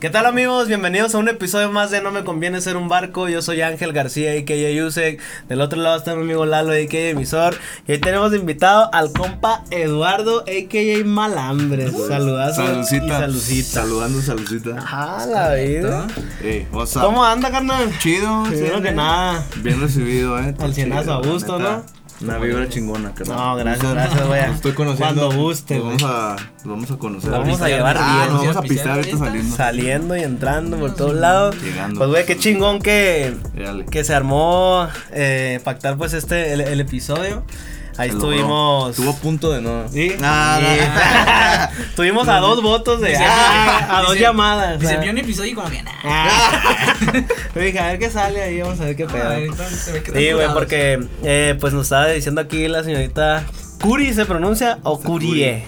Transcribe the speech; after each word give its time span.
¿Qué 0.00 0.10
tal 0.10 0.26
amigos? 0.26 0.68
Bienvenidos 0.68 1.16
a 1.16 1.18
un 1.18 1.28
episodio 1.28 1.72
más 1.72 1.90
de 1.90 2.00
No 2.00 2.12
me 2.12 2.22
conviene 2.22 2.60
ser 2.60 2.76
un 2.76 2.88
barco. 2.88 3.28
Yo 3.28 3.42
soy 3.42 3.62
Ángel 3.62 3.92
García, 3.92 4.30
a.k.a. 4.30 4.70
Yusek. 4.70 5.20
Del 5.48 5.60
otro 5.60 5.80
lado 5.82 5.96
está 5.96 6.14
mi 6.14 6.22
amigo 6.22 6.46
Lalo, 6.46 6.70
a.k.a. 6.70 7.08
Emisor. 7.08 7.56
Y 7.88 7.92
hoy 7.92 7.98
tenemos 7.98 8.32
invitado 8.32 8.94
al 8.94 9.12
compa 9.12 9.64
Eduardo, 9.72 10.42
a.k.a. 10.42 11.04
Malambres. 11.04 11.92
Saludazo 12.06 12.64
Salucita. 12.64 13.06
y 13.06 13.08
salucita. 13.08 13.68
Saludando, 13.80 14.22
saludcita. 14.22 14.76
Ah, 14.78 15.26
la 15.28 15.54
vida. 15.54 16.06
Hey, 16.40 16.68
what's 16.70 16.94
up? 16.94 17.02
¿Cómo 17.02 17.24
anda, 17.24 17.50
carnal? 17.50 17.90
Chido. 17.98 18.44
Primero 18.44 18.76
sí, 18.76 18.82
que 18.82 18.92
nada. 18.92 19.44
Bien 19.56 19.80
recibido, 19.80 20.38
eh. 20.38 20.54
Al 20.60 20.74
cienazo, 20.74 21.14
a 21.14 21.22
gusto. 21.26 21.58
¿no? 21.58 21.97
Una 22.20 22.38
vibra 22.38 22.68
chingona, 22.68 23.14
carnal. 23.14 23.36
No, 23.36 23.56
gracias, 23.56 23.92
gracias, 23.92 24.26
güey. 24.26 24.40
Estoy 24.40 24.72
conociendo. 24.72 25.28
Cuando 25.28 25.40
guste, 25.40 25.74
Nos 25.76 25.84
güey. 25.84 25.96
vamos 25.98 26.16
a, 26.16 26.36
nos 26.56 26.64
vamos 26.66 26.90
a 26.90 26.96
conocer. 26.98 27.30
Vamos 27.30 27.48
ahorita. 27.48 27.64
a 27.64 27.68
llevar 27.68 27.96
Ah, 28.00 28.16
bien. 28.16 28.32
nos 28.32 28.40
vamos 28.40 28.56
a 28.56 28.62
pisar 28.62 28.88
ahorita 28.88 29.10
¿Ahorita? 29.16 29.24
saliendo. 29.26 29.56
Saliendo 29.56 30.16
y 30.16 30.22
entrando 30.22 30.76
por 30.78 30.94
todos 30.96 31.14
lados. 31.14 31.56
Llegando. 31.62 31.98
Pues, 31.98 32.10
güey, 32.10 32.26
qué 32.26 32.36
chingón 32.36 32.80
que, 32.80 33.36
Dale. 33.54 33.84
que 33.86 34.02
se 34.02 34.14
armó 34.14 34.88
eh, 35.12 35.60
pactar 35.62 35.96
pues 35.96 36.12
este 36.12 36.52
el, 36.54 36.60
el 36.62 36.80
episodio. 36.80 37.44
Ahí 37.98 38.10
Se 38.10 38.14
estuvimos. 38.16 38.90
Estuvo 38.90 39.10
a 39.10 39.16
punto 39.16 39.50
de 39.52 39.60
no. 39.60 39.88
Sí. 39.88 40.12
Ah, 40.22 40.60
Sí. 40.60 41.82
Estuvimos 41.90 42.28
a 42.28 42.38
dos 42.38 42.62
votos 42.62 43.00
de. 43.00 43.08
Dice- 43.10 43.24
ah, 43.26 43.98
a 43.98 44.02
dos 44.02 44.12
dice- 44.12 44.22
llamadas. 44.24 44.80
Ah. 44.84 44.96
vio 45.00 45.10
un 45.10 45.18
episodio 45.18 45.50
y 45.50 45.54
como 45.54 45.68
que 45.68 45.82
nada. 45.82 45.98
Ah. 46.04 46.54
Dije, 47.54 47.78
a 47.80 47.86
ver 47.88 47.98
qué 47.98 48.08
sale 48.08 48.42
ahí, 48.42 48.60
vamos 48.62 48.80
a 48.80 48.84
ver 48.84 48.96
qué 48.96 49.06
pedo. 49.06 49.30
Sí, 50.14 50.32
güey, 50.32 50.48
porque 50.54 51.00
eh, 51.24 51.56
pues 51.60 51.72
nos 51.72 51.82
estaba 51.86 52.06
diciendo 52.06 52.40
aquí 52.40 52.68
la 52.68 52.84
señorita 52.84 53.44
Curi, 53.82 54.14
¿se 54.14 54.24
pronuncia? 54.26 54.78
¿O 54.84 55.00
Curie? 55.00 55.64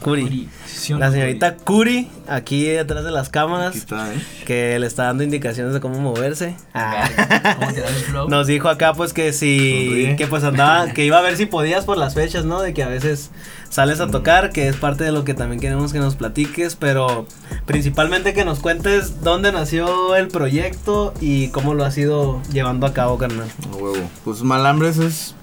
Curi. 0.00 0.48
La 0.90 1.10
señorita 1.10 1.56
Curi, 1.56 2.08
aquí 2.28 2.64
detrás 2.64 3.04
de 3.04 3.10
las 3.10 3.28
cámaras, 3.28 3.74
está, 3.76 4.12
eh. 4.12 4.18
que 4.44 4.78
le 4.78 4.86
está 4.86 5.04
dando 5.04 5.24
indicaciones 5.24 5.72
de 5.72 5.80
cómo 5.80 5.98
moverse. 6.00 6.56
¿Cómo 6.72 7.72
te 7.72 7.80
da 7.80 7.88
el 7.88 7.94
flow? 7.94 8.28
Nos 8.28 8.46
dijo 8.46 8.68
acá 8.68 8.94
pues 8.94 9.12
que 9.12 9.32
si 9.32 10.14
que 10.16 10.26
pues 10.26 10.44
andaba 10.44 10.88
que 10.92 11.04
iba 11.04 11.18
a 11.18 11.22
ver 11.22 11.36
si 11.36 11.46
podías 11.46 11.84
por 11.84 11.96
las 11.96 12.14
fechas, 12.14 12.44
¿no? 12.44 12.60
De 12.60 12.74
que 12.74 12.82
a 12.82 12.88
veces 12.88 13.30
sales 13.70 14.00
a 14.00 14.08
tocar, 14.08 14.50
que 14.50 14.68
es 14.68 14.76
parte 14.76 15.04
de 15.04 15.12
lo 15.12 15.24
que 15.24 15.34
también 15.34 15.60
queremos 15.60 15.92
que 15.92 15.98
nos 15.98 16.16
platiques, 16.16 16.76
pero 16.76 17.26
principalmente 17.64 18.34
que 18.34 18.44
nos 18.44 18.60
cuentes 18.60 19.22
dónde 19.22 19.52
nació 19.52 20.14
el 20.16 20.28
proyecto 20.28 21.14
y 21.20 21.48
cómo 21.48 21.74
lo 21.74 21.84
has 21.84 21.96
ido 21.98 22.42
llevando 22.52 22.86
a 22.86 22.92
cabo, 22.92 23.18
carnal. 23.18 23.48
A 23.72 23.76
huevo. 23.76 24.10
Pues 24.24 24.42
Malambres 24.42 24.98
es 24.98 25.35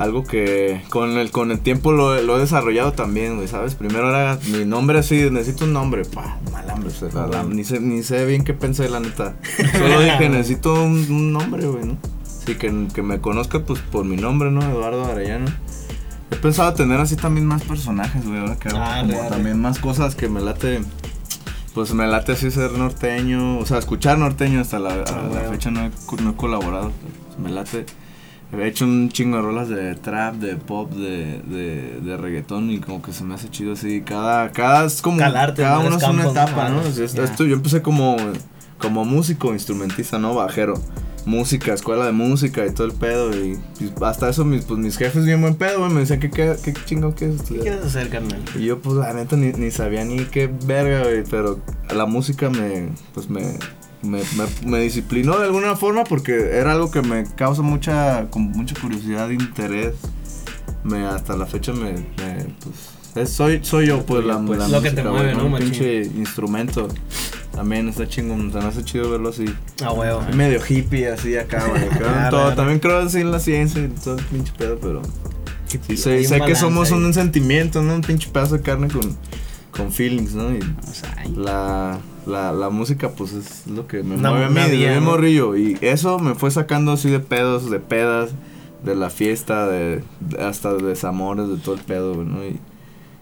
algo 0.00 0.24
que 0.24 0.82
con 0.88 1.10
el, 1.18 1.30
con 1.30 1.50
el 1.52 1.60
tiempo 1.60 1.92
lo, 1.92 2.20
lo 2.22 2.36
he 2.36 2.40
desarrollado 2.40 2.92
también, 2.92 3.36
güey, 3.36 3.46
¿sabes? 3.46 3.74
Primero 3.74 4.08
era 4.08 4.38
mi 4.50 4.64
nombre 4.64 4.98
así, 4.98 5.28
necesito 5.30 5.66
un 5.66 5.72
nombre, 5.74 6.04
pa, 6.04 6.38
Malambres, 6.50 7.02
o 7.02 7.10
sea, 7.10 7.26
la- 7.26 7.44
ni, 7.44 7.62
sé, 7.64 7.80
ni 7.80 8.02
sé 8.02 8.24
bien 8.24 8.42
qué 8.42 8.54
pensé, 8.54 8.88
la 8.88 8.98
neta. 9.00 9.36
Solo 9.78 10.00
dije, 10.04 10.28
necesito 10.30 10.72
un, 10.82 11.06
un 11.10 11.32
nombre, 11.32 11.66
güey, 11.66 11.84
¿no? 11.84 11.98
Sí, 12.24 12.54
que, 12.56 12.88
que 12.94 13.02
me 13.02 13.20
conozca, 13.20 13.60
pues, 13.64 13.80
por 13.80 14.04
mi 14.04 14.16
nombre, 14.16 14.50
¿no? 14.50 14.62
Eduardo 14.62 15.04
Arellano. 15.04 15.46
He 16.30 16.36
pensado 16.36 16.72
tener 16.74 16.98
así 16.98 17.16
también 17.16 17.44
más 17.46 17.62
personajes, 17.62 18.24
güey, 18.26 18.38
ahora 18.40 18.56
que 18.56 18.68
hago 18.70 18.78
Ah, 18.80 19.02
como 19.06 19.28
también 19.28 19.60
más 19.60 19.78
cosas 19.78 20.14
que 20.14 20.28
me 20.28 20.40
late... 20.40 20.80
Pues 21.74 21.92
me 21.94 22.06
late 22.08 22.32
así 22.32 22.50
ser 22.50 22.72
norteño, 22.72 23.58
o 23.58 23.66
sea, 23.66 23.78
escuchar 23.78 24.18
norteño 24.18 24.60
hasta 24.60 24.78
la, 24.80 24.90
a 24.90 25.02
Ah, 25.06 25.28
la 25.32 25.50
fecha 25.50 25.70
no 25.70 25.80
he, 25.82 25.90
no 26.22 26.30
he 26.30 26.34
colaborado, 26.34 26.90
me 27.40 27.50
late. 27.50 27.86
He 28.52 28.66
hecho 28.66 28.84
un 28.84 29.08
chingo 29.10 29.36
de 29.36 29.42
rolas 29.44 29.68
de 29.68 29.94
trap, 29.94 30.34
de 30.36 30.56
pop, 30.56 30.90
de, 30.92 31.40
de, 31.46 32.00
de 32.02 32.16
reggaetón 32.16 32.70
y 32.70 32.78
como 32.80 33.00
que 33.00 33.12
se 33.12 33.22
me 33.24 33.34
hace 33.34 33.48
chido 33.48 33.74
así. 33.74 34.00
Cada, 34.02 34.50
cada 34.50 34.86
es 34.86 35.00
como, 35.02 35.18
Calarte, 35.18 35.62
cada 35.62 35.78
¿no? 35.78 35.86
uno 35.86 35.96
es 35.98 36.02
una 36.02 36.28
etapa, 36.28 36.68
¿no? 36.68 36.80
esto- 36.82 37.44
yo 37.46 37.54
empecé 37.54 37.80
como, 37.80 38.16
como 38.78 39.04
músico, 39.04 39.52
instrumentista, 39.52 40.18
¿no? 40.18 40.34
Bajero. 40.34 40.74
Música, 41.26 41.74
escuela 41.74 42.06
de 42.06 42.12
música 42.12 42.66
y 42.66 42.72
todo 42.72 42.86
el 42.86 42.94
pedo. 42.94 43.30
Y, 43.36 43.60
y 43.78 43.92
hasta 44.02 44.30
eso 44.30 44.44
mis, 44.44 44.64
pues, 44.64 44.80
mis 44.80 44.96
jefes 44.96 45.24
bien 45.26 45.40
buen 45.42 45.54
pedo, 45.54 45.80
güey. 45.80 45.92
Me 45.92 46.00
decían, 46.00 46.18
¿qué, 46.18 46.30
qué, 46.30 46.56
qué 46.64 46.72
chingo 46.86 47.14
quieres 47.14 47.36
¿Qué 47.36 47.42
estudiar? 47.42 47.62
quieres 47.64 47.84
hacer, 47.84 48.08
carnal? 48.08 48.40
Y 48.58 48.64
yo, 48.64 48.80
pues, 48.80 48.96
la 48.96 49.12
neta, 49.12 49.36
ni, 49.36 49.52
ni 49.52 49.70
sabía 49.70 50.02
ni 50.04 50.24
qué 50.24 50.50
verga, 50.64 51.02
güey, 51.04 51.22
pero 51.30 51.60
la 51.94 52.06
música 52.06 52.48
me, 52.48 52.88
pues, 53.14 53.28
me, 53.28 53.42
me, 54.02 54.18
me, 54.18 54.44
me 54.66 54.78
disciplinó 54.80 55.38
de 55.38 55.46
alguna 55.46 55.76
forma 55.76 56.04
porque 56.04 56.56
era 56.58 56.72
algo 56.72 56.90
que 56.90 57.02
me 57.02 57.24
causa 57.36 57.62
mucha, 57.62 58.28
como 58.30 58.48
mucha 58.50 58.74
curiosidad, 58.80 59.30
interés. 59.30 59.94
Me, 60.84 61.04
hasta 61.06 61.36
la 61.36 61.46
fecha 61.46 61.72
me, 61.72 61.92
me, 61.92 62.46
pues, 62.62 62.76
es- 63.16 63.30
soy, 63.30 63.60
soy 63.62 63.86
yo, 63.88 64.04
pues, 64.06 64.24
la, 64.24 64.38
Pues, 64.40 64.58
la 64.58 64.68
lo 64.68 64.80
que 64.82 64.90
te 64.90 65.02
música, 65.02 65.10
mueve, 65.10 65.34
¿no, 65.34 65.46
Un 65.46 65.56
pinche 65.58 66.02
instrumento. 66.02 66.88
También 67.52 67.88
está 67.88 68.06
chingón, 68.08 68.50
se 68.52 68.58
me 68.58 68.64
hace 68.64 68.84
chido 68.84 69.10
verlo 69.10 69.28
así. 69.30 69.44
A 69.84 69.92
huevo. 69.92 70.22
Medio 70.34 70.60
hippie, 70.66 71.08
así 71.08 71.36
acá, 71.36 71.64
güey. 71.68 71.82
Ah, 72.06 72.28
todo. 72.30 72.54
También 72.54 72.78
creo 72.78 72.98
así 73.00 73.20
en 73.20 73.30
la 73.32 73.40
ciencia 73.40 73.82
y 73.82 73.88
todo 73.88 74.16
el 74.16 74.24
pinche 74.26 74.52
pedo, 74.56 74.78
pero... 74.80 75.02
Sí, 75.66 75.96
sé, 75.96 76.24
sé 76.24 76.40
que 76.40 76.54
somos 76.56 76.90
ahí. 76.90 76.98
un 76.98 77.12
sentimiento, 77.14 77.80
¿no? 77.82 77.94
Un 77.94 78.00
pinche 78.00 78.28
pedazo 78.30 78.56
de 78.56 78.62
carne 78.62 78.88
con, 78.88 79.16
con 79.70 79.92
feelings, 79.92 80.32
¿no? 80.34 80.50
Y 80.52 80.58
O 80.58 80.92
sea, 80.92 81.14
ay, 81.18 81.32
la, 81.36 81.98
la, 82.26 82.52
la 82.52 82.70
música, 82.70 83.10
pues 83.10 83.32
es 83.32 83.66
lo 83.66 83.86
que 83.86 84.02
me 84.02 84.16
Una- 84.16 84.30
mueve 84.30 84.44
a 84.46 84.48
mí 84.50 84.94
¿no? 84.96 85.00
morrillo. 85.00 85.56
Y 85.56 85.76
eso 85.80 86.18
me 86.18 86.34
fue 86.34 86.50
sacando 86.50 86.92
así 86.92 87.10
de 87.10 87.20
pedos, 87.20 87.70
de 87.70 87.80
pedas, 87.80 88.30
de 88.84 88.94
la 88.94 89.10
fiesta, 89.10 89.66
de, 89.68 90.02
de- 90.20 90.42
hasta 90.44 90.74
de 90.74 90.82
desamores, 90.82 91.48
de 91.48 91.56
todo 91.56 91.74
el 91.74 91.80
pedo, 91.82 92.14
¿no? 92.24 92.44
Y, 92.44 92.58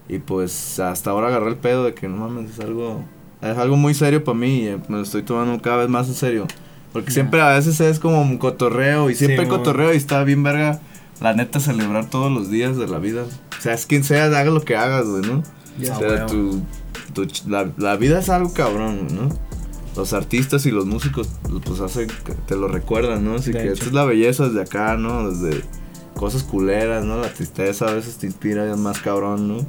y 0.07 0.19
pues 0.19 0.79
hasta 0.79 1.11
ahora 1.11 1.27
agarré 1.27 1.49
el 1.49 1.57
pedo 1.57 1.83
de 1.83 1.93
que 1.93 2.07
no 2.07 2.17
mames, 2.17 2.51
es 2.51 2.59
algo, 2.59 3.03
es 3.41 3.57
algo 3.57 3.75
muy 3.77 3.93
serio 3.93 4.23
para 4.23 4.37
mí 4.37 4.61
y 4.63 4.67
eh, 4.67 4.77
me 4.87 4.97
lo 4.97 5.03
estoy 5.03 5.21
tomando 5.23 5.61
cada 5.61 5.77
vez 5.77 5.89
más 5.89 6.07
en 6.07 6.15
serio. 6.15 6.47
Porque 6.93 7.11
siempre 7.11 7.39
a 7.41 7.49
veces 7.49 7.79
es 7.81 7.99
como 7.99 8.19
un 8.21 8.37
cotorreo 8.39 9.11
y 9.11 9.15
siempre 9.15 9.43
Sí, 9.43 9.49
cotorreo 9.49 9.93
y 9.93 9.97
está 9.97 10.23
bien 10.23 10.41
verga. 10.41 10.79
La 11.21 11.33
neta, 11.33 11.59
celebrar 11.59 12.09
todos 12.09 12.31
los 12.31 12.49
días 12.49 12.77
de 12.77 12.87
la 12.87 12.97
vida. 12.97 13.23
O 13.23 13.61
sea, 13.61 13.73
es 13.73 13.85
quien 13.85 14.03
sea, 14.03 14.25
haga 14.25 14.45
lo 14.45 14.61
que 14.61 14.75
hagas, 14.75 15.05
güey, 15.05 15.21
¿no? 15.21 15.43
Ya, 15.77 15.95
o 15.95 15.99
sea, 15.99 16.25
tu, 16.25 16.61
tu 17.13 17.27
la, 17.47 17.71
la 17.77 17.95
vida 17.95 18.19
es 18.19 18.29
algo 18.29 18.53
cabrón, 18.53 19.07
¿no? 19.11 19.29
Los 19.95 20.13
artistas 20.13 20.65
y 20.65 20.71
los 20.71 20.85
músicos, 20.85 21.29
pues 21.65 21.79
hacen, 21.81 22.07
te 22.47 22.55
lo 22.55 22.67
recuerdan, 22.67 23.25
¿no? 23.25 23.35
Así 23.35 23.51
De 23.51 23.59
que 23.59 23.63
hecho. 23.65 23.73
esta 23.73 23.85
es 23.87 23.93
la 23.93 24.05
belleza 24.05 24.47
desde 24.47 24.61
acá, 24.61 24.95
¿no? 24.97 25.29
Desde 25.31 25.63
cosas 26.15 26.43
culeras, 26.43 27.03
¿no? 27.05 27.17
La 27.17 27.33
tristeza 27.33 27.87
a 27.87 27.93
veces 27.93 28.17
te 28.17 28.27
inspira 28.27 28.75
más 28.75 28.99
cabrón, 28.99 29.47
¿no? 29.47 29.65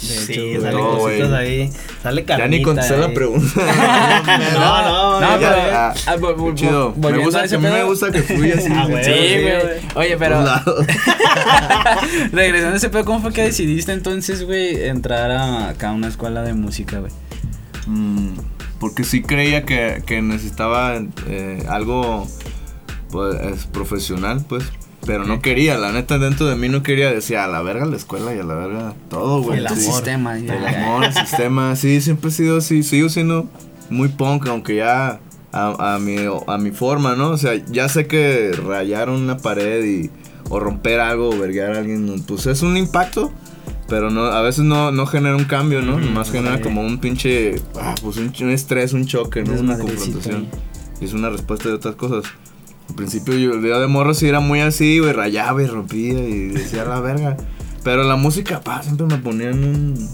De 0.00 0.06
Sí, 0.16 0.32
hecho, 0.32 0.62
sale 0.62 0.76
no, 0.76 0.90
cositas 0.98 1.28
güey. 1.28 1.40
ahí. 1.62 1.70
Sale 2.02 2.24
carnita 2.24 2.44
ya 2.44 2.48
ni 2.48 2.62
contesté 2.62 2.96
la 2.96 3.06
ahí. 3.06 3.14
pregunta. 3.14 3.52
No, 4.54 4.82
no, 4.82 5.20
No, 5.20 5.30
ya, 5.30 5.38
pero- 5.38 5.56
ya. 5.56 5.88
Ah, 5.88 5.94
ah, 6.06 6.54
chido. 6.54 6.94
Me 6.96 7.18
gusta, 7.18 7.40
a 7.40 7.44
a 7.44 7.46
mí 7.58 7.58
me 7.68 7.82
gusta 7.84 8.10
que 8.10 8.22
fluya 8.22 8.54
así. 8.56 8.68
Ah, 8.74 8.86
güey. 8.88 9.04
Sí, 9.04 9.10
güey. 9.42 9.54
Oye, 9.94 10.16
pero 10.16 10.42
regresando 12.32 12.74
a 12.74 12.76
ese 12.76 12.88
pedo, 12.90 13.04
¿cómo 13.04 13.20
fue 13.20 13.32
que 13.32 13.42
decidiste 13.42 13.92
entonces, 13.92 14.44
güey, 14.44 14.84
entrar 14.88 15.30
a 15.30 15.68
acá 15.70 15.90
a 15.90 15.92
una 15.92 16.08
escuela 16.08 16.42
de 16.42 16.54
música, 16.54 16.98
güey? 17.00 17.12
Mm, 17.86 18.34
porque 18.78 19.04
sí 19.04 19.22
creía 19.22 19.64
que, 19.64 20.02
que 20.06 20.22
necesitaba 20.22 20.94
eh, 21.28 21.64
algo 21.68 22.26
pues, 23.10 23.36
es 23.40 23.66
profesional, 23.66 24.44
pues. 24.48 24.64
Pero 25.06 25.24
no 25.24 25.40
quería, 25.40 25.78
la 25.78 25.92
neta, 25.92 26.18
dentro 26.18 26.46
de 26.46 26.56
mí 26.56 26.68
no 26.68 26.82
quería. 26.82 27.10
Decía, 27.10 27.44
a 27.44 27.48
la 27.48 27.62
verga 27.62 27.86
la 27.86 27.96
escuela 27.96 28.34
y 28.34 28.38
a 28.38 28.44
la 28.44 28.54
verga 28.54 28.94
todo, 29.08 29.42
güey. 29.42 29.58
El 29.58 29.66
amor. 29.66 29.78
sistema. 29.78 30.38
ya, 30.38 30.56
El 30.56 30.66
amor, 30.66 31.04
el 31.04 31.12
sistema, 31.14 31.74
sí, 31.76 32.00
siempre 32.00 32.28
he 32.28 32.32
sido 32.32 32.58
así. 32.58 32.82
Sigo 32.82 33.08
siendo 33.08 33.48
muy 33.88 34.08
punk, 34.08 34.46
aunque 34.48 34.76
ya 34.76 35.20
a, 35.52 35.94
a, 35.94 35.98
mi, 35.98 36.16
a 36.46 36.58
mi 36.58 36.70
forma, 36.70 37.16
¿no? 37.16 37.30
O 37.30 37.38
sea, 37.38 37.54
ya 37.70 37.88
sé 37.88 38.06
que 38.06 38.52
rayar 38.66 39.08
una 39.08 39.38
pared 39.38 39.84
y, 39.84 40.10
o 40.48 40.60
romper 40.60 41.00
algo 41.00 41.30
o 41.30 41.38
verguear 41.38 41.74
a 41.74 41.78
alguien, 41.78 42.22
pues 42.26 42.46
es 42.46 42.62
un 42.62 42.76
impacto. 42.76 43.32
Pero 43.88 44.10
no, 44.10 44.26
a 44.26 44.40
veces 44.42 44.64
no, 44.64 44.92
no 44.92 45.04
genera 45.06 45.34
un 45.34 45.46
cambio, 45.46 45.82
¿no? 45.82 45.94
Ujú, 45.96 46.04
Nomás 46.04 46.30
genera 46.30 46.60
como 46.60 46.82
un 46.82 46.98
pinche, 46.98 47.56
ah, 47.76 47.96
pues 48.00 48.18
un, 48.18 48.32
un 48.40 48.50
estrés, 48.50 48.92
un 48.92 49.04
choque, 49.06 49.42
¿no? 49.42 49.52
Una 49.54 49.76
Desmadrecito 49.76 50.18
confrontación. 50.18 50.46
Y 51.00 51.06
es 51.06 51.12
una 51.12 51.30
respuesta 51.30 51.68
de 51.70 51.74
otras 51.74 51.96
cosas. 51.96 52.30
Al 52.90 52.94
principio 52.96 53.34
yo, 53.34 53.58
yo 53.60 53.80
de 53.80 53.86
morro 53.86 54.12
sí 54.14 54.28
era 54.28 54.40
muy 54.40 54.60
así, 54.60 54.98
güey, 54.98 55.12
rayaba 55.12 55.62
y 55.62 55.66
rompía 55.66 56.18
y 56.28 56.48
decía 56.48 56.84
la 56.84 57.00
verga. 57.00 57.36
Pero 57.82 58.02
la 58.02 58.16
música, 58.16 58.60
pa, 58.60 58.82
siempre 58.82 59.06
me 59.06 59.16
ponía 59.16 59.50
en 59.50 59.64
un... 59.64 60.08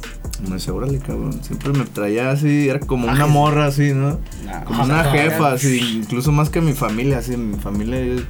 Me 0.48 0.54
decía, 0.56 0.72
órale, 0.72 0.98
cabrón. 0.98 1.42
Siempre 1.42 1.72
me 1.72 1.84
traía 1.84 2.30
así, 2.30 2.68
era 2.68 2.78
como 2.78 3.08
una 3.08 3.26
morra 3.26 3.66
así, 3.66 3.92
¿no? 3.92 4.20
Nah, 4.44 4.62
Como 4.64 4.84
una 4.84 5.02
jefa, 5.04 5.52
así, 5.52 5.78
incluso 5.96 6.30
más 6.30 6.48
que 6.50 6.60
mi 6.60 6.74
familia, 6.74 7.18
así, 7.18 7.36
mi 7.36 7.56
familia, 7.56 8.04
yo 8.04 8.22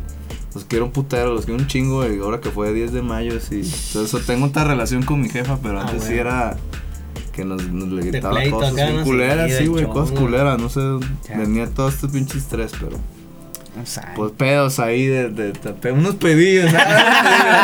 los 0.54 0.64
quiero 0.64 0.86
un 0.86 0.92
putero, 0.92 1.34
los 1.34 1.44
quiero 1.44 1.60
un 1.60 1.66
chingo, 1.66 2.06
y 2.08 2.18
ahora 2.20 2.40
que 2.40 2.50
fue 2.50 2.72
10 2.72 2.92
de 2.92 3.02
mayo, 3.02 3.36
así. 3.36 3.60
Entonces, 3.88 4.24
tengo 4.24 4.46
otra 4.46 4.64
relación 4.64 5.02
con 5.02 5.20
mi 5.20 5.28
jefa, 5.28 5.58
pero 5.62 5.80
Ah, 5.80 5.82
antes 5.82 6.04
sí 6.04 6.14
bueno. 6.14 6.20
era 6.30 6.56
que 7.32 7.44
nos, 7.44 7.62
nos 7.70 7.88
le 7.90 8.02
gritaba 8.06 8.40
cosas 8.48 8.72
culeras, 9.04 9.50
Sí, 9.50 9.58
sí, 9.58 9.66
güey, 9.66 9.84
cosas 9.86 10.18
culeras, 10.18 10.58
no 10.58 10.70
sé, 10.70 10.80
venía 11.36 11.66
todo 11.68 11.88
este 11.88 12.08
pinche 12.08 12.38
estrés, 12.38 12.72
pero... 12.80 12.96
pues 14.14 14.32
pedos 14.32 14.78
ahí 14.78 15.06
de, 15.06 15.30
de, 15.30 15.92
unos 15.92 16.14
pedillos, 16.16 16.72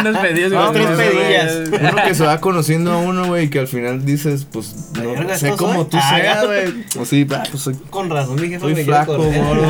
unos 0.01 0.19
pedillos, 0.19 0.53
no, 0.53 0.71
tres 0.73 0.89
pedillas. 0.89 1.69
Uno 1.69 2.03
que 2.05 2.15
se 2.15 2.25
va 2.25 2.41
conociendo 2.41 2.93
a 2.93 2.99
uno, 2.99 3.27
güey, 3.27 3.47
y 3.47 3.49
que 3.49 3.61
al 3.61 3.69
final 3.69 4.05
dices, 4.05 4.47
pues, 4.51 4.93
no 4.95 5.35
sé 5.37 5.51
cómo 5.57 5.87
tú 5.87 5.97
ah, 6.01 6.15
seas, 6.15 6.47
güey. 6.47 6.85
O 7.01 7.05
sí, 7.05 7.25
pues 7.25 7.49
soy. 7.61 7.75
Con 7.91 8.11
razón, 8.11 8.41
mi 8.41 8.49
jefe 8.49 8.61
soy 8.61 8.75
me 8.75 8.85
flaco, 8.85 9.19
moro, 9.19 9.65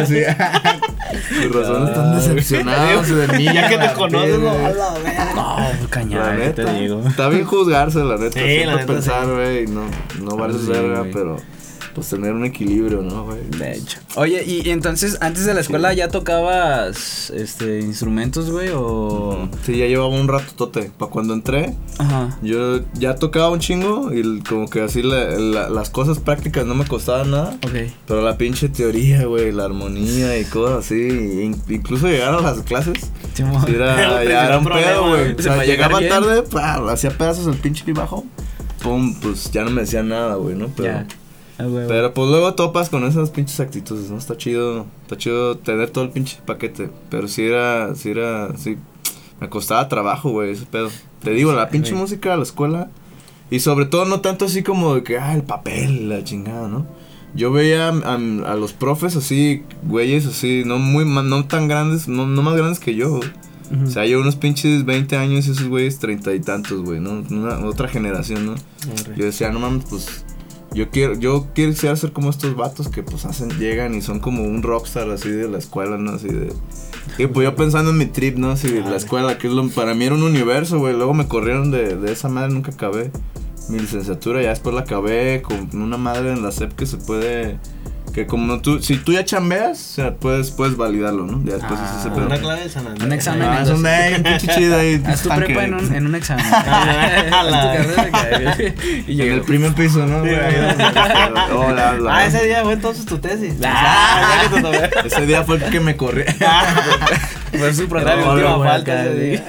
así. 0.00 0.20
Tus 1.42 1.54
razones 1.54 1.90
están 1.90 2.16
decepcionados 2.16 3.08
de 3.08 3.38
mí. 3.38 3.44
Ya 3.44 3.68
que 3.68 3.78
te 3.78 3.92
conoces, 3.92 4.38
no, 4.38 4.54
No, 5.34 5.88
cañada, 5.90 6.52
te 6.54 6.64
digo. 6.74 7.02
Está 7.06 7.28
bien 7.28 7.44
juzgarse, 7.44 8.00
la 8.00 8.16
neta. 8.16 8.32
Sí, 8.32 8.40
Siempre 8.40 8.76
la 8.76 8.86
pensar, 8.86 9.26
güey, 9.26 9.66
no, 9.66 9.82
no 10.20 10.36
vales 10.36 10.66
verga, 10.66 11.04
pero 11.12 11.36
pues 11.94 12.08
tener 12.08 12.32
un 12.32 12.44
equilibrio, 12.44 13.02
¿no, 13.02 13.24
güey? 13.24 13.40
De 13.58 13.76
hecho. 13.76 13.98
Oye, 14.16 14.44
y, 14.44 14.68
entonces 14.70 15.18
antes 15.20 15.46
de 15.46 15.54
la 15.54 15.60
escuela 15.60 15.92
ya 15.92 16.08
tocabas 16.08 17.30
este 17.30 17.80
instrumentos, 17.80 18.50
güey, 18.50 18.70
o 18.74 19.48
Sí, 19.64 19.76
ya 19.76 19.86
llevaba 19.86 20.08
un 20.08 20.28
rato 20.28 20.52
tote. 20.56 20.90
Para 20.98 21.10
cuando 21.10 21.34
entré, 21.34 21.74
Ajá. 21.98 22.36
yo 22.42 22.80
ya 22.94 23.14
tocaba 23.14 23.50
un 23.50 23.60
chingo 23.60 24.12
y 24.12 24.40
como 24.40 24.68
que 24.68 24.82
así 24.82 25.02
las 25.02 25.90
cosas 25.90 26.18
prácticas 26.18 26.66
no 26.66 26.74
me 26.74 26.84
costaban 26.86 27.30
nada. 27.30 27.56
Ok. 27.64 27.92
Pero 28.06 28.22
la 28.22 28.36
pinche 28.36 28.68
teoría, 28.68 29.24
güey, 29.24 29.52
la 29.52 29.64
armonía 29.64 30.38
y 30.38 30.44
cosas 30.44 30.86
así, 30.86 31.52
incluso 31.68 32.08
llegar 32.08 32.34
a 32.34 32.40
las 32.40 32.62
clases. 32.62 33.10
Sí, 33.34 33.44
era, 33.68 34.24
ya 34.24 34.46
era 34.46 34.58
un 34.58 34.64
pedo, 34.64 35.08
güey. 35.08 35.34
O 35.34 35.42
sea, 35.42 35.64
llegaba 35.64 36.00
tarde, 36.00 36.44
hacía 36.90 37.10
pedazos 37.10 37.46
el 37.46 37.56
pinche 37.56 37.84
bajo. 37.92 38.24
Pum, 38.82 39.14
pues 39.20 39.50
ya 39.50 39.64
no 39.64 39.70
me 39.70 39.82
decía 39.82 40.02
nada, 40.02 40.34
güey, 40.34 40.54
¿no? 40.54 40.68
Pero 40.76 41.04
pero 41.56 42.12
pues 42.14 42.28
luego 42.28 42.54
topas 42.54 42.88
con 42.88 43.04
esas 43.04 43.30
pinches 43.30 43.60
actitudes, 43.60 44.10
¿no? 44.10 44.18
Está 44.18 44.36
chido, 44.36 44.86
está 45.02 45.16
chido 45.16 45.56
tener 45.58 45.90
todo 45.90 46.04
el 46.04 46.10
pinche 46.10 46.38
paquete. 46.44 46.90
Pero 47.10 47.28
si 47.28 47.42
era, 47.42 47.94
si 47.94 48.10
era, 48.10 48.56
sí, 48.56 48.76
me 49.40 49.48
costaba 49.48 49.88
trabajo, 49.88 50.30
güey, 50.30 50.50
ese 50.50 50.66
pedo. 50.66 50.90
Te 51.22 51.30
digo, 51.30 51.52
la 51.52 51.68
pinche 51.68 51.94
música, 51.94 52.36
la 52.36 52.42
escuela. 52.42 52.90
Y 53.50 53.60
sobre 53.60 53.86
todo 53.86 54.04
no 54.04 54.20
tanto 54.20 54.46
así 54.46 54.62
como 54.62 54.96
de 54.96 55.02
que, 55.04 55.18
ah, 55.18 55.34
el 55.34 55.42
papel, 55.42 56.08
la 56.08 56.24
chingada, 56.24 56.68
¿no? 56.68 56.86
Yo 57.36 57.52
veía 57.52 57.88
a, 57.88 58.54
los 58.54 58.72
profes 58.72 59.16
así, 59.16 59.62
güeyes 59.82 60.26
así, 60.26 60.62
no 60.64 60.78
muy, 60.78 61.04
no 61.04 61.46
tan 61.46 61.68
grandes, 61.68 62.08
no, 62.08 62.26
no 62.26 62.42
más 62.42 62.56
grandes 62.56 62.78
que 62.78 62.94
yo. 62.94 63.20
O 63.82 63.86
sea, 63.86 64.06
yo 64.06 64.20
unos 64.20 64.36
pinches 64.36 64.84
20 64.84 65.16
años 65.16 65.46
y 65.46 65.50
esos 65.50 65.66
güeyes 65.68 65.98
treinta 65.98 66.32
y 66.34 66.40
tantos, 66.40 66.82
güey, 66.82 67.00
¿no? 67.00 67.24
Una, 67.30 67.58
otra 67.66 67.88
generación, 67.88 68.46
¿no? 68.46 68.54
Yo 69.16 69.24
decía, 69.24 69.50
no 69.50 69.58
mames, 69.58 69.84
pues 69.88 70.23
yo 70.74 70.90
quiero, 70.90 71.14
yo 71.14 71.46
quiero 71.54 71.72
ser 71.74 72.12
como 72.12 72.30
estos 72.30 72.56
vatos 72.56 72.88
que 72.88 73.02
pues 73.02 73.24
hacen, 73.24 73.50
llegan 73.58 73.94
y 73.94 74.02
son 74.02 74.20
como 74.20 74.42
un 74.42 74.62
rockstar 74.62 75.08
así 75.10 75.30
de 75.30 75.48
la 75.48 75.58
escuela, 75.58 75.96
¿no? 75.96 76.12
Así 76.12 76.28
de. 76.28 76.52
Y 77.18 77.26
pues 77.28 77.44
yo 77.44 77.54
pensando 77.54 77.90
en 77.90 77.98
mi 77.98 78.06
trip, 78.06 78.36
¿no? 78.36 78.50
Así 78.50 78.68
de 78.68 78.80
la 78.80 78.96
escuela, 78.96 79.38
que 79.38 79.46
es 79.46 79.52
lo, 79.52 79.68
para 79.68 79.94
mí 79.94 80.04
era 80.04 80.14
un 80.14 80.22
universo, 80.22 80.78
güey. 80.78 80.94
Luego 80.94 81.14
me 81.14 81.28
corrieron 81.28 81.70
de, 81.70 81.96
de 81.96 82.12
esa 82.12 82.28
madre, 82.28 82.52
nunca 82.52 82.72
acabé 82.72 83.10
mi 83.68 83.78
licenciatura, 83.78 84.42
ya 84.42 84.50
después 84.50 84.74
la 84.74 84.82
acabé 84.82 85.42
con 85.42 85.80
una 85.80 85.96
madre 85.96 86.32
en 86.32 86.42
la 86.42 86.52
SEP 86.52 86.72
que 86.72 86.86
se 86.86 86.98
puede 86.98 87.58
que 88.14 88.26
como 88.26 88.60
tú, 88.60 88.80
si 88.80 88.96
tú 88.96 89.12
ya 89.12 89.24
chambeas, 89.24 89.72
o 89.72 89.94
sea, 89.94 90.14
puedes, 90.14 90.52
puedes 90.52 90.76
validarlo, 90.76 91.26
¿no? 91.26 91.42
Ya 91.44 91.54
después 91.54 91.80
ah, 91.82 91.96
ese 91.98 92.10
Una 92.10 92.38
clave 92.38 92.60
de 92.62 92.70
San 92.70 92.86
Un 92.86 93.12
examen. 93.12 93.42
Ah, 93.42 93.62
es 93.62 93.70
un 93.70 93.82
pinche 94.22 94.46
chido 94.54 94.78
ahí. 94.78 95.02
Haz 95.04 95.22
tu 95.22 95.30
prepa 95.30 95.64
en 95.64 95.74
un, 95.74 95.92
en 95.92 96.06
un 96.06 96.14
examen. 96.14 96.46
y 99.08 99.20
en 99.20 99.32
el 99.32 99.40
primer 99.42 99.74
piso, 99.74 100.06
¿no? 100.06 100.22
ah, 102.08 102.24
ese 102.24 102.44
día 102.44 102.62
fue 102.62 102.74
entonces 102.74 103.04
tu 103.04 103.18
tesis. 103.18 103.54
Ah, 103.64 104.44
ese 105.04 105.26
día 105.26 105.42
fue 105.42 105.56
el 105.56 105.64
que 105.64 105.80
me 105.80 105.96
corrí. 105.96 106.22
Fue 107.50 107.74
su 107.74 107.82
última 107.82 108.58
falta 108.58 109.06
ese 109.06 109.14
día. 109.14 109.42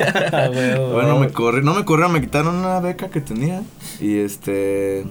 Bueno, 0.91 1.19
me 1.19 1.29
corrí, 1.29 1.63
no 1.63 1.75
me 1.75 1.85
corrieron, 1.85 2.13
me 2.13 2.21
quitaron 2.21 2.56
una 2.56 2.79
beca 2.79 3.09
que 3.09 3.21
tenía. 3.21 3.62
Y 4.00 4.17
este 4.17 5.06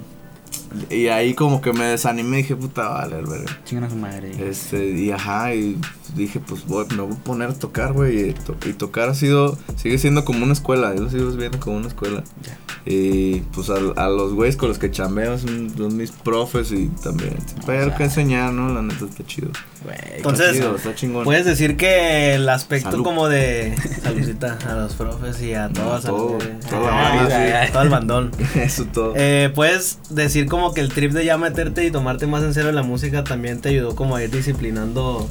y 0.90 1.08
ahí 1.08 1.34
como 1.34 1.60
que 1.60 1.72
me 1.72 1.84
desanimé 1.84 2.38
y 2.38 2.42
dije, 2.42 2.56
puta, 2.56 2.88
vale, 2.88 3.16
verga. 3.16 3.60
Chingan 3.64 3.84
a 3.84 3.90
su 3.90 3.96
madre. 3.96 4.32
Este, 4.48 4.90
y 4.90 5.10
ajá, 5.10 5.54
y 5.54 5.78
dije, 6.14 6.40
pues 6.40 6.66
voy, 6.66 6.86
me 6.96 7.02
voy 7.02 7.12
a 7.12 7.24
poner 7.24 7.50
a 7.50 7.54
tocar, 7.54 7.92
güey. 7.92 8.30
Y, 8.30 8.34
y, 8.68 8.72
tocar 8.72 9.08
ha 9.08 9.14
sido, 9.14 9.58
sigue 9.76 9.98
siendo 9.98 10.24
como 10.24 10.44
una 10.44 10.52
escuela. 10.52 10.94
Yo 10.94 11.02
lo 11.02 11.10
sigo 11.10 11.30
viendo 11.32 11.60
como 11.60 11.76
una 11.76 11.88
escuela. 11.88 12.22
Y 12.86 13.40
pues 13.54 13.70
a, 13.70 13.76
a 13.96 14.08
los 14.10 14.34
güeyes 14.34 14.56
con 14.56 14.68
los 14.68 14.78
que 14.78 14.90
chambeo 14.90 15.38
son, 15.38 15.96
mis 15.96 16.10
profes 16.10 16.70
y 16.70 16.88
también. 17.02 17.36
Pero 17.64 17.94
que 17.96 18.04
enseñar, 18.04 18.52
¿no? 18.52 18.72
La 18.74 18.82
neta 18.82 19.06
está 19.06 19.24
chido. 19.24 19.48
Entonces, 20.16 20.56
está, 20.56 20.94
chingón. 20.94 21.24
puedes 21.24 21.44
decir 21.44 21.76
que 21.76 22.34
el 22.34 22.48
aspecto 22.48 23.02
como 23.02 23.28
de 23.28 23.74
saludita 24.02 24.58
a 24.66 24.74
los 24.74 24.94
profes 24.94 25.40
y 25.42 25.54
a 25.54 25.68
todos. 25.68 26.04
todo, 26.04 26.38
todo, 26.68 27.82
el 27.82 27.88
bandón. 27.88 28.30
Eso 28.54 28.84
todo. 28.86 29.14
Eh, 29.16 29.50
puedes 29.54 29.98
decir 30.10 30.46
como 30.46 30.63
que 30.72 30.80
el 30.80 30.88
trip 30.88 31.12
de 31.12 31.24
ya 31.24 31.36
meterte 31.36 31.84
y 31.84 31.90
tomarte 31.90 32.26
más 32.26 32.42
en 32.42 32.54
serio 32.54 32.72
la 32.72 32.82
música 32.82 33.24
también 33.24 33.60
te 33.60 33.70
ayudó 33.70 33.94
como 33.94 34.16
a 34.16 34.22
ir 34.22 34.30
disciplinando 34.30 35.28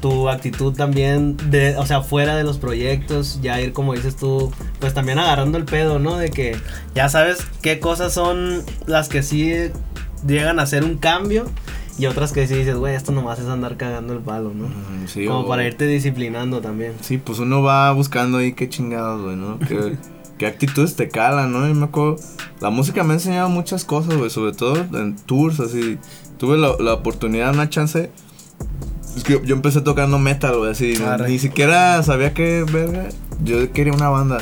tu 0.00 0.28
actitud 0.28 0.74
también 0.74 1.36
de, 1.50 1.76
o 1.76 1.86
sea, 1.86 2.00
fuera 2.00 2.36
de 2.36 2.44
los 2.44 2.58
proyectos, 2.58 3.40
ya 3.42 3.60
ir 3.60 3.72
como 3.72 3.94
dices 3.94 4.16
tú, 4.16 4.50
pues 4.78 4.94
también 4.94 5.18
agarrando 5.18 5.58
el 5.58 5.64
pedo, 5.64 5.98
¿no? 5.98 6.16
De 6.16 6.30
que 6.30 6.56
ya 6.94 7.08
sabes 7.08 7.46
qué 7.62 7.80
cosas 7.80 8.12
son 8.12 8.62
las 8.86 9.08
que 9.08 9.22
sí 9.22 9.52
llegan 10.26 10.58
a 10.58 10.62
hacer 10.62 10.84
un 10.84 10.96
cambio 10.96 11.46
y 11.98 12.06
otras 12.06 12.32
que 12.32 12.46
sí 12.46 12.54
dices, 12.54 12.76
güey, 12.76 12.94
esto 12.94 13.12
nomás 13.12 13.38
es 13.40 13.46
andar 13.46 13.76
cagando 13.76 14.14
el 14.14 14.20
palo, 14.20 14.52
¿no? 14.54 14.68
Sí, 15.06 15.26
como 15.26 15.46
para 15.46 15.66
irte 15.66 15.86
disciplinando 15.86 16.62
también. 16.62 16.94
Sí, 17.02 17.18
pues 17.18 17.38
uno 17.38 17.62
va 17.62 17.92
buscando 17.92 18.38
ahí 18.38 18.54
qué 18.54 18.70
chingados, 18.70 19.22
güey, 19.22 19.36
¿no? 19.36 19.58
¿Qué, 19.58 19.96
qué 20.40 20.46
actitudes 20.46 20.96
te 20.96 21.10
calan, 21.10 21.52
¿no? 21.52 21.68
Yo 21.68 21.74
me 21.74 21.84
acuerdo, 21.84 22.16
la 22.62 22.70
música 22.70 23.04
me 23.04 23.10
ha 23.12 23.16
enseñado 23.16 23.50
muchas 23.50 23.84
cosas, 23.84 24.16
güey, 24.16 24.30
sobre 24.30 24.52
todo 24.52 24.74
en 24.98 25.14
tours, 25.14 25.60
así. 25.60 25.98
Tuve 26.38 26.56
la, 26.56 26.76
la 26.80 26.94
oportunidad, 26.94 27.52
una 27.52 27.68
chance 27.68 28.10
es 29.14 29.22
que 29.22 29.38
yo 29.44 29.54
empecé 29.54 29.82
tocando 29.82 30.18
metal, 30.18 30.56
güey, 30.56 30.70
así. 30.70 30.94
Ni 31.28 31.38
siquiera 31.38 32.02
sabía 32.02 32.32
qué 32.32 32.64
verga. 32.72 33.08
Yo 33.44 33.70
quería 33.70 33.92
una 33.92 34.08
banda. 34.08 34.38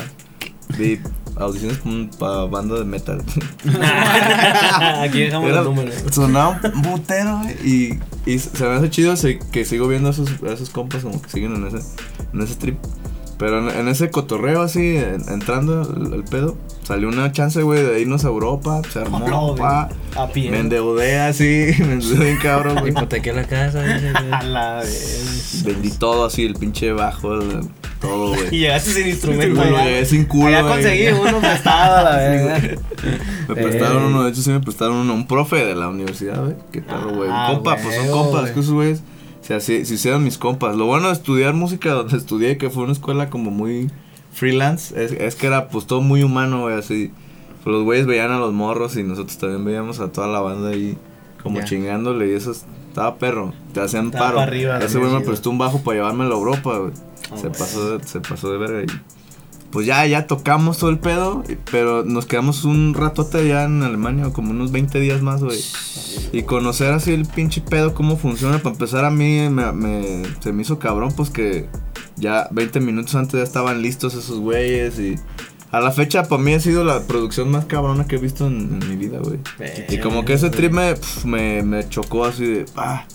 Vi 0.77 1.01
audiciones 1.35 1.79
para 2.17 2.45
banda 2.45 2.79
de 2.79 2.85
metal. 2.85 3.21
Aquí 5.01 5.19
dejamos 5.19 5.49
el 5.51 5.63
número. 5.65 5.91
Sonaba 6.11 6.61
un 6.73 6.81
putero, 6.81 7.39
güey. 7.39 7.55
Y, 7.65 7.99
y 8.25 8.39
se 8.39 8.63
me 8.63 8.75
hace 8.75 8.89
chido 8.89 9.15
que 9.51 9.65
sigo 9.65 9.89
viendo 9.89 10.07
a 10.07 10.11
esos, 10.11 10.29
esos 10.47 10.69
compas 10.69 11.03
como 11.03 11.21
que 11.21 11.29
siguen 11.29 11.55
en 11.55 11.67
ese, 11.67 11.85
en 12.33 12.41
ese 12.41 12.55
trip. 12.55 12.77
Pero 13.39 13.71
en, 13.71 13.87
ese 13.87 14.11
cotorreo 14.11 14.61
así, 14.61 14.97
entrando 15.29 15.81
el, 16.13 16.25
pedo, 16.25 16.57
salió 16.83 17.07
una 17.07 17.31
chance, 17.31 17.61
güey, 17.61 17.81
de 17.81 18.01
irnos 18.01 18.25
a 18.25 18.27
Europa, 18.27 18.81
se 18.91 18.99
armó, 18.99 19.55
pa, 19.55 19.87
a 20.17 20.27
pie. 20.27 20.51
Me 20.51 20.59
endeudé 20.59 21.21
así, 21.21 21.71
me 21.79 21.93
endeudé 21.93 22.25
bien 22.25 22.37
cabrón, 22.43 22.79
güey. 22.79 22.91
Hipotequé 22.91 23.31
la 23.31 23.45
casa, 23.45 23.81
A 24.33 24.43
la 24.43 24.79
vez. 24.79 25.63
Vendí 25.65 25.89
todo 25.89 26.25
así, 26.25 26.43
el 26.43 26.55
pinche 26.55 26.91
bajo, 26.91 27.39
todo, 28.01 28.35
güey. 28.35 28.47
Y 28.51 28.59
llegaste 28.59 28.91
sin 28.91 29.07
instrumento, 29.07 29.61
güey. 29.71 30.05
sin 30.05 30.25
culo, 30.25 30.51
Ya 30.51 30.61
conseguí 30.63 31.07
uno 31.07 31.39
prestado, 31.39 32.03
la 32.03 32.17
vez, 32.17 32.77
Me 33.47 33.55
prestaron 33.55 34.03
uno, 34.03 34.23
de 34.25 34.31
hecho 34.31 34.41
sí 34.41 34.49
me 34.49 34.59
prestaron 34.59 34.97
uno, 34.97 35.13
un 35.13 35.27
profe 35.27 35.63
de 35.63 35.75
la 35.75 35.87
universidad, 35.87 36.43
güey. 36.43 36.55
Qué 36.73 36.81
perro, 36.81 37.15
güey. 37.15 37.29
Ah, 37.31 37.53
compa, 37.53 37.77
pues 37.77 37.95
son 37.95 38.11
compas, 38.11 38.51
que 38.51 38.59
esos 38.59 38.73
güeyes 38.73 39.01
sea, 39.49 39.59
si, 39.59 39.83
si 39.85 39.97
sean 39.97 40.23
mis 40.23 40.37
compas. 40.37 40.75
Lo 40.75 40.85
bueno 40.85 41.07
de 41.07 41.13
estudiar 41.13 41.55
música 41.55 41.91
donde 41.91 42.17
estudié, 42.17 42.57
que 42.57 42.69
fue 42.69 42.83
una 42.83 42.93
escuela 42.93 43.31
como 43.31 43.49
muy 43.49 43.89
freelance, 44.31 44.93
es, 45.03 45.11
es 45.11 45.35
que 45.35 45.47
era 45.47 45.69
pues 45.69 45.87
todo 45.87 46.01
muy 46.01 46.21
humano, 46.21 46.61
güey, 46.61 46.75
así. 46.75 47.11
Pues, 47.63 47.73
los 47.73 47.83
güeyes 47.83 48.05
veían 48.05 48.31
a 48.31 48.37
los 48.37 48.53
morros 48.53 48.95
y 48.95 49.03
nosotros 49.03 49.37
también 49.39 49.65
veíamos 49.65 49.99
a 49.99 50.11
toda 50.11 50.27
la 50.27 50.39
banda 50.39 50.69
ahí 50.69 50.97
como 51.41 51.63
chingándole 51.63 52.27
y 52.29 52.33
eso 52.33 52.51
estaba 52.51 53.17
perro. 53.17 53.53
Te 53.73 53.81
hacían 53.81 54.11
paro. 54.11 54.39
Ese 54.81 54.99
güey 54.99 55.11
me 55.11 55.21
prestó 55.21 55.49
un 55.49 55.57
bajo 55.57 55.81
para 55.81 55.97
llevármelo 55.97 56.35
a 56.35 56.37
Europa, 56.37 56.77
güey. 56.77 56.93
Se, 57.35 57.49
pasó 57.49 57.97
de, 57.97 58.07
se 58.07 58.21
pasó 58.21 58.51
de 58.51 58.57
verga 58.57 58.83
y 58.83 58.85
pues 59.71 59.85
ya, 59.85 60.05
ya 60.07 60.25
tocamos 60.25 60.79
todo 60.79 60.89
el 60.89 60.97
pedo, 60.97 61.43
pero 61.71 62.03
nos 62.03 62.25
quedamos 62.25 62.63
un 62.65 62.93
ratote 62.93 63.39
allá 63.39 63.65
en 63.65 63.83
Alemania, 63.83 64.31
como 64.33 64.51
unos 64.51 64.71
20 64.71 64.99
días 64.99 65.21
más, 65.21 65.43
güey. 65.43 65.59
Y 66.31 66.43
conocer 66.43 66.91
así 66.91 67.13
el 67.13 67.25
pinche 67.25 67.61
pedo, 67.61 67.93
cómo 67.93 68.17
funciona. 68.17 68.57
Para 68.59 68.73
empezar, 68.73 69.05
a 69.05 69.11
mí 69.11 69.47
me, 69.49 70.23
se 70.39 70.51
me 70.53 70.63
hizo 70.63 70.79
cabrón, 70.79 71.13
pues 71.15 71.29
que 71.29 71.67
ya 72.15 72.47
20 72.51 72.79
minutos 72.79 73.13
antes 73.15 73.33
ya 73.33 73.43
estaban 73.43 73.81
listos 73.81 74.15
esos 74.15 74.39
güeyes 74.39 74.99
y... 74.99 75.15
A 75.71 75.79
la 75.79 75.91
fecha, 75.91 76.23
para 76.23 76.41
mí 76.41 76.55
ha 76.55 76.59
sido 76.59 76.83
la 76.83 77.03
producción 77.03 77.51
más 77.51 77.65
cabrona 77.65 78.07
que 78.07 78.15
he 78.15 78.19
visto 78.19 78.47
en, 78.47 78.79
mi 78.89 78.95
vida, 78.95 79.19
güey. 79.19 79.39
Y 79.87 79.99
como 79.99 80.25
que 80.25 80.33
ese 80.33 80.49
trip 80.49 80.71
me, 80.71 81.61
me, 81.61 81.87
chocó 81.89 82.25
así 82.25 82.43
de... 82.43 82.65
Ah, 82.75 83.05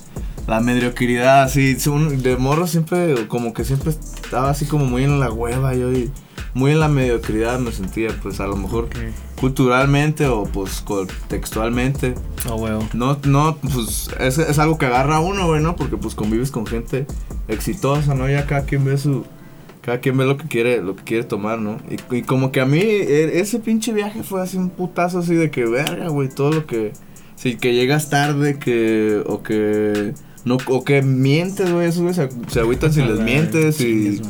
la 0.46 0.60
mediocridad, 0.60 1.42
así. 1.42 1.74
De 1.74 2.36
morro 2.36 2.68
siempre, 2.68 3.26
como 3.26 3.52
que 3.52 3.64
siempre 3.64 3.90
estaba 3.90 4.50
así 4.50 4.66
como 4.66 4.84
muy 4.84 5.02
en 5.02 5.18
la 5.18 5.32
hueva 5.32 5.74
yo 5.74 5.92
y 5.92 6.12
muy 6.54 6.70
en 6.70 6.80
la 6.80 6.88
mediocridad 6.88 7.58
me 7.58 7.72
sentía, 7.72 8.10
pues 8.22 8.40
a 8.40 8.46
lo 8.46 8.56
mejor 8.56 8.88
culturalmente 9.40 10.26
o 10.26 10.44
pues 10.44 10.84
textualmente. 11.28 12.14
Oh, 12.48 12.54
huevo. 12.54 12.88
No, 12.94 13.18
no, 13.24 13.56
pues 13.56 14.08
es, 14.20 14.38
es 14.38 14.58
algo 14.58 14.78
que 14.78 14.86
agarra 14.86 15.16
a 15.16 15.20
uno, 15.20 15.46
güey, 15.46 15.60
¿no? 15.60 15.76
Porque 15.76 15.96
pues 15.96 16.14
convives 16.14 16.50
con 16.50 16.66
gente 16.66 17.06
exitosa, 17.48 18.14
¿no? 18.14 18.28
Ya 18.28 18.46
cada 18.46 18.64
quien 18.64 18.84
ve 18.84 18.96
su 18.96 19.24
cada 19.82 20.00
quien 20.00 20.16
ve 20.16 20.24
lo 20.24 20.38
que 20.38 20.48
quiere, 20.48 20.80
lo 20.80 20.96
que 20.96 21.04
quiere 21.04 21.24
tomar, 21.24 21.58
¿no? 21.58 21.76
Y, 21.90 22.16
y, 22.16 22.22
como 22.22 22.52
que 22.52 22.62
a 22.62 22.64
mí 22.64 22.78
e, 22.80 23.40
ese 23.40 23.58
pinche 23.58 23.92
viaje 23.92 24.22
fue 24.22 24.40
así 24.40 24.56
un 24.56 24.70
putazo 24.70 25.18
así 25.18 25.34
de 25.34 25.50
que 25.50 25.66
verga, 25.66 26.08
güey, 26.08 26.30
todo 26.30 26.52
lo 26.52 26.66
que 26.66 26.92
sí 27.36 27.56
que 27.56 27.74
llegas 27.74 28.08
tarde, 28.08 28.58
que 28.58 29.22
o 29.26 29.42
que 29.42 30.14
no 30.46 30.56
o 30.68 30.84
que 30.84 31.02
mientes, 31.02 31.70
güey, 31.70 31.88
eso 31.88 32.02
güey 32.02 32.14
se, 32.14 32.28
se 32.48 32.60
agüitan 32.60 32.92
si 32.94 33.02
les 33.02 33.20
mientes 33.20 33.80
y 33.80 34.22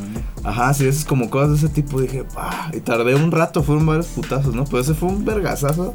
ajá, 0.45 0.73
sí, 0.73 0.87
es 0.87 1.05
como 1.05 1.29
cosas 1.29 1.49
de 1.49 1.55
ese 1.57 1.69
tipo, 1.69 1.99
dije, 1.99 2.23
pa, 2.23 2.69
y 2.73 2.79
tardé 2.79 3.15
un 3.15 3.31
rato, 3.31 3.63
fueron 3.63 3.85
varios 3.85 4.07
putazos, 4.07 4.53
¿no? 4.53 4.65
Pero 4.65 4.79
ese 4.79 4.93
fue 4.93 5.09
un 5.09 5.25
vergazazo 5.25 5.91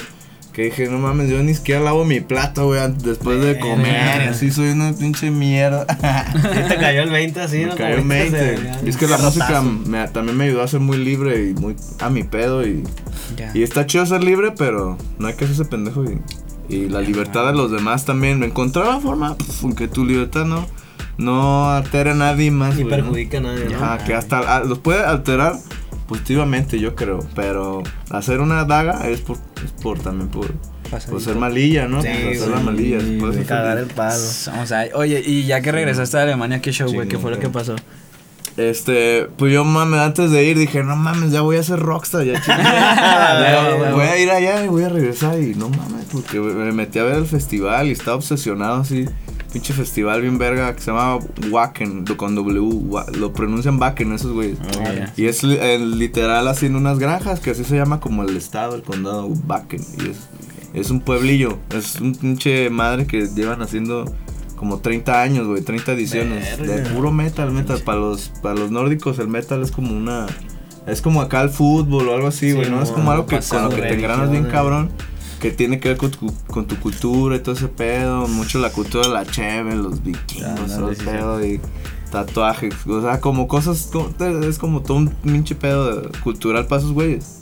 que 0.52 0.64
dije, 0.64 0.88
no 0.88 0.98
mames, 0.98 1.30
yo 1.30 1.42
ni 1.42 1.54
siquiera 1.54 1.80
lavo 1.80 2.04
mi 2.04 2.20
plato, 2.20 2.66
güey, 2.66 2.80
después 3.04 3.40
de 3.40 3.58
comer. 3.60 4.28
Así 4.28 4.50
soy 4.50 4.70
una 4.70 4.92
pinche 4.92 5.30
mierda. 5.30 5.86
¿Y 6.34 6.68
te 6.68 6.76
cayó 6.76 7.02
el 7.02 7.10
20 7.10 7.40
así, 7.40 7.64
¿no? 7.64 7.76
cayó 7.76 7.98
el 7.98 8.04
20. 8.06 8.80
Y 8.84 8.88
es 8.88 8.96
que 8.96 9.06
la 9.06 9.18
música 9.18 9.62
me, 9.62 10.08
también 10.08 10.36
me 10.36 10.44
ayudó 10.44 10.62
a 10.62 10.68
ser 10.68 10.80
muy 10.80 10.98
libre 10.98 11.50
y 11.50 11.54
muy 11.54 11.76
a 12.00 12.10
mi 12.10 12.24
pedo. 12.24 12.66
Y, 12.66 12.82
y 13.54 13.62
está 13.62 13.86
chido 13.86 14.04
ser 14.06 14.24
libre, 14.24 14.52
pero 14.56 14.98
no 15.18 15.28
hay 15.28 15.34
que 15.34 15.44
hacerse 15.44 15.64
pendejo. 15.66 16.02
Y, 16.04 16.20
y 16.68 16.88
la 16.88 17.00
libertad 17.00 17.46
de 17.46 17.52
los 17.52 17.70
demás 17.70 18.04
también. 18.04 18.42
Encontrar 18.42 18.86
la 18.86 19.00
forma, 19.00 19.36
aunque 19.62 19.86
tu 19.86 20.04
libertad 20.04 20.46
no, 20.46 20.66
no 21.18 21.70
altere 21.70 22.10
a 22.10 22.14
nadie 22.14 22.50
más. 22.50 22.76
Ni 22.76 22.84
perjudica 22.84 23.38
a 23.38 23.40
nadie, 23.40 23.74
Ajá, 23.74 23.98
que 24.04 24.14
hasta 24.14 24.38
ah, 24.38 24.64
los 24.64 24.78
puede 24.78 25.04
alterar 25.04 25.54
positivamente, 26.08 26.80
yo 26.80 26.94
creo. 26.94 27.20
Pero 27.34 27.82
hacer 28.10 28.40
una 28.40 28.64
daga 28.64 29.08
es 29.08 29.20
por, 29.20 29.38
es 29.64 29.70
por 29.82 29.98
también 29.98 30.28
por, 30.28 30.52
por 31.08 31.20
ser 31.20 31.36
malilla, 31.36 31.86
¿no? 31.86 32.02
Sí, 32.02 32.08
hacer 32.08 32.48
la 32.48 32.60
malilla. 32.60 33.00
Sí, 33.00 33.44
cagar 33.46 33.78
el 33.78 33.86
palo. 33.86 34.22
Vamos 34.46 34.72
a, 34.72 34.84
oye, 34.94 35.22
y 35.24 35.44
ya 35.44 35.60
que 35.60 35.72
regresaste 35.72 36.18
a 36.18 36.22
Alemania, 36.22 36.60
¿qué 36.60 36.72
show, 36.72 36.92
güey? 36.92 37.08
¿Qué 37.08 37.18
fue 37.18 37.30
lo 37.30 37.38
que 37.38 37.48
pasó? 37.48 37.76
Este, 38.56 39.28
pues 39.38 39.52
yo 39.52 39.64
mames, 39.64 40.00
antes 40.00 40.30
de 40.32 40.44
ir 40.44 40.58
dije, 40.58 40.82
no 40.82 40.96
mames, 40.96 41.30
ya 41.30 41.40
voy 41.40 41.56
a 41.56 41.62
ser 41.62 41.78
rockstar, 41.78 42.24
ya 42.24 42.32
voy 43.94 44.04
a 44.04 44.18
ir 44.18 44.30
allá 44.30 44.64
y 44.64 44.68
voy 44.68 44.82
a 44.82 44.88
regresar 44.88 45.40
y 45.40 45.54
no 45.54 45.68
mames, 45.68 46.06
porque 46.12 46.40
me 46.40 46.72
metí 46.72 46.98
a 46.98 47.04
ver 47.04 47.14
el 47.14 47.26
festival 47.26 47.86
y 47.86 47.92
estaba 47.92 48.16
obsesionado 48.16 48.80
así 48.80 49.06
pinche 49.50 49.72
festival 49.72 50.22
bien 50.22 50.38
verga 50.38 50.74
que 50.74 50.80
se 50.80 50.90
llama 50.90 51.18
Wacken, 51.50 52.04
con 52.16 52.34
W, 52.34 53.02
lo 53.18 53.32
pronuncian 53.32 53.80
Wacken 53.80 54.12
esos 54.12 54.32
güeyes. 54.32 54.58
Oh, 54.78 54.84
y 55.16 55.26
es 55.26 55.42
literal 55.42 56.48
así 56.48 56.66
en 56.66 56.76
unas 56.76 56.98
granjas, 56.98 57.40
que 57.40 57.50
así 57.50 57.64
se 57.64 57.76
llama 57.76 58.00
como 58.00 58.22
el 58.22 58.36
estado, 58.36 58.74
el 58.74 58.82
condado 58.82 59.26
Wacken. 59.26 59.80
Y 59.98 60.10
es, 60.10 60.28
es 60.72 60.90
un 60.90 61.00
pueblillo, 61.00 61.58
es 61.74 62.00
un 62.00 62.14
pinche 62.14 62.70
madre 62.70 63.06
que 63.06 63.28
llevan 63.28 63.62
haciendo 63.62 64.04
como 64.56 64.80
30 64.80 65.22
años, 65.22 65.46
güey, 65.46 65.62
30 65.62 65.92
ediciones. 65.92 66.58
De 66.58 66.82
puro 66.90 67.10
metal, 67.10 67.50
metal. 67.50 67.80
Para 67.82 67.98
los, 67.98 68.30
para 68.42 68.54
los 68.54 68.70
nórdicos 68.70 69.18
el 69.18 69.28
metal 69.28 69.62
es 69.62 69.70
como 69.70 69.96
una... 69.96 70.26
Es 70.86 71.02
como 71.02 71.20
acá 71.20 71.42
el 71.42 71.50
fútbol 71.50 72.08
o 72.08 72.14
algo 72.14 72.26
así, 72.26 72.52
güey, 72.52 72.70
¿no? 72.70 72.82
Es 72.82 72.90
como 72.90 73.10
algo 73.10 73.26
que 73.26 73.38
con 73.40 73.64
lo 73.64 73.70
que 73.70 73.82
te 73.82 73.94
engranas 73.94 74.30
bien 74.30 74.44
cabrón 74.44 74.90
que 75.40 75.50
tiene 75.50 75.80
que 75.80 75.88
ver 75.88 75.98
con 75.98 76.10
tu, 76.10 76.32
con 76.46 76.66
tu 76.66 76.76
cultura 76.76 77.36
y 77.36 77.40
todo 77.40 77.54
ese 77.54 77.68
pedo. 77.68 78.28
Mucho 78.28 78.58
la 78.60 78.70
cultura 78.70 79.08
de 79.08 79.14
la 79.14 79.26
cheve, 79.26 79.74
los 79.74 80.02
vikingos, 80.04 80.76
todo 80.76 80.90
ese 80.90 81.02
pedo 81.02 81.44
y 81.44 81.60
tatuajes. 82.10 82.74
O 82.86 83.02
sea, 83.02 83.20
como 83.20 83.48
cosas. 83.48 83.90
es 84.42 84.58
como 84.58 84.82
todo 84.82 84.98
un 84.98 85.08
pinche 85.08 85.54
pedo 85.54 86.10
cultural 86.22 86.66
para 86.66 86.80
esos 86.80 86.92
güeyes. 86.92 87.38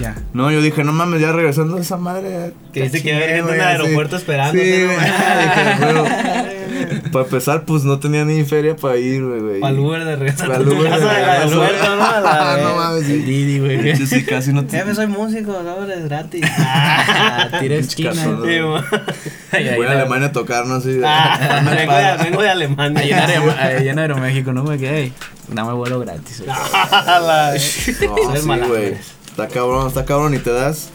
Ya. 0.00 0.16
No, 0.32 0.50
yo 0.50 0.62
dije, 0.62 0.84
no 0.84 0.92
mames, 0.92 1.20
ya 1.20 1.32
regresando 1.32 1.76
a 1.76 1.80
esa 1.80 1.96
madre. 1.96 2.54
Que 2.72 2.84
dice 2.84 3.02
que 3.02 3.12
gente 3.12 3.38
en 3.38 3.48
el 3.48 3.60
aeropuerto 3.60 4.16
esperando. 4.16 4.60
Sí, 4.60 4.86
para 7.12 7.24
empezar, 7.24 7.64
pues 7.64 7.84
no 7.84 7.98
tenía 7.98 8.24
ni 8.24 8.44
feria 8.44 8.76
para 8.76 8.96
ir, 8.96 9.24
güey. 9.24 9.60
Para 9.60 9.72
el 9.72 9.78
Uber 9.80 10.04
de 10.04 10.16
regresar. 10.16 10.48
Para 10.48 10.60
el 10.60 10.68
Uber 10.68 10.90
de 10.90 10.98
regresar. 10.98 11.50
¿no? 11.50 12.62
no 12.68 12.76
mames. 12.76 13.08
El 13.08 13.24
Didi, 13.24 13.58
güey. 13.58 13.98
Yo 13.98 14.06
sí, 14.06 14.24
casi 14.24 14.52
no 14.52 14.64
te. 14.64 14.94
soy 14.94 15.06
músico, 15.06 15.52
ahora 15.52 15.94
es 15.94 16.04
gratis. 16.04 16.44
Ah, 16.72 17.48
tiré 17.60 17.78
esquina. 17.78 18.12
Voy 18.26 19.86
a 19.86 19.90
Alemania 19.92 20.28
a 20.28 20.32
tocar, 20.32 20.66
no 20.66 20.80
sé. 20.80 20.98
vengo, 20.98 22.42
de, 22.42 22.48
Alemania. 22.48 23.24
Allá 23.58 23.90
en 23.90 23.98
Aeroméxico, 23.98 24.52
no 24.52 24.64
me 24.64 24.78
quedé. 24.78 25.12
Dame 25.48 25.72
vuelo 25.72 26.00
gratis. 26.00 26.42
no, 26.46 27.58
sí, 27.58 27.96
güey. 28.68 28.94
Está 29.30 29.48
cabrón, 29.48 29.88
está 29.88 30.04
cabrón 30.04 30.34
y 30.34 30.38
te 30.38 30.52
das 30.52 30.90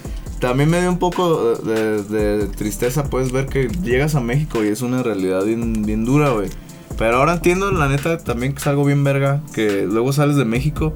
también 0.45 0.69
me 0.69 0.79
dio 0.79 0.91
un 0.91 0.99
poco 0.99 1.55
de, 1.55 2.47
tristeza, 2.55 3.05
puedes 3.05 3.31
ver 3.31 3.47
que 3.47 3.67
llegas 3.83 4.13
a 4.13 4.19
México 4.19 4.63
y 4.63 4.67
es 4.67 4.83
una 4.83 5.01
realidad 5.01 5.43
bien, 5.43 5.81
bien 5.81 6.05
dura, 6.05 6.29
güey. 6.29 6.49
Pero 6.99 7.17
ahora 7.17 7.33
entiendo, 7.33 7.71
la 7.71 7.89
neta, 7.89 8.19
también 8.19 8.53
que 8.53 8.59
es 8.59 8.67
algo 8.67 8.85
bien 8.85 9.03
verga, 9.03 9.41
que 9.55 9.87
luego 9.89 10.13
sales 10.13 10.35
de 10.35 10.45
México 10.45 10.93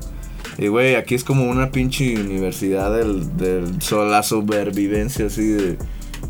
y, 0.60 0.68
güey, 0.68 0.94
aquí 0.94 1.16
es 1.16 1.24
como 1.24 1.50
una 1.50 1.72
pinche 1.72 2.22
universidad 2.22 2.96
del, 2.96 3.38
del 3.38 3.80
la 3.92 4.22
supervivencia, 4.22 5.26
así 5.26 5.48
de... 5.48 5.78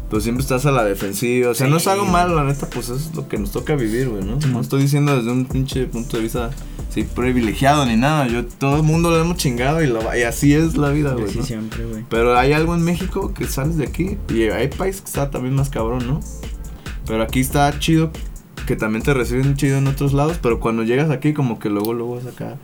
Pues 0.09 0.23
siempre 0.23 0.41
estás 0.41 0.65
a 0.65 0.71
la 0.71 0.85
defensiva, 0.85 1.51
o 1.51 1.53
sea, 1.53 1.67
no 1.67 1.77
es 1.77 1.87
algo 1.87 2.05
malo, 2.05 2.35
la 2.35 2.45
neta, 2.45 2.69
pues 2.69 2.89
es 2.89 3.13
lo 3.15 3.27
que 3.27 3.37
nos 3.37 3.51
toca 3.51 3.75
vivir, 3.75 4.07
güey, 4.07 4.23
¿no? 4.23 4.37
No 4.37 4.61
estoy 4.61 4.83
diciendo 4.83 5.15
desde 5.15 5.29
un 5.29 5.45
pinche 5.45 5.85
punto 5.87 6.17
de 6.17 6.23
vista 6.23 6.51
sí, 6.89 7.03
privilegiado 7.03 7.85
ni 7.85 7.95
nada. 7.95 8.27
Yo, 8.27 8.45
todo 8.45 8.77
el 8.77 8.83
mundo 8.83 9.09
lo 9.09 9.19
hemos 9.19 9.37
chingado 9.37 9.81
y, 9.81 9.87
lo, 9.87 10.01
y 10.15 10.23
así 10.23 10.53
es 10.53 10.77
la 10.77 10.89
vida, 10.89 11.13
güey. 11.13 11.29
Sí, 11.29 11.41
siempre, 11.43 11.85
güey. 11.85 12.05
Pero 12.09 12.37
hay 12.37 12.53
algo 12.53 12.75
en 12.75 12.83
México 12.83 13.33
que 13.33 13.45
sales 13.45 13.77
de 13.77 13.85
aquí 13.85 14.17
y 14.29 14.43
hay 14.43 14.67
países 14.67 15.01
que 15.01 15.07
está 15.07 15.29
también 15.29 15.55
más 15.55 15.69
cabrón, 15.69 16.05
¿no? 16.07 16.19
Pero 17.05 17.23
aquí 17.23 17.39
está 17.39 17.77
chido 17.79 18.11
que 18.67 18.75
también 18.75 19.03
te 19.03 19.13
reciben 19.13 19.55
chido 19.55 19.79
en 19.79 19.87
otros 19.87 20.13
lados, 20.13 20.37
pero 20.41 20.59
cuando 20.59 20.83
llegas 20.83 21.09
aquí 21.09 21.33
como 21.33 21.57
que 21.57 21.69
luego, 21.69 21.93
luego 21.93 22.15
vas 22.15 22.27
acá. 22.27 22.57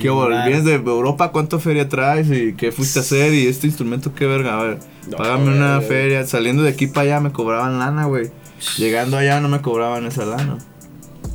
¿Qué 0.00 0.10
vienes 0.10 0.64
de 0.64 0.74
Europa? 0.74 1.32
¿Cuánto 1.32 1.58
feria 1.58 1.88
traes? 1.88 2.30
¿Y 2.30 2.52
qué 2.52 2.70
fuiste 2.70 2.98
a 2.98 3.02
hacer? 3.02 3.32
¿Y 3.32 3.46
este 3.46 3.66
instrumento 3.66 4.14
qué 4.14 4.26
verga? 4.26 4.60
A 4.60 4.62
ver, 4.62 4.78
págame 5.16 5.56
una 5.56 5.80
feria. 5.80 6.26
Saliendo 6.26 6.62
de 6.62 6.68
aquí 6.68 6.86
para 6.86 7.02
allá 7.02 7.20
me 7.20 7.32
cobraban 7.32 7.78
lana, 7.78 8.04
güey. 8.04 8.30
Llegando 8.76 9.16
allá 9.16 9.40
no 9.40 9.48
me 9.48 9.60
cobraban 9.62 10.04
esa 10.06 10.26
lana. 10.26 10.58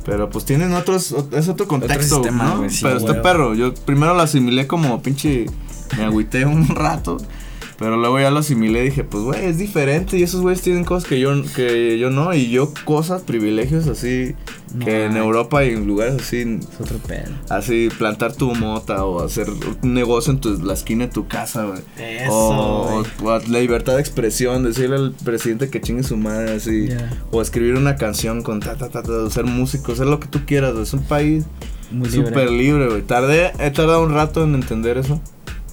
Pero 0.06 0.30
pues 0.30 0.44
tienen 0.44 0.72
otros, 0.72 1.14
es 1.32 1.48
otro 1.48 1.66
contexto, 1.66 2.22
¿no? 2.30 2.64
Pero 2.80 2.96
este 2.96 3.14
perro, 3.14 3.54
yo 3.54 3.74
primero 3.74 4.14
lo 4.14 4.22
asimilé 4.22 4.68
como 4.68 5.02
pinche, 5.02 5.46
me 5.98 6.04
agüité 6.04 6.46
un 6.46 6.68
rato. 6.74 7.16
Pero 7.78 7.96
luego 7.98 8.18
ya 8.18 8.30
lo 8.30 8.38
asimilé 8.38 8.82
y 8.82 8.84
dije, 8.86 9.04
pues 9.04 9.22
güey, 9.22 9.44
es 9.44 9.58
diferente 9.58 10.16
y 10.16 10.22
esos 10.22 10.40
güeyes 10.40 10.62
tienen 10.62 10.84
cosas 10.84 11.08
que 11.08 11.20
yo, 11.20 11.30
que 11.54 11.98
yo 11.98 12.10
no. 12.10 12.32
Y 12.34 12.48
yo 12.48 12.72
cosas, 12.84 13.22
privilegios 13.22 13.86
así, 13.86 14.34
que 14.82 15.04
en 15.04 15.16
Europa 15.16 15.62
y 15.64 15.70
en 15.70 15.86
lugares 15.86 16.14
así. 16.14 16.58
Es 16.60 16.80
otro 16.80 16.98
pedo. 16.98 17.32
Así, 17.50 17.88
plantar 17.98 18.34
tu 18.34 18.54
mota 18.54 19.04
o 19.04 19.22
hacer 19.22 19.48
un 19.50 19.92
negocio 19.92 20.32
en 20.32 20.40
tu, 20.40 20.54
la 20.62 20.72
esquina 20.72 21.06
de 21.06 21.12
tu 21.12 21.28
casa, 21.28 21.64
güey. 21.64 21.80
Eso. 21.98 22.32
O, 22.32 23.04
la 23.22 23.60
libertad 23.60 23.94
de 23.94 24.00
expresión, 24.00 24.64
decirle 24.64 24.96
al 24.96 25.12
presidente 25.12 25.68
que 25.68 25.80
chingue 25.82 26.02
su 26.02 26.16
madre, 26.16 26.52
así. 26.52 26.88
O 27.30 27.42
escribir 27.42 27.74
una 27.74 27.96
canción 27.96 28.42
con 28.42 28.60
ta, 28.60 28.76
ta, 28.76 28.88
ta, 28.88 29.02
ta, 29.02 29.28
ser 29.28 29.44
músico, 29.44 29.92
hacer 29.92 30.06
lo 30.06 30.18
que 30.18 30.28
tú 30.28 30.40
quieras, 30.46 30.76
Es 30.76 30.94
un 30.94 31.02
país 31.02 31.44
súper 32.10 32.50
libre, 32.50 32.88
güey. 32.88 33.02
Tardé, 33.02 33.52
he 33.58 33.70
tardado 33.70 34.02
un 34.02 34.14
rato 34.14 34.44
en 34.44 34.54
entender 34.54 34.96
eso. 34.96 35.20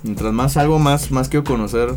Mientras 0.04 0.34
más 0.34 0.58
algo 0.58 0.80
más, 0.80 1.12
más 1.12 1.30
quiero 1.30 1.44
conocer 1.44 1.90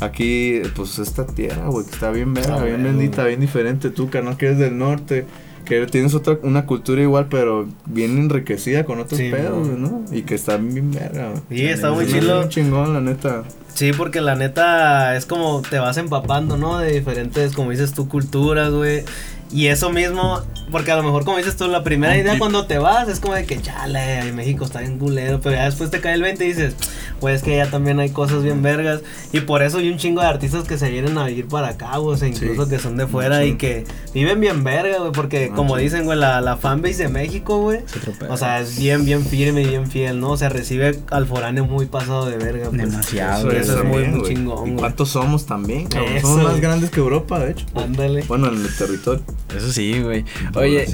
aquí, 0.00 0.62
pues 0.74 0.98
esta 0.98 1.26
tierra, 1.26 1.66
güey, 1.68 1.84
que 1.84 1.92
está 1.92 2.10
bien 2.10 2.32
verga, 2.32 2.62
bien 2.62 2.82
bendita, 2.82 3.24
bien 3.24 3.40
diferente. 3.40 3.90
Tú, 3.90 4.08
carnal, 4.08 4.36
que 4.36 4.46
eres 4.46 4.58
del 4.58 4.78
norte, 4.78 5.26
que 5.64 5.86
tienes 5.86 6.14
otra, 6.14 6.38
una 6.42 6.66
cultura 6.66 7.02
igual, 7.02 7.26
pero 7.28 7.68
bien 7.86 8.18
enriquecida 8.18 8.84
con 8.84 9.00
otros 9.00 9.20
pedos, 9.20 9.68
¿no? 9.68 10.04
Y 10.10 10.22
que 10.22 10.34
está 10.34 10.56
bien 10.56 10.90
verga, 10.90 11.30
güey. 11.30 11.60
Sí, 11.60 11.66
está 11.66 11.92
muy 11.92 12.06
chido. 12.06 12.48
chingón, 12.48 12.94
la 12.94 13.00
neta. 13.00 13.44
Sí, 13.74 13.92
porque 13.92 14.20
la 14.20 14.34
neta 14.34 15.16
es 15.16 15.26
como 15.26 15.62
te 15.62 15.78
vas 15.78 15.96
empapando, 15.96 16.56
¿no? 16.56 16.78
De 16.78 16.92
diferentes, 16.92 17.52
como 17.52 17.70
dices 17.70 17.92
tú, 17.92 18.08
culturas, 18.08 18.72
güey. 18.72 19.04
Y 19.52 19.66
eso 19.66 19.90
mismo, 19.90 20.40
porque 20.70 20.92
a 20.92 20.96
lo 20.96 21.02
mejor 21.02 21.24
como 21.24 21.36
dices 21.38 21.56
tú, 21.56 21.66
la 21.66 21.82
primera 21.82 22.16
idea 22.16 22.38
cuando 22.38 22.66
te 22.66 22.78
vas 22.78 23.08
es 23.08 23.18
como 23.18 23.34
de 23.34 23.44
que 23.46 23.60
chale, 23.60 24.32
México 24.32 24.64
está 24.64 24.80
bien 24.80 24.98
culero, 24.98 25.40
pero 25.40 25.56
ya 25.56 25.64
después 25.64 25.90
te 25.90 26.00
cae 26.00 26.14
el 26.14 26.22
20 26.22 26.44
y 26.44 26.48
dices, 26.48 26.76
pues 27.18 27.42
que 27.42 27.56
ya 27.56 27.68
también 27.68 27.98
hay 27.98 28.10
cosas 28.10 28.42
bien 28.44 28.62
vergas. 28.62 29.02
Y 29.32 29.40
por 29.40 29.62
eso 29.62 29.78
hay 29.78 29.90
un 29.90 29.98
chingo 29.98 30.20
de 30.20 30.28
artistas 30.28 30.68
que 30.68 30.78
se 30.78 30.88
vienen 30.90 31.18
a 31.18 31.26
vivir 31.26 31.48
para 31.48 31.68
acá, 31.68 31.98
o 31.98 32.16
sea, 32.16 32.28
incluso 32.28 32.68
que 32.68 32.78
son 32.78 32.96
de 32.96 33.08
fuera 33.08 33.44
y 33.44 33.56
que 33.56 33.84
viven 34.14 34.40
bien 34.40 34.62
verga, 34.62 34.98
güey, 34.98 35.12
porque 35.12 35.50
como 35.50 35.76
dicen, 35.76 36.04
güey, 36.04 36.18
la, 36.18 36.40
la 36.40 36.56
fanbase 36.56 37.04
de 37.04 37.08
México, 37.08 37.58
güey, 37.58 37.80
o 38.28 38.36
sea, 38.36 38.60
es 38.60 38.78
bien, 38.78 39.04
bien 39.04 39.24
firme 39.26 39.62
y 39.62 39.66
bien 39.66 39.90
fiel, 39.90 40.20
¿no? 40.20 40.30
O 40.30 40.36
sea, 40.36 40.48
recibe 40.48 40.96
al 41.10 41.26
foráneo 41.26 41.64
muy 41.64 41.86
pasado 41.86 42.26
de 42.26 42.36
verga. 42.36 42.68
Pues. 42.70 42.82
Demasiado. 42.82 43.50
Eso, 43.50 43.80
es 43.80 43.84
muy, 43.84 44.04
muy 44.04 44.28
chingón. 44.28 44.68
¿Y 44.68 44.76
cuántos 44.76 45.10
somos 45.10 45.46
también? 45.46 45.88
Somos 46.20 46.44
más 46.44 46.60
grandes 46.60 46.90
que 46.90 47.00
Europa, 47.00 47.40
de 47.40 47.52
hecho. 47.52 47.66
Ándale. 47.74 48.22
Bueno, 48.28 48.48
en 48.48 48.64
el 48.64 48.76
territorio. 48.76 49.22
Eso 49.56 49.72
sí, 49.72 50.00
güey. 50.00 50.24
Oye, 50.54 50.86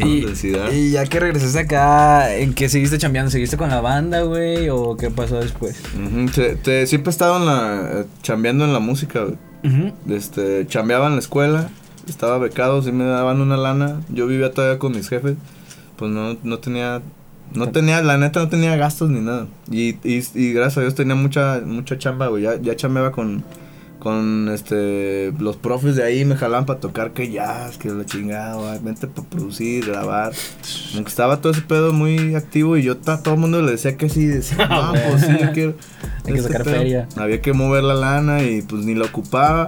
y, 0.72 0.90
ya 0.90 1.04
que 1.04 1.20
regresaste 1.20 1.58
acá, 1.58 2.34
¿en 2.34 2.54
qué 2.54 2.68
seguiste 2.68 2.98
chambeando? 2.98 3.30
¿Seguiste 3.30 3.56
con 3.56 3.68
la 3.68 3.80
banda, 3.80 4.22
güey? 4.22 4.68
¿O 4.70 4.96
qué 4.96 5.10
pasó 5.10 5.40
después? 5.40 5.82
te, 6.62 6.86
siempre 6.86 7.10
he 7.10 7.12
estado 7.12 7.36
en 7.38 7.46
la, 7.46 8.04
chambeando 8.22 8.64
en 8.64 8.72
la 8.72 8.80
música, 8.80 9.24
güey. 9.24 9.92
Este, 10.08 10.66
chambeaba 10.68 11.08
en 11.08 11.14
la 11.14 11.18
escuela, 11.18 11.70
estaba 12.08 12.38
becado, 12.38 12.82
sí 12.82 12.92
me 12.92 13.04
daban 13.04 13.40
una 13.40 13.56
lana. 13.56 14.00
Yo 14.08 14.26
vivía 14.26 14.52
todavía 14.52 14.78
con 14.78 14.92
mis 14.92 15.08
jefes, 15.08 15.36
pues 15.96 16.10
no, 16.10 16.36
no 16.42 16.58
tenía 16.58 17.02
no 17.54 17.70
tenía, 17.70 18.02
la 18.02 18.18
neta 18.18 18.40
no 18.40 18.48
tenía 18.48 18.76
gastos 18.76 19.10
ni 19.10 19.20
nada. 19.20 19.46
Y, 19.70 19.96
y, 20.04 20.24
y 20.34 20.52
gracias 20.52 20.78
a 20.78 20.80
Dios 20.82 20.94
tenía 20.94 21.14
mucha, 21.14 21.60
mucha 21.64 21.98
chamba, 21.98 22.28
güey. 22.28 22.42
Ya, 22.42 22.60
ya 22.60 22.76
chambeaba 22.76 23.12
con, 23.12 23.44
con 24.06 24.48
este 24.54 25.32
los 25.40 25.56
profes 25.56 25.96
de 25.96 26.04
ahí 26.04 26.24
me 26.24 26.36
jalaban 26.36 26.64
para 26.64 26.78
tocar 26.78 27.12
que 27.12 27.28
jazz, 27.28 27.76
que 27.76 27.88
la 27.88 28.06
chingada, 28.06 28.78
vente 28.78 29.08
para 29.08 29.28
producir, 29.28 29.84
grabar. 29.84 30.32
Aunque 30.94 31.08
estaba 31.08 31.40
todo 31.40 31.50
ese 31.50 31.62
pedo 31.62 31.92
muy 31.92 32.36
activo 32.36 32.76
y 32.76 32.84
yo 32.84 32.92
a 32.92 33.20
todo 33.20 33.34
el 33.34 33.40
mundo 33.40 33.60
le 33.62 33.72
decía 33.72 33.96
que 33.96 34.08
sí, 34.08 34.24
decía, 34.26 34.58
no, 34.68 34.92
pues 34.92 35.22
sí, 35.22 35.32
yo 35.40 35.50
quiero. 35.52 35.74
Hay 36.24 36.34
que 36.34 36.40
sacar 36.40 36.62
feria. 36.62 37.08
Había 37.16 37.40
que 37.40 37.52
mover 37.52 37.82
la 37.82 37.94
lana 37.94 38.44
y 38.44 38.62
pues 38.62 38.84
ni 38.84 38.94
la 38.94 39.06
ocupaba. 39.06 39.66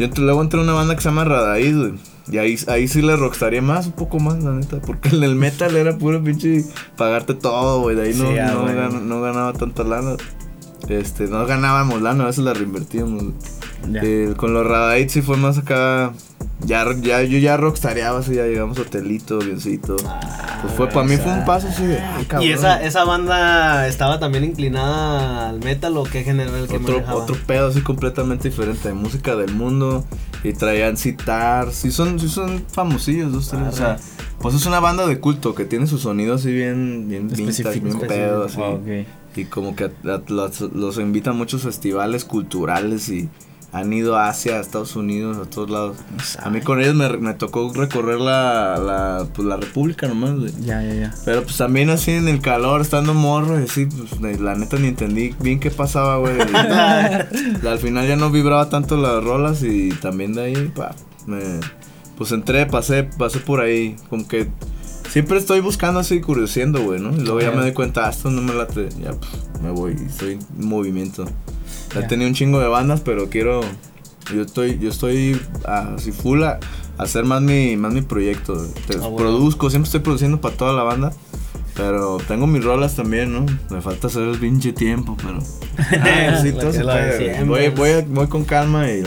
Yo 0.00 0.08
luego 0.16 0.42
entré 0.42 0.58
a 0.58 0.64
una 0.64 0.72
banda 0.72 0.96
que 0.96 1.02
se 1.02 1.08
llama 1.08 1.24
Radaíz, 1.24 1.76
güey. 1.76 1.92
Y 2.28 2.38
ahí, 2.38 2.58
ahí 2.66 2.88
sí 2.88 3.02
le 3.02 3.14
rockstaría 3.14 3.62
más, 3.62 3.86
un 3.86 3.92
poco 3.92 4.18
más, 4.18 4.42
la 4.42 4.50
neta. 4.50 4.80
Porque 4.80 5.10
en 5.10 5.22
el 5.22 5.36
metal 5.36 5.76
era 5.76 5.96
puro 5.96 6.20
pinche 6.24 6.64
pagarte 6.96 7.34
todo, 7.34 7.82
güey. 7.82 7.94
De 7.94 8.02
ahí 8.02 8.14
no, 8.14 8.32
no, 8.32 9.00
no, 9.00 9.20
ganaba 9.20 9.52
tanta 9.52 9.84
lana. 9.84 10.16
Este, 10.88 11.28
no 11.28 11.46
ganábamos 11.46 12.02
lana, 12.02 12.24
a 12.24 12.26
veces 12.26 12.42
la 12.42 12.52
reinvertíamos. 12.52 13.32
Eh, 13.94 14.34
con 14.36 14.52
los 14.54 14.66
Radaids 14.66 15.12
sí 15.12 15.22
fue 15.22 15.36
más 15.36 15.58
acá. 15.58 16.12
Ya, 16.64 16.86
ya, 17.00 17.22
yo 17.22 17.38
ya 17.38 17.58
rockstareaba, 17.58 18.20
así 18.20 18.34
ya 18.34 18.44
llegamos 18.44 18.78
a 18.78 18.82
hotelito, 18.82 19.38
biencito. 19.38 19.96
Ah, 20.06 20.58
pues 20.62 20.72
fue, 20.72 20.88
para 20.88 21.06
mí 21.06 21.16
fue 21.18 21.30
un 21.30 21.44
paso 21.44 21.68
así 21.68 21.84
de. 21.84 22.00
¿Y 22.40 22.50
esa, 22.50 22.82
esa 22.82 23.04
banda 23.04 23.86
estaba 23.86 24.18
también 24.18 24.44
inclinada 24.44 25.50
al 25.50 25.60
metal 25.60 25.96
o 25.98 26.04
qué 26.04 26.24
género 26.24 26.56
el 26.56 26.66
que 26.66 26.76
otro, 26.76 27.04
Otro 27.10 27.36
pedo 27.46 27.68
así 27.68 27.82
completamente 27.82 28.48
diferente, 28.48 28.88
de 28.88 28.94
música 28.94 29.36
del 29.36 29.52
mundo. 29.52 30.04
Y 30.42 30.54
traían 30.54 30.96
citar. 30.96 31.72
Sí 31.72 31.90
son, 31.90 32.18
sí 32.18 32.28
son 32.28 32.64
famosillos 32.72 33.32
dos, 33.32 33.50
tres. 33.50 33.62
o 33.68 33.72
sea, 33.72 33.98
pues 34.38 34.54
es 34.54 34.64
una 34.64 34.80
banda 34.80 35.06
de 35.06 35.20
culto 35.20 35.54
que 35.54 35.66
tiene 35.66 35.86
su 35.86 35.98
sonido 35.98 36.34
así 36.36 36.52
bien, 36.52 37.08
bien 37.08 37.28
vintage, 37.28 37.80
bien 37.80 37.98
pedo, 38.00 38.44
así. 38.44 38.60
Y 39.36 39.44
como 39.44 39.76
que 39.76 39.90
los, 40.28 40.60
los 40.60 40.98
invitan 40.98 41.34
a 41.34 41.36
muchos 41.36 41.62
festivales 41.62 42.24
culturales 42.24 43.10
y 43.10 43.28
han 43.72 43.92
ido 43.92 44.16
a 44.16 44.28
Asia, 44.28 44.56
a 44.56 44.60
Estados 44.60 44.96
Unidos, 44.96 45.36
a 45.36 45.50
todos 45.50 45.70
lados. 45.70 45.96
A 46.42 46.50
mí 46.50 46.60
con 46.60 46.80
ellos 46.80 46.94
me, 46.94 47.08
me 47.18 47.34
tocó 47.34 47.72
recorrer 47.74 48.18
la, 48.20 48.78
la, 48.78 49.26
pues, 49.34 49.46
la 49.46 49.56
República 49.56 50.08
nomás, 50.08 50.38
güey. 50.38 50.52
Ya, 50.62 50.82
ya, 50.82 50.94
ya. 50.94 51.14
Pero 51.24 51.42
pues 51.42 51.56
también 51.56 51.90
así 51.90 52.12
en 52.12 52.28
el 52.28 52.40
calor, 52.40 52.80
estando 52.80 53.12
morro, 53.12 53.60
y 53.60 53.64
así, 53.64 53.86
pues 53.86 54.40
la 54.40 54.54
neta 54.54 54.78
ni 54.78 54.88
entendí 54.88 55.34
bien 55.40 55.60
qué 55.60 55.70
pasaba, 55.70 56.16
güey. 56.18 56.36
al 57.66 57.78
final 57.78 58.08
ya 58.08 58.16
no 58.16 58.30
vibraba 58.30 58.68
tanto 58.68 58.96
las 58.96 59.22
rolas 59.22 59.62
y 59.62 59.90
también 59.90 60.32
de 60.32 60.42
ahí, 60.42 60.72
pa, 60.74 60.94
me, 61.26 61.60
pues 62.16 62.32
entré, 62.32 62.66
pasé, 62.66 63.04
pasé 63.04 63.40
por 63.40 63.60
ahí, 63.60 63.96
como 64.08 64.26
que 64.26 64.48
siempre 65.10 65.38
estoy 65.38 65.60
buscando 65.60 66.00
así, 66.00 66.20
curioseando, 66.20 66.82
güey, 66.82 67.00
¿no? 67.00 67.10
Y 67.14 67.20
luego 67.20 67.40
ya 67.40 67.50
me 67.50 67.58
doy 67.58 67.72
cuenta, 67.72 68.06
ah, 68.06 68.10
esto 68.10 68.30
no 68.30 68.40
me 68.40 68.54
late, 68.54 68.88
ya, 69.00 69.12
pues, 69.12 69.62
me 69.62 69.70
voy, 69.70 69.96
estoy 70.06 70.32
en 70.32 70.66
movimiento. 70.66 71.26
He 71.98 72.02
tenido 72.04 72.28
un 72.28 72.34
chingo 72.34 72.60
de 72.60 72.68
bandas, 72.68 73.00
pero 73.00 73.28
quiero. 73.28 73.60
Yo 74.34 74.42
estoy, 74.42 74.78
yo 74.80 74.90
estoy 74.90 75.40
así 75.64 76.10
full 76.10 76.42
a, 76.42 76.58
hacer 76.98 77.24
más 77.24 77.42
mi, 77.42 77.76
más 77.76 77.92
mi 77.92 78.02
proyecto. 78.02 78.66
Ah, 79.00 79.08
produzco, 79.16 79.70
siempre 79.70 79.86
estoy 79.86 80.00
produciendo 80.00 80.40
para 80.40 80.56
toda 80.56 80.72
la 80.72 80.82
banda. 80.82 81.12
Pero 81.76 82.16
tengo 82.26 82.46
mis 82.46 82.64
rolas 82.64 82.96
también, 82.96 83.32
¿no? 83.32 83.44
Me 83.70 83.82
falta 83.82 84.06
hacer 84.06 84.22
el 84.22 84.38
pinche 84.38 84.72
tiempo, 84.72 85.16
pero. 85.22 85.38
Ah, 85.78 86.38
sí, 86.40 86.52
todo 86.52 86.72
se 86.72 86.82
Voy, 87.44 87.68
voy, 87.68 88.02
voy, 88.08 88.26
con 88.28 88.44
calma 88.44 88.90
y 88.90 89.02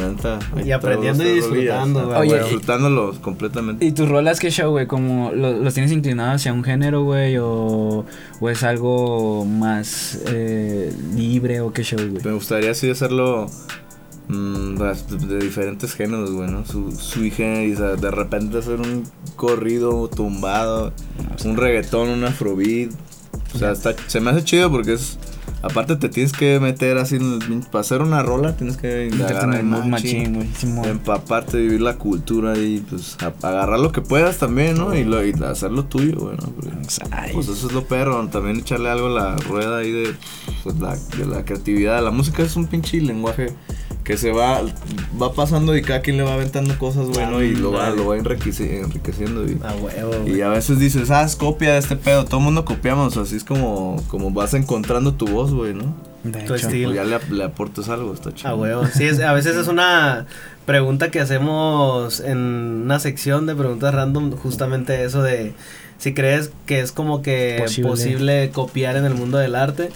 Y 0.64 0.72
aprendiendo 0.72 1.28
y 1.28 1.36
disfrutando, 1.36 2.08
güey. 2.08 2.40
Disfrutándolos 2.40 3.18
completamente. 3.20 3.84
¿Y 3.84 3.92
tus 3.92 4.08
rolas 4.08 4.40
qué 4.40 4.52
show, 4.52 4.70
güey? 4.70 4.86
¿Como 4.86 5.32
los 5.32 5.74
tienes 5.74 5.92
inclinados 5.92 6.36
hacia 6.36 6.54
un 6.54 6.64
género, 6.64 7.04
güey? 7.04 7.38
O, 7.38 8.06
¿O 8.40 8.50
es 8.50 8.62
algo 8.64 9.46
más 9.46 10.20
eh, 10.28 10.94
libre 11.16 11.62
o 11.62 11.74
qué 11.74 11.84
show, 11.84 12.00
güey? 12.00 12.24
Me 12.24 12.34
gustaría 12.34 12.72
así 12.72 12.90
hacerlo 12.90 13.50
de 14.30 15.40
diferentes 15.40 15.94
géneros, 15.94 16.32
güey, 16.32 16.50
¿no? 16.50 16.64
Su, 16.66 16.92
su 16.92 17.26
hija, 17.26 17.64
y, 17.64 17.72
de 17.72 18.12
repente 18.12 18.60
hacer 18.60 18.80
un 18.80 19.04
corrido 19.36 20.08
tumbado, 20.08 20.94
un 21.46 21.58
reggaetón, 21.58 22.10
un 22.10 22.24
afrobeat. 22.24 22.92
O 23.56 23.58
sea, 23.58 23.72
está, 23.72 23.96
se 24.08 24.20
me 24.20 24.30
hace 24.30 24.44
chido 24.44 24.70
porque 24.70 24.94
es. 24.94 25.18
Aparte 25.62 25.98
te 25.98 26.08
tienes 26.08 26.32
que 26.32 26.58
meter 26.62 26.98
así 26.98 27.20
para 27.70 27.82
hacer 27.82 28.02
una 28.02 28.24
rola 28.24 28.56
tienes 28.56 28.78
que 28.78 29.08
indagar 29.12 29.54
en 29.56 29.90
machín, 29.90 30.50
empaparte, 30.86 31.58
vivir 31.58 31.82
la 31.82 31.98
cultura 31.98 32.58
y 32.58 32.80
pues 32.90 33.18
agarrar 33.20 33.78
lo 33.78 33.92
que 33.92 34.00
puedas 34.00 34.38
también, 34.38 34.78
¿no? 34.78 34.96
Y, 34.96 35.04
lo, 35.04 35.26
y 35.26 35.34
hacerlo 35.44 35.84
tuyo, 35.84 36.16
güey, 36.18 36.38
Pues 37.34 37.50
eso 37.50 37.68
es 37.68 37.74
lo 37.74 37.84
perro, 37.84 38.26
también 38.30 38.60
echarle 38.60 38.90
algo 38.90 39.08
a 39.08 39.10
la 39.10 39.36
rueda 39.36 39.80
ahí 39.80 39.92
de, 39.92 40.16
pues, 40.64 40.80
la, 40.80 40.96
de 40.96 41.26
la 41.26 41.44
creatividad. 41.44 42.02
La 42.02 42.12
música 42.12 42.42
es 42.44 42.56
un 42.56 42.68
pinche 42.68 43.02
lenguaje 43.02 43.54
que 44.10 44.18
se 44.18 44.32
va 44.32 44.64
va 45.22 45.34
pasando 45.34 45.78
y 45.78 45.84
cada 45.84 46.02
quien 46.02 46.18
le 46.18 46.24
va 46.24 46.34
aventando 46.34 46.76
cosas, 46.80 47.10
bueno, 47.10 47.44
y 47.44 47.54
lo 47.54 47.72
va, 47.72 47.92
lo 47.92 48.08
va 48.08 48.18
enriqueciendo. 48.18 49.46
Y, 49.46 49.60
a 49.64 49.76
huevo, 49.76 50.28
y 50.28 50.42
a 50.42 50.50
veces 50.50 50.80
dices, 50.80 51.12
ah, 51.12 51.22
es 51.22 51.36
copia 51.36 51.74
de 51.74 51.78
este 51.78 51.96
pedo. 51.96 52.26
Todo 52.26 52.38
el 52.38 52.44
mundo 52.46 52.66
copiamos, 52.66 53.18
así 53.18 53.36
es 53.36 53.44
como, 53.44 54.04
como 54.08 54.32
vas 54.32 54.56
encontrando 54.56 55.14
tu 55.14 55.28
voz, 55.28 55.54
güey, 55.54 55.76
¿no? 55.76 55.94
tu 56.48 56.56
estilo. 56.56 56.92
ya 56.92 57.04
le, 57.04 57.20
le, 57.30 57.44
aportas 57.44 57.88
algo, 57.88 58.12
está 58.12 58.34
chido. 58.34 58.50
A 58.50 58.56
huevo. 58.56 58.88
Sí, 58.88 59.08
a 59.22 59.32
veces 59.32 59.56
es 59.56 59.68
una 59.68 60.26
pregunta 60.66 61.12
que 61.12 61.20
hacemos 61.20 62.20
en 62.20 62.40
una 62.86 62.98
sección 62.98 63.46
de 63.46 63.54
preguntas 63.54 63.94
random, 63.94 64.32
justamente 64.32 65.04
eso 65.04 65.22
de 65.22 65.54
si 66.00 66.16
crees 66.16 66.50
que 66.66 66.80
es 66.80 66.92
como 66.92 67.22
que 67.22 67.64
posible 67.84 68.50
copiar 68.50 68.96
en 68.96 69.06
el 69.06 69.14
mundo 69.14 69.38
del 69.38 69.54
arte. 69.54 69.92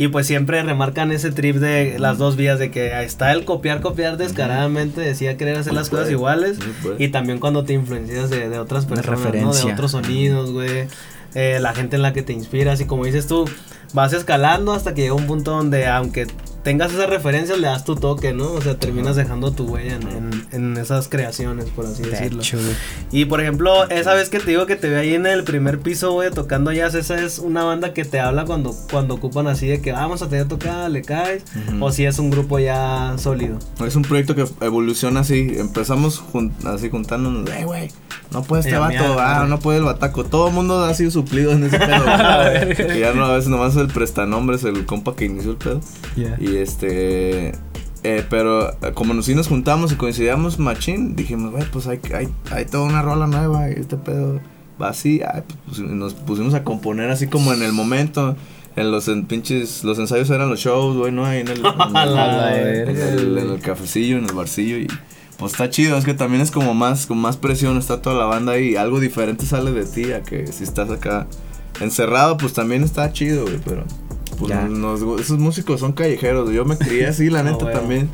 Y 0.00 0.08
pues 0.08 0.26
siempre 0.26 0.62
remarcan 0.62 1.12
ese 1.12 1.30
trip 1.30 1.56
de 1.56 1.98
las 1.98 2.16
dos 2.16 2.34
vías, 2.34 2.58
de 2.58 2.70
que 2.70 3.02
está 3.04 3.32
el 3.32 3.44
copiar, 3.44 3.82
copiar 3.82 4.16
descaradamente, 4.16 5.02
decía 5.02 5.36
querer 5.36 5.58
hacer 5.58 5.74
las 5.74 5.90
cosas 5.90 6.10
iguales. 6.10 6.58
y 6.98 7.08
también 7.08 7.38
cuando 7.38 7.64
te 7.64 7.74
influencias 7.74 8.30
de, 8.30 8.48
de 8.48 8.58
otras 8.58 8.86
personas, 8.86 9.20
¿no? 9.34 9.52
De 9.52 9.72
otros 9.74 9.90
sonidos, 9.90 10.52
güey. 10.52 10.86
Eh, 11.34 11.58
la 11.60 11.74
gente 11.74 11.96
en 11.96 12.02
la 12.02 12.14
que 12.14 12.22
te 12.22 12.32
inspiras 12.32 12.80
y 12.80 12.86
como 12.86 13.04
dices 13.04 13.26
tú, 13.26 13.44
vas 13.92 14.12
escalando 14.12 14.72
hasta 14.72 14.94
que 14.94 15.02
llega 15.02 15.14
un 15.14 15.26
punto 15.26 15.52
donde 15.52 15.86
aunque 15.86 16.26
tengas 16.62 16.92
esas 16.92 17.08
referencias, 17.08 17.58
le 17.58 17.68
das 17.68 17.84
tu 17.84 17.96
toque, 17.96 18.32
¿no? 18.32 18.52
O 18.52 18.60
sea, 18.60 18.76
terminas 18.76 19.16
dejando 19.16 19.52
tu 19.52 19.64
huella 19.64 19.96
en, 19.96 20.46
en, 20.52 20.76
esas 20.76 21.08
creaciones, 21.08 21.66
por 21.70 21.86
así 21.86 22.02
decirlo. 22.02 22.42
Y 23.10 23.24
por 23.26 23.40
ejemplo, 23.40 23.88
esa 23.88 24.14
vez 24.14 24.28
que 24.28 24.40
te 24.40 24.50
digo 24.50 24.66
que 24.66 24.76
te 24.76 24.88
ve 24.88 24.98
ahí 24.98 25.14
en 25.14 25.26
el 25.26 25.44
primer 25.44 25.80
piso, 25.80 26.12
güey, 26.12 26.30
tocando 26.30 26.72
jazz, 26.72 26.94
esa 26.94 27.20
es 27.20 27.38
una 27.38 27.64
banda 27.64 27.92
que 27.92 28.04
te 28.04 28.20
habla 28.20 28.44
cuando, 28.44 28.74
cuando 28.90 29.14
ocupan 29.14 29.46
así 29.46 29.66
de 29.66 29.80
que 29.80 29.92
vamos 29.92 30.22
a 30.22 30.28
tener 30.28 30.48
tocada, 30.48 30.88
le 30.88 31.02
caes, 31.02 31.44
o 31.80 31.90
si 31.92 32.04
es 32.04 32.18
un 32.18 32.30
grupo 32.30 32.58
ya 32.58 33.14
sólido. 33.18 33.58
Es 33.84 33.96
un 33.96 34.02
proyecto 34.02 34.34
que 34.34 34.46
evoluciona 34.60 35.20
así, 35.20 35.54
empezamos 35.56 36.22
así 36.64 36.90
juntándonos, 36.90 37.48
eh, 37.50 37.64
güey, 37.64 37.90
no 38.32 38.42
puede 38.42 38.62
este 38.62 38.78
vato, 38.78 39.18
ah, 39.18 39.46
no 39.48 39.58
puede 39.58 39.78
el 39.78 39.84
bataco, 39.84 40.24
todo 40.24 40.48
el 40.48 40.54
mundo 40.54 40.84
ha 40.84 40.94
sido 40.94 41.10
suplido 41.10 41.52
en 41.52 41.64
ese 41.64 41.78
pedo. 41.78 42.96
y 42.96 43.00
ya 43.00 43.12
no, 43.12 43.24
a 43.24 43.34
veces 43.34 43.48
nomás 43.48 43.76
el 43.82 43.88
prestanombres, 43.88 44.64
el 44.64 44.86
compa 44.86 45.16
que 45.16 45.26
inició 45.26 45.52
el 45.52 45.56
pedo. 45.56 45.80
Y 46.38 46.56
este. 46.56 47.52
Eh, 48.02 48.24
pero 48.30 48.70
eh, 48.70 48.92
como 48.94 49.12
nos, 49.12 49.26
sí 49.26 49.34
nos 49.34 49.48
juntamos 49.48 49.92
y 49.92 49.96
coincidíamos 49.96 50.58
machín, 50.58 51.16
dijimos, 51.16 51.50
güey, 51.50 51.64
pues 51.70 51.86
hay, 51.86 52.00
hay, 52.14 52.28
hay 52.50 52.64
toda 52.64 52.84
una 52.84 53.02
rola 53.02 53.26
nueva 53.26 53.68
y 53.68 53.74
este 53.74 53.98
pedo 53.98 54.40
va 54.80 54.88
así. 54.88 55.20
pues, 55.66 55.80
nos 55.80 56.14
pusimos 56.14 56.54
a 56.54 56.64
componer 56.64 57.10
así 57.10 57.26
como 57.26 57.52
en 57.52 57.62
el 57.62 57.72
momento. 57.72 58.36
En 58.76 58.92
los 58.92 59.10
pinches, 59.26 59.82
los 59.82 59.98
ensayos 59.98 60.30
eran 60.30 60.48
los 60.48 60.60
shows, 60.60 60.96
güey, 60.96 61.12
¿no? 61.12 61.26
Ahí 61.26 61.40
en 61.40 61.48
el, 61.48 61.58
en 61.66 63.38
el, 63.50 63.60
cafecillo, 63.60 64.16
en 64.16 64.24
el 64.24 64.32
barcillo 64.32 64.78
y 64.78 64.86
pues 65.38 65.52
está 65.52 65.70
chido, 65.70 65.96
es 65.96 66.04
que 66.04 66.12
también 66.12 66.42
es 66.42 66.50
como 66.50 66.74
más, 66.74 67.06
con 67.06 67.18
más 67.18 67.38
presión, 67.38 67.78
está 67.78 68.02
toda 68.02 68.16
la 68.16 68.26
banda 68.26 68.52
ahí, 68.52 68.76
algo 68.76 69.00
diferente 69.00 69.46
sale 69.46 69.72
de 69.72 69.86
ti 69.86 70.12
a 70.12 70.22
que 70.22 70.46
si 70.46 70.64
estás 70.64 70.90
acá 70.90 71.26
encerrado, 71.80 72.36
pues 72.36 72.52
también 72.52 72.82
está 72.82 73.12
chido, 73.12 73.44
güey, 73.44 73.58
pero 73.64 73.84
pues 74.40 75.20
esos 75.20 75.38
músicos 75.38 75.80
son 75.80 75.92
callejeros. 75.92 76.50
Yo 76.52 76.64
me 76.64 76.76
crié 76.76 77.06
así, 77.06 77.28
la 77.30 77.42
neta 77.44 77.70
también. 77.70 78.08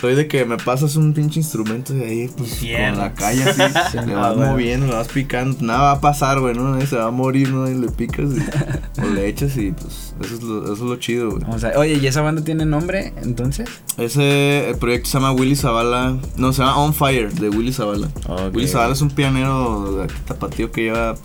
soy 0.00 0.14
de 0.14 0.28
que 0.28 0.44
me 0.44 0.56
pasas 0.56 0.96
un 0.96 1.12
pinche 1.12 1.40
instrumento 1.40 1.96
y 1.96 2.02
ahí, 2.02 2.30
pues, 2.36 2.60
con 2.60 2.98
la 2.98 3.12
calle 3.14 3.42
así, 3.42 3.62
le 4.06 4.14
vas 4.14 4.36
moviendo, 4.36 4.86
le 4.86 4.94
vas 4.94 5.08
picando, 5.08 5.56
nada 5.60 5.80
va 5.80 5.90
a 5.92 6.00
pasar, 6.00 6.40
güey, 6.40 6.54
¿no? 6.54 6.70
Nadie 6.70 6.86
se 6.86 6.96
va 6.96 7.06
a 7.06 7.10
morir, 7.10 7.50
¿no? 7.50 7.68
Y 7.68 7.74
le 7.74 7.88
picas 7.88 8.30
y, 8.30 9.00
o 9.00 9.10
le 9.10 9.26
echas 9.28 9.56
y, 9.56 9.72
pues, 9.72 10.14
eso 10.20 10.34
es 10.34 10.42
lo, 10.42 10.64
eso 10.64 10.72
es 10.72 10.80
lo 10.80 10.96
chido, 10.96 11.30
güey. 11.30 11.42
O 11.48 11.58
sea, 11.58 11.72
oye, 11.76 11.94
¿y 11.94 12.06
esa 12.06 12.20
banda 12.20 12.44
tiene 12.44 12.64
nombre, 12.66 13.12
entonces? 13.22 13.68
Ese 13.96 14.70
el 14.70 14.76
proyecto 14.76 15.08
se 15.08 15.14
llama 15.14 15.32
Willy 15.32 15.56
Zavala, 15.56 16.16
no, 16.36 16.52
se 16.52 16.62
llama 16.62 16.78
On 16.78 16.94
Fire, 16.94 17.32
de 17.32 17.48
Willy 17.48 17.72
Zavala. 17.72 18.08
Willy 18.52 18.68
Zavala 18.68 18.92
es 18.92 19.00
un 19.00 19.10
pianero 19.10 19.96
de 19.96 20.06
tapatío 20.26 20.70
que 20.70 20.82
lleva... 20.82 21.16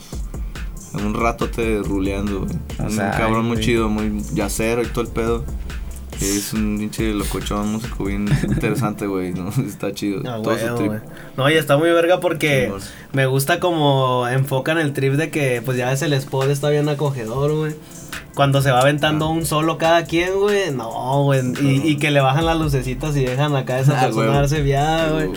Un 0.93 1.13
rato 1.13 1.49
te 1.49 1.79
ruleando, 1.79 2.41
güey. 2.41 2.51
un 2.79 2.97
cabrón 2.97 3.45
muy 3.45 3.59
chido, 3.59 3.89
muy 3.89 4.23
yacero 4.33 4.81
y 4.81 4.87
todo 4.87 5.01
el 5.01 5.11
pedo. 5.11 5.43
Es 6.21 6.51
un 6.51 6.77
pinche 6.77 7.13
locochón 7.13 7.71
músico 7.71 8.03
bien 8.03 8.27
interesante, 8.43 9.07
güey, 9.07 9.31
¿no? 9.33 9.49
Está 9.67 9.93
chido. 9.93 10.21
Ah, 10.25 10.39
todo 10.43 10.57
su 10.57 10.75
trip. 10.75 10.93
No, 11.37 11.49
y 11.49 11.53
está 11.53 11.77
muy 11.77 11.89
verga 11.91 12.19
porque 12.19 12.71
me 13.13 13.25
gusta 13.25 13.59
como 13.61 14.27
enfocan 14.27 14.77
el 14.77 14.91
trip 14.91 15.13
de 15.13 15.29
que, 15.29 15.61
pues 15.63 15.77
ya 15.77 15.89
ves, 15.89 16.01
el 16.01 16.11
spot 16.13 16.49
está 16.49 16.69
bien 16.69 16.89
acogedor, 16.89 17.53
güey. 17.53 17.75
Cuando 18.35 18.61
se 18.61 18.71
va 18.71 18.81
aventando 18.81 19.25
ah. 19.25 19.29
un 19.29 19.45
solo 19.45 19.77
cada 19.77 20.05
quien, 20.05 20.39
güey. 20.39 20.71
No, 20.71 21.23
güey. 21.23 21.41
Y, 21.61 21.97
que 21.99 22.11
le 22.11 22.21
bajan 22.21 22.45
las 22.45 22.57
lucecitas 22.57 23.15
y 23.17 23.25
dejan 23.25 23.55
acá 23.55 23.79
esa 23.79 23.99
ah, 23.99 24.05
persona 24.05 24.31
darse 24.31 24.61
viada, 24.61 25.11
güey. 25.11 25.31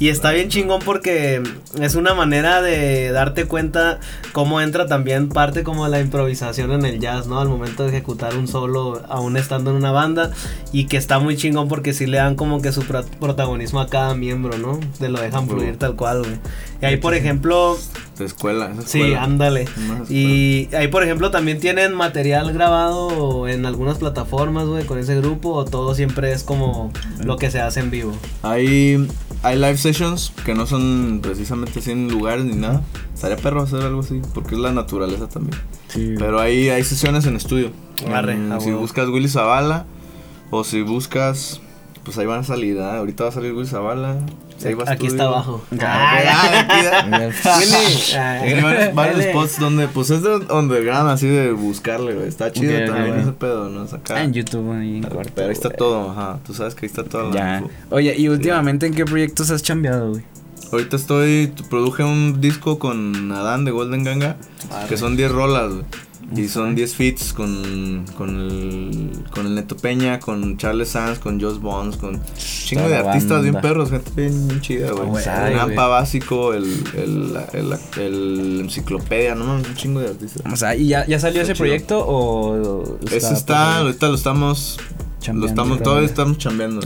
Y 0.00 0.08
está 0.08 0.30
bien 0.32 0.48
chingón 0.48 0.80
porque 0.82 1.42
es 1.78 1.94
una 1.94 2.14
manera 2.14 2.62
de 2.62 3.12
darte 3.12 3.44
cuenta 3.44 4.00
cómo 4.32 4.62
entra 4.62 4.86
también 4.86 5.28
parte 5.28 5.62
como 5.62 5.86
la 5.88 6.00
improvisación 6.00 6.72
en 6.72 6.86
el 6.86 7.00
jazz, 7.00 7.26
¿no? 7.26 7.38
Al 7.38 7.48
momento 7.48 7.82
de 7.82 7.90
ejecutar 7.90 8.34
un 8.34 8.48
solo, 8.48 9.02
aún 9.10 9.36
estando 9.36 9.70
en 9.70 9.76
una 9.76 9.92
banda. 9.92 10.30
Y 10.72 10.86
que 10.86 10.96
está 10.96 11.18
muy 11.18 11.36
chingón 11.36 11.68
porque 11.68 11.92
sí 11.92 12.06
le 12.06 12.16
dan 12.16 12.34
como 12.34 12.62
que 12.62 12.72
su 12.72 12.82
protagonismo 12.84 13.78
a 13.80 13.88
cada 13.88 14.14
miembro, 14.14 14.56
¿no? 14.56 14.80
De 14.98 15.10
lo 15.10 15.20
dejan 15.20 15.46
fluir 15.46 15.76
tal 15.76 15.96
cual, 15.96 16.20
güey. 16.20 16.38
Y 16.80 16.86
ahí, 16.86 16.96
por 16.96 17.14
ejemplo... 17.14 17.76
De 18.20 18.26
escuela, 18.26 18.70
Sí, 18.84 19.14
ándale. 19.14 19.66
Y 20.10 20.68
ahí, 20.74 20.88
por 20.88 21.02
ejemplo, 21.02 21.30
también 21.30 21.58
tienen 21.58 21.94
material 21.94 22.52
grabado 22.52 23.48
en 23.48 23.64
algunas 23.64 23.96
plataformas, 23.96 24.66
güey, 24.66 24.84
con 24.84 24.98
ese 24.98 25.16
grupo. 25.16 25.54
O 25.54 25.64
todo 25.64 25.94
siempre 25.94 26.32
es 26.32 26.42
como 26.42 26.92
lo 27.24 27.38
que 27.38 27.50
se 27.50 27.60
hace 27.60 27.80
en 27.80 27.90
vivo. 27.90 28.12
Hay, 28.42 29.08
hay 29.42 29.56
live 29.56 29.78
sessions 29.78 30.34
que 30.44 30.52
no 30.54 30.66
son 30.66 31.20
precisamente 31.22 31.80
en 31.90 32.10
lugares 32.10 32.44
ni 32.44 32.56
nada. 32.56 32.82
Estaría 33.14 33.38
perro 33.38 33.62
hacer 33.62 33.80
algo 33.80 34.00
así, 34.00 34.20
porque 34.34 34.54
es 34.54 34.60
la 34.60 34.72
naturaleza 34.72 35.26
también. 35.26 35.58
Sí. 35.88 36.14
Pero 36.18 36.40
ahí 36.40 36.68
hay 36.68 36.84
sesiones 36.84 37.24
en 37.24 37.36
estudio. 37.36 37.70
Si 38.60 38.70
buscas 38.70 39.08
Willy 39.08 39.28
Zavala 39.28 39.86
o 40.50 40.62
si 40.62 40.82
buscas 40.82 41.62
pues 42.04 42.18
ahí 42.18 42.26
van 42.26 42.40
a 42.40 42.44
salir, 42.44 42.76
¿eh? 42.76 42.82
ahorita 42.82 43.24
va 43.24 43.30
a 43.30 43.32
salir 43.32 43.52
Willy 43.52 43.66
Zavala. 43.66 44.18
Aquí 44.86 45.06
está 45.06 45.24
abajo. 45.24 45.62
Hay 45.70 45.78
varios 48.94 49.24
spots 49.24 49.58
donde, 49.58 49.88
pues 49.88 50.10
es 50.10 50.22
de 50.22 50.36
underground, 50.50 51.10
así 51.10 51.26
de 51.28 51.52
buscarle, 51.52 52.14
güey. 52.14 52.28
Está 52.28 52.52
chido 52.52 52.84
también 52.86 53.18
ese 53.20 53.32
pedo, 53.32 53.68
¿no? 53.70 53.84
Es 53.84 53.92
acá. 53.92 54.16
Ah, 54.16 54.24
en 54.24 54.32
YouTube, 54.32 54.72
ahí 54.72 55.00
Pero 55.34 55.46
ahí 55.46 55.52
está 55.52 55.70
todo, 55.70 56.10
ajá. 56.10 56.38
Tú 56.46 56.54
sabes 56.54 56.74
que 56.74 56.86
ahí 56.86 56.90
está 56.90 57.04
todo. 57.04 57.32
Ya. 57.32 57.62
Oye, 57.90 58.14
¿y 58.16 58.28
últimamente 58.28 58.86
en 58.86 58.94
qué 58.94 59.04
proyectos 59.04 59.50
has 59.50 59.62
chambeado, 59.62 60.10
güey? 60.10 60.22
Ahorita 60.72 60.96
estoy, 60.96 61.52
produje 61.68 62.04
un 62.04 62.40
disco 62.40 62.78
con 62.78 63.32
Adán 63.32 63.64
de 63.64 63.72
Golden 63.72 64.04
Ganga, 64.04 64.36
que 64.88 64.96
son 64.96 65.16
10 65.16 65.32
rolas, 65.32 65.72
güey. 65.72 65.84
Y 66.36 66.48
son 66.48 66.74
10 66.74 66.94
feats 66.94 67.32
con, 67.32 68.04
con, 68.16 68.30
el, 68.30 69.24
con 69.30 69.46
el 69.46 69.54
Neto 69.54 69.76
Peña, 69.76 70.20
con 70.20 70.56
Charles 70.56 70.90
Sanz, 70.90 71.18
con 71.18 71.40
Joss 71.40 71.60
Bones, 71.60 71.96
con 71.96 72.20
chingo 72.36 72.88
de 72.88 72.96
artistas 72.96 73.42
bien 73.42 73.56
perros, 73.60 73.90
gente 73.90 74.10
bien 74.14 74.60
chida, 74.60 74.92
güey. 74.92 75.24
El 75.24 75.58
Ampa 75.58 75.88
básico, 75.88 76.54
el, 76.54 76.64
el, 76.94 77.36
el, 77.52 77.78
el, 78.00 78.60
enciclopedia, 78.60 79.34
no 79.34 79.56
un 79.56 79.74
chingo 79.74 80.00
de 80.00 80.08
artistas. 80.08 80.52
O 80.52 80.56
sea, 80.56 80.76
¿y 80.76 80.88
ya, 80.88 81.06
ya 81.06 81.18
salió 81.18 81.42
ese 81.42 81.54
proyecto 81.54 82.04
o 82.06 82.98
Ese 83.10 83.34
está, 83.34 83.78
ahorita 83.78 84.08
lo 84.08 84.14
estamos 84.14 84.78
lo 85.28 85.46
estamos, 85.46 85.82
todavía 85.82 86.08
estamos 86.08 86.38
chambeando. 86.38 86.80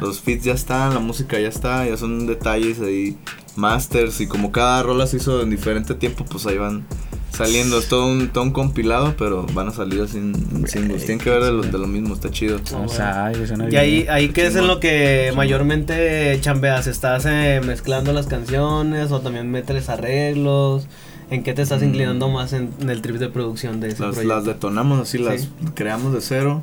Los 0.00 0.20
feats 0.20 0.44
ya 0.44 0.52
están, 0.52 0.94
la 0.94 1.00
música 1.00 1.38
ya 1.40 1.48
está, 1.48 1.86
ya 1.86 1.96
son 1.96 2.26
detalles 2.26 2.80
ahí, 2.80 3.18
masters 3.56 4.20
y 4.20 4.28
como 4.28 4.52
cada 4.52 4.82
rola 4.82 5.06
se 5.06 5.16
hizo 5.16 5.42
en 5.42 5.50
diferente 5.50 5.94
tiempo, 5.94 6.24
pues 6.24 6.46
ahí 6.46 6.56
van 6.56 6.86
saliendo. 7.30 7.78
Es 7.78 7.88
todo 7.88 8.06
un, 8.06 8.28
todo 8.28 8.44
un 8.44 8.50
compilado, 8.50 9.14
pero 9.16 9.46
van 9.54 9.68
a 9.68 9.70
salir 9.70 10.00
así 10.02 10.18
en 10.18 10.66
singles. 10.66 11.04
Tienen 11.04 11.18
que 11.18 11.30
ver 11.30 11.42
de 11.42 11.52
lo, 11.52 11.62
de 11.62 11.78
lo 11.78 11.86
mismo, 11.86 12.14
está 12.14 12.30
chido. 12.30 12.60
O 12.84 12.88
sea, 12.88 13.32
y 13.70 13.76
ahí, 13.76 14.06
ahí 14.08 14.30
¿qué 14.30 14.46
es 14.46 14.56
en 14.56 14.66
lo 14.66 14.80
que 14.80 15.32
mayormente 15.34 16.38
chambeas? 16.40 16.86
¿Estás 16.86 17.26
eh, 17.26 17.60
mezclando 17.64 18.12
las 18.12 18.26
canciones 18.26 19.10
o 19.12 19.20
también 19.20 19.50
metes 19.50 19.88
arreglos? 19.88 20.86
¿En 21.30 21.44
qué 21.44 21.54
te 21.54 21.62
estás 21.62 21.82
inclinando 21.82 22.28
mm. 22.28 22.32
más 22.32 22.52
en, 22.52 22.70
el 22.88 23.02
trip 23.02 23.16
de 23.16 23.28
producción 23.28 23.80
de 23.80 23.90
ese 23.90 24.02
las, 24.02 24.24
Las 24.24 24.44
detonamos 24.44 25.00
así, 25.00 25.18
las 25.18 25.48
creamos 25.74 26.12
de 26.12 26.20
cero. 26.20 26.60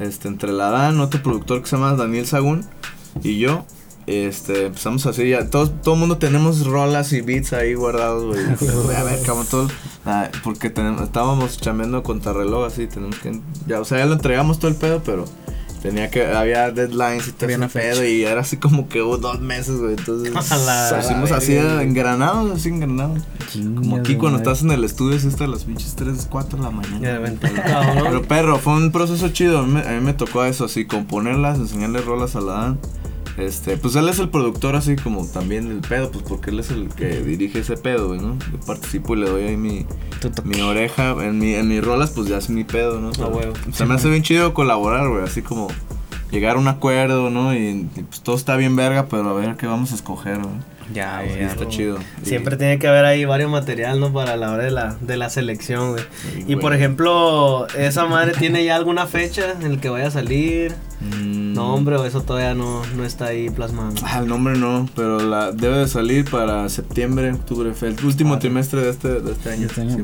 Este, 0.00 0.28
entre 0.28 0.52
la 0.52 0.70
Dan, 0.70 0.98
otro 1.00 1.22
productor 1.22 1.60
que 1.60 1.68
se 1.68 1.76
llama 1.76 1.94
Daniel 1.94 2.26
Sagún 2.26 2.64
y 3.22 3.38
yo, 3.38 3.66
este, 4.08 4.66
empezamos 4.66 5.04
así, 5.04 5.28
ya, 5.28 5.50
todo, 5.50 5.70
todo 5.70 5.94
el 5.94 6.00
mundo 6.00 6.16
tenemos 6.16 6.66
rolas 6.66 7.12
y 7.12 7.20
beats 7.20 7.52
ahí 7.52 7.74
guardados, 7.74 8.24
güey. 8.24 8.42
a 8.96 9.02
ver, 9.02 9.26
como 9.26 9.44
todo, 9.44 9.68
ah, 10.06 10.30
porque 10.42 10.70
tenemos, 10.70 11.02
estábamos 11.02 11.58
chambeando 11.58 12.02
reloj 12.02 12.66
así, 12.66 12.86
tenemos 12.86 13.18
que, 13.18 13.38
ya, 13.66 13.80
o 13.80 13.84
sea, 13.84 13.98
ya 13.98 14.06
lo 14.06 14.14
entregamos 14.14 14.58
todo 14.58 14.70
el 14.70 14.76
pedo, 14.78 15.02
pero 15.04 15.26
tenía 15.82 16.08
que, 16.10 16.24
había 16.26 16.70
deadlines 16.70 17.28
y 17.28 17.32
todo 17.32 17.50
ese 17.50 17.68
pedo, 17.68 18.02
y 18.02 18.24
era 18.24 18.40
así 18.40 18.56
como 18.56 18.88
que 18.88 19.02
hubo 19.02 19.18
dos 19.18 19.40
meses, 19.40 19.76
güey, 19.76 19.94
entonces, 19.98 20.32
hicimos 21.00 21.30
así 21.30 21.56
engranados, 21.56 22.50
así 22.50 22.70
engranados. 22.70 23.22
Como 23.52 23.96
aquí 23.96 24.16
cuando 24.16 24.38
estás 24.38 24.62
en 24.62 24.70
el 24.70 24.84
estudio, 24.84 25.18
es 25.18 25.26
hasta 25.26 25.46
las 25.46 25.64
pinches 25.64 25.94
3, 25.96 26.28
4 26.30 26.56
de 26.56 26.64
la 26.64 26.70
mañana. 26.70 27.20
pero 28.04 28.22
perro, 28.22 28.58
fue 28.58 28.72
un 28.72 28.90
proceso 28.90 29.28
chido, 29.28 29.58
a 29.58 29.66
mí, 29.66 29.80
a 29.80 29.90
mí 29.90 30.00
me 30.00 30.14
tocó 30.14 30.44
eso, 30.44 30.64
así, 30.64 30.86
componerlas, 30.86 31.58
enseñarle 31.58 32.00
rolas 32.00 32.36
a 32.36 32.40
la 32.40 32.52
Dan 32.52 32.78
este, 33.38 33.76
pues 33.76 33.94
él 33.94 34.08
es 34.08 34.18
el 34.18 34.30
productor 34.30 34.74
así 34.74 34.96
como 34.96 35.24
también 35.26 35.70
el 35.70 35.80
pedo, 35.80 36.10
pues 36.10 36.24
porque 36.24 36.50
él 36.50 36.58
es 36.58 36.70
el 36.70 36.88
que 36.88 37.22
dirige 37.22 37.60
ese 37.60 37.76
pedo, 37.76 38.14
¿no? 38.16 38.36
Yo 38.52 38.60
participo 38.66 39.14
y 39.14 39.20
le 39.20 39.30
doy 39.30 39.44
ahí 39.44 39.56
mi, 39.56 39.86
mi 40.44 40.60
oreja, 40.60 41.10
en, 41.24 41.38
mi, 41.38 41.54
en 41.54 41.68
mis 41.68 41.82
rolas 41.82 42.10
pues 42.10 42.28
ya 42.28 42.38
es 42.38 42.50
mi 42.50 42.64
pedo, 42.64 43.00
¿no? 43.00 43.10
Ah, 43.20 43.30
se 43.72 43.86
me 43.86 43.94
hace 43.94 44.10
bien 44.10 44.22
chido 44.24 44.52
colaborar, 44.54 45.08
güey, 45.08 45.22
así 45.22 45.42
como 45.42 45.68
llegar 46.32 46.56
a 46.56 46.58
un 46.58 46.66
acuerdo, 46.66 47.30
¿no? 47.30 47.54
Y, 47.54 47.88
pues 48.08 48.22
todo 48.22 48.34
está 48.34 48.56
bien 48.56 48.74
verga, 48.74 49.06
pero 49.06 49.28
a 49.28 49.34
ver 49.34 49.56
qué 49.56 49.68
vamos 49.68 49.92
a 49.92 49.94
escoger, 49.94 50.38
¿no? 50.38 50.50
Ya, 50.92 51.22
güey. 51.22 51.42
está 51.42 51.68
chido. 51.68 51.98
Siempre 52.22 52.56
tiene 52.56 52.78
que 52.78 52.88
haber 52.88 53.04
ahí 53.04 53.24
varios 53.24 53.50
material, 53.50 54.00
¿no? 54.00 54.12
Para 54.12 54.36
la 54.36 54.52
hora 54.52 54.64
de 54.64 54.70
la, 54.70 54.96
de 55.00 55.16
la 55.16 55.30
selección, 55.30 55.92
güey. 55.92 56.04
y 56.46 56.56
por 56.56 56.74
ejemplo, 56.74 57.66
¿esa 57.76 58.06
madre 58.06 58.32
tiene 58.38 58.64
ya 58.64 58.76
alguna 58.76 59.06
fecha 59.06 59.52
en 59.52 59.62
el 59.62 59.80
que 59.80 59.88
vaya 59.88 60.08
a 60.08 60.10
salir? 60.10 60.74
Mm. 61.00 61.54
Nombre 61.54 61.96
o 61.96 62.04
eso 62.04 62.22
todavía 62.22 62.54
no, 62.54 62.82
no 62.96 63.04
está 63.04 63.26
ahí 63.26 63.50
plasmado. 63.50 63.94
Ah, 64.02 64.18
el 64.20 64.28
nombre 64.28 64.58
no, 64.58 64.88
pero 64.96 65.20
la 65.20 65.52
debe 65.52 65.78
de 65.78 65.88
salir 65.88 66.28
para 66.28 66.68
septiembre, 66.68 67.32
octubre, 67.32 67.72
el 67.80 68.04
último 68.04 68.38
trimestre 68.38 68.82
de 68.82 68.90
este, 68.90 69.20
de 69.20 69.32
este 69.32 69.50
año. 69.50 69.66
Este 69.66 69.80
año 69.82 69.96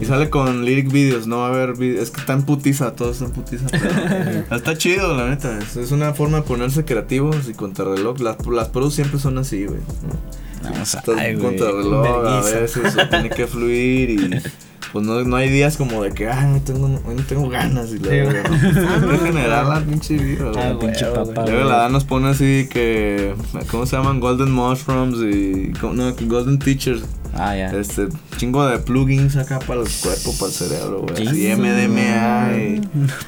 y 0.00 0.04
sale 0.04 0.28
con 0.28 0.64
lyric 0.64 0.90
videos, 0.92 1.26
no 1.26 1.38
va 1.38 1.46
a 1.46 1.48
haber 1.48 1.82
es 1.82 2.10
que 2.10 2.20
está 2.20 2.34
en 2.34 2.42
putiza, 2.42 2.92
todo 2.92 3.12
está 3.12 3.24
en 3.24 3.30
putiza. 3.32 3.66
está 4.54 4.76
chido, 4.76 5.16
la 5.16 5.30
neta. 5.30 5.58
Es, 5.58 5.90
una 5.90 6.12
forma 6.12 6.38
de 6.38 6.42
ponerse 6.42 6.84
creativos 6.84 7.48
y 7.48 7.54
contrarreloj. 7.54 8.20
Las, 8.20 8.46
las 8.46 8.68
pros 8.68 8.94
siempre 8.94 9.18
son 9.18 9.38
así, 9.38 9.64
güey. 9.66 9.80
Vamos 10.62 10.94
a 10.94 11.02
contrarreloj, 11.02 12.26
a 12.26 12.40
veces 12.40 12.96
tiene 13.10 13.30
que 13.30 13.46
fluir 13.46 14.10
y 14.10 14.42
pues 14.94 15.04
no, 15.04 15.24
no 15.24 15.34
hay 15.34 15.50
días 15.50 15.76
como 15.76 16.04
de 16.04 16.12
que, 16.12 16.28
ay, 16.28 16.46
no 16.46 16.62
tengo, 16.62 16.86
no 16.88 17.22
tengo 17.28 17.48
ganas. 17.48 17.90
Y 17.90 17.98
luego, 17.98 18.30
en 18.30 19.20
general, 19.20 19.68
la 19.68 19.80
pinche 19.80 20.16
vida. 20.16 20.52
Ah, 20.56 20.72
pinche 20.78 21.04
papá. 21.06 21.44
Luego 21.46 21.68
la 21.68 21.78
Dan 21.78 21.92
nos 21.92 22.04
pone 22.04 22.28
así 22.28 22.68
que, 22.70 23.34
¿cómo 23.72 23.86
se 23.86 23.96
llaman? 23.96 24.20
Golden 24.20 24.52
Mushrooms 24.52 25.18
y, 25.18 25.72
no, 25.82 26.14
Golden 26.14 26.60
Teachers. 26.60 27.02
Ah, 27.36 27.56
ya. 27.56 27.70
Este, 27.70 28.08
chingo 28.36 28.66
de 28.66 28.78
plugins 28.78 29.36
acá 29.36 29.58
para 29.58 29.80
el 29.80 29.88
cuerpo, 29.88 30.32
para 30.38 30.46
el 30.46 30.52
cerebro, 30.52 31.00
güey. 31.02 31.26
Así 31.26 31.54
MDMA 31.56 32.56
y 32.56 32.80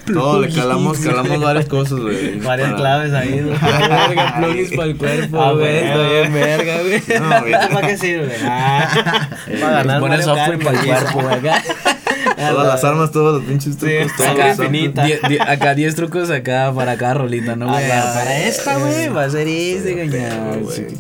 todo, 0.13 0.43
le 0.43 0.55
calamos, 0.55 0.99
calamos 0.99 1.41
varias 1.41 1.67
cosas, 1.67 1.99
güey. 1.99 2.39
Varias 2.39 2.75
claves 2.75 3.13
ahí, 3.13 3.41
¿no? 3.41 3.57
plugins 4.39 4.71
para 4.77 4.89
el 4.89 4.97
cuerpo, 4.97 5.41
ah, 5.43 5.53
güey. 5.53 5.77
Está 5.77 6.09
bien 6.09 6.33
verga, 6.33 6.83
güey. 6.83 7.03
No, 7.21 7.75
¿Para 7.75 7.87
qué 7.89 7.99
sirve? 7.99 8.37
Ah, 8.43 9.29
para 9.61 9.73
ganar. 9.73 10.01
Poner 10.01 10.23
software 10.23 10.59
para 10.59 10.81
el 10.81 10.87
cuerpo, 10.87 11.23
güey. 11.23 11.53
Todas 12.37 12.67
las 12.67 12.85
armas, 12.85 13.11
todos 13.11 13.37
los 13.37 13.45
pinches 13.45 13.77
trucos. 13.77 14.13
Sí, 14.17 14.23
acá, 14.23 14.51
infinita. 14.51 15.07
acá 15.47 15.75
10 15.75 15.95
trucos 15.95 16.31
acá 16.31 16.73
para 16.75 16.97
cada 16.97 17.15
rolita, 17.15 17.57
¿no, 17.57 17.69
güey? 17.69 17.89
para 17.89 18.39
esta, 18.45 18.77
güey, 18.79 19.09
va 19.09 19.25
a 19.25 19.31
ser 19.31 19.49
este, 19.49 19.95
güey. 19.95 20.11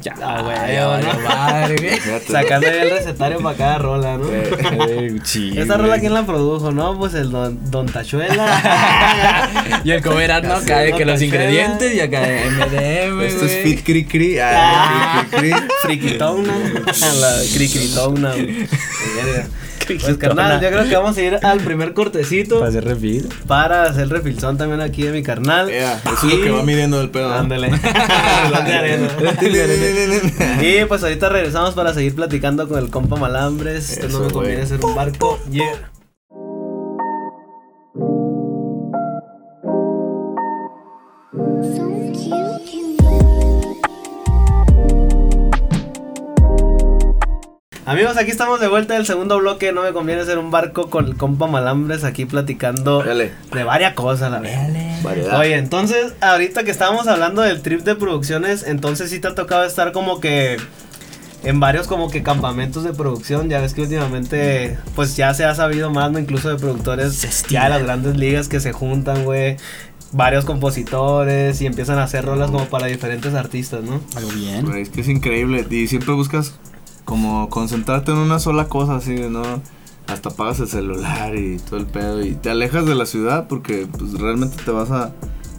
Ya, 0.01 0.43
güey, 0.43 1.25
madre, 1.25 1.77
güey. 1.77 2.21
Sacando 2.27 2.67
el 2.67 2.91
recetario 2.91 3.41
para 3.41 3.57
cada 3.57 3.79
rola, 3.79 4.19
¿no? 4.19 4.27
Esta 5.61 5.77
rola, 5.77 5.99
¿quién 5.99 6.15
la 6.15 6.25
produjo, 6.25 6.73
no? 6.73 6.99
Pues 6.99 7.15
el 7.15 7.31
Don, 7.31 7.71
don 7.71 7.87
Tachuela. 7.87 9.81
y 9.85 9.91
el 9.91 10.03
comer 10.03 10.45
¿no? 10.45 10.55
Acá 10.55 10.79
de 10.81 10.93
que 10.93 11.05
los 11.05 11.21
ingredientes 11.21 11.95
y 11.95 12.01
acá 12.01 12.21
MDM, 12.21 13.21
Esto 13.23 13.45
es 13.45 13.63
Fit 13.63 13.85
Cri 13.85 14.05
Cri. 14.05 14.39
Ah, 14.39 15.25
Cri 15.31 15.51
Cri. 15.51 15.67
Friquitona. 15.83 16.53
La 17.21 17.33
Cricritona, 17.53 18.33
güey. 18.33 18.67
Pues 19.87 20.17
carnal, 20.19 20.61
yo 20.61 20.69
creo 20.69 20.89
que 20.89 20.97
vamos 20.97 21.17
a 21.17 21.23
ir 21.23 21.39
al 21.43 21.61
primer 21.61 21.95
cortecito. 21.95 22.59
Para 22.59 22.69
hacer 22.71 22.85
refil. 22.85 23.29
Para 23.47 23.85
hacer 23.85 24.09
refilzón 24.09 24.57
también 24.59 24.81
aquí 24.81 25.03
de 25.03 25.13
mi 25.13 25.23
carnal. 25.23 25.69
Yeah, 25.69 26.01
eso 26.05 26.27
es 26.27 26.35
lo 26.35 26.43
que 26.43 26.51
va 26.51 26.63
midiendo 26.63 27.01
el 27.01 27.11
pedo. 27.11 27.33
Ándale. 27.33 27.71
y 30.61 30.85
pues 30.87 31.03
ahorita 31.03 31.29
regresamos 31.29 31.75
para 31.75 31.95
seguir 31.95 32.15
platicando 32.15 32.69
con 32.69 32.79
el 32.79 32.91
compa 32.91 33.17
Malambres. 33.17 33.91
Esto 33.91 34.09
no 34.09 34.21
me 34.27 34.33
conviene 34.33 34.67
ser 34.67 34.85
un 34.85 34.95
barco. 34.95 35.39
Yeah. 35.51 35.91
Amigos, 47.87 48.17
aquí 48.17 48.33
estamos 48.33 48.59
de 48.59 48.67
vuelta 48.67 48.95
del 48.95 49.07
segundo 49.07 49.39
bloque. 49.39 49.71
No 49.71 49.85
me 49.85 49.93
conviene 49.93 50.25
ser 50.25 50.39
un 50.39 50.51
barco 50.51 50.91
con 50.91 51.07
el 51.07 51.17
compa 51.17 51.47
Malambres 51.47 52.03
aquí 52.03 52.25
platicando 52.25 53.01
de 53.01 53.65
varias 53.65 53.95
cosas, 53.95 54.33
la 54.33 54.41
verdad. 54.41 55.39
Oye, 55.39 55.55
entonces, 55.55 56.13
ahorita 56.21 56.65
que 56.65 56.73
estábamos 56.73 57.07
hablando 57.07 57.43
del 57.43 57.63
trip 57.63 57.83
de 57.83 57.95
producciones, 57.95 58.65
entonces 58.67 59.11
sí 59.11 59.21
te 59.21 59.29
ha 59.29 59.37
tocado 59.37 59.63
estar 59.63 59.93
como 59.93 60.19
que 60.19 60.57
en 61.45 61.61
varios 61.61 61.87
como 61.87 62.11
que 62.11 62.25
campamentos 62.25 62.83
de 62.83 62.93
producción. 62.93 63.49
Ya 63.49 63.61
ves 63.61 63.73
que 63.73 63.83
últimamente, 63.83 64.77
pues 64.97 65.15
ya 65.15 65.33
se 65.33 65.45
ha 65.45 65.55
sabido 65.55 65.89
más, 65.89 66.11
¿no? 66.11 66.19
Incluso 66.19 66.49
de 66.49 66.57
productores 66.57 67.47
ya 67.49 67.65
de 67.65 67.71
las 67.71 67.85
grandes 67.85 68.17
ligas 68.17 68.49
que 68.49 68.59
se 68.59 68.73
juntan, 68.73 69.23
güey 69.23 69.59
varios 70.13 70.45
compositores 70.45 71.61
y 71.61 71.67
empiezan 71.67 71.99
a 71.99 72.05
hacer 72.05 72.25
rolas 72.25 72.51
como 72.51 72.67
para 72.67 72.87
diferentes 72.87 73.35
artistas, 73.35 73.83
¿no? 73.83 74.01
Algo 74.15 74.31
bien. 74.31 74.67
es 74.77 74.89
que 74.89 75.01
es 75.01 75.09
increíble 75.09 75.67
y 75.69 75.89
siempre 75.89 76.15
buscas 76.15 76.55
como 77.07 77.49
concentrarte 77.49 78.11
en 78.11 78.19
una 78.19 78.39
sola 78.41 78.69
cosa, 78.69 78.97
así, 78.97 79.15
¿no? 79.15 79.43
Hasta 80.09 80.29
apagas 80.29 80.61
el 80.61 80.69
celular 80.69 81.35
y 81.37 81.57
todo 81.59 81.79
el 81.79 81.87
pedo 81.87 82.23
y 82.23 82.35
te 82.35 82.51
alejas 82.51 82.85
de 82.85 82.95
la 82.95 83.07
ciudad 83.07 83.47
porque 83.49 83.87
pues 83.87 84.13
realmente 84.15 84.57
te 84.63 84.71
vas 84.73 84.91
a, 84.91 85.13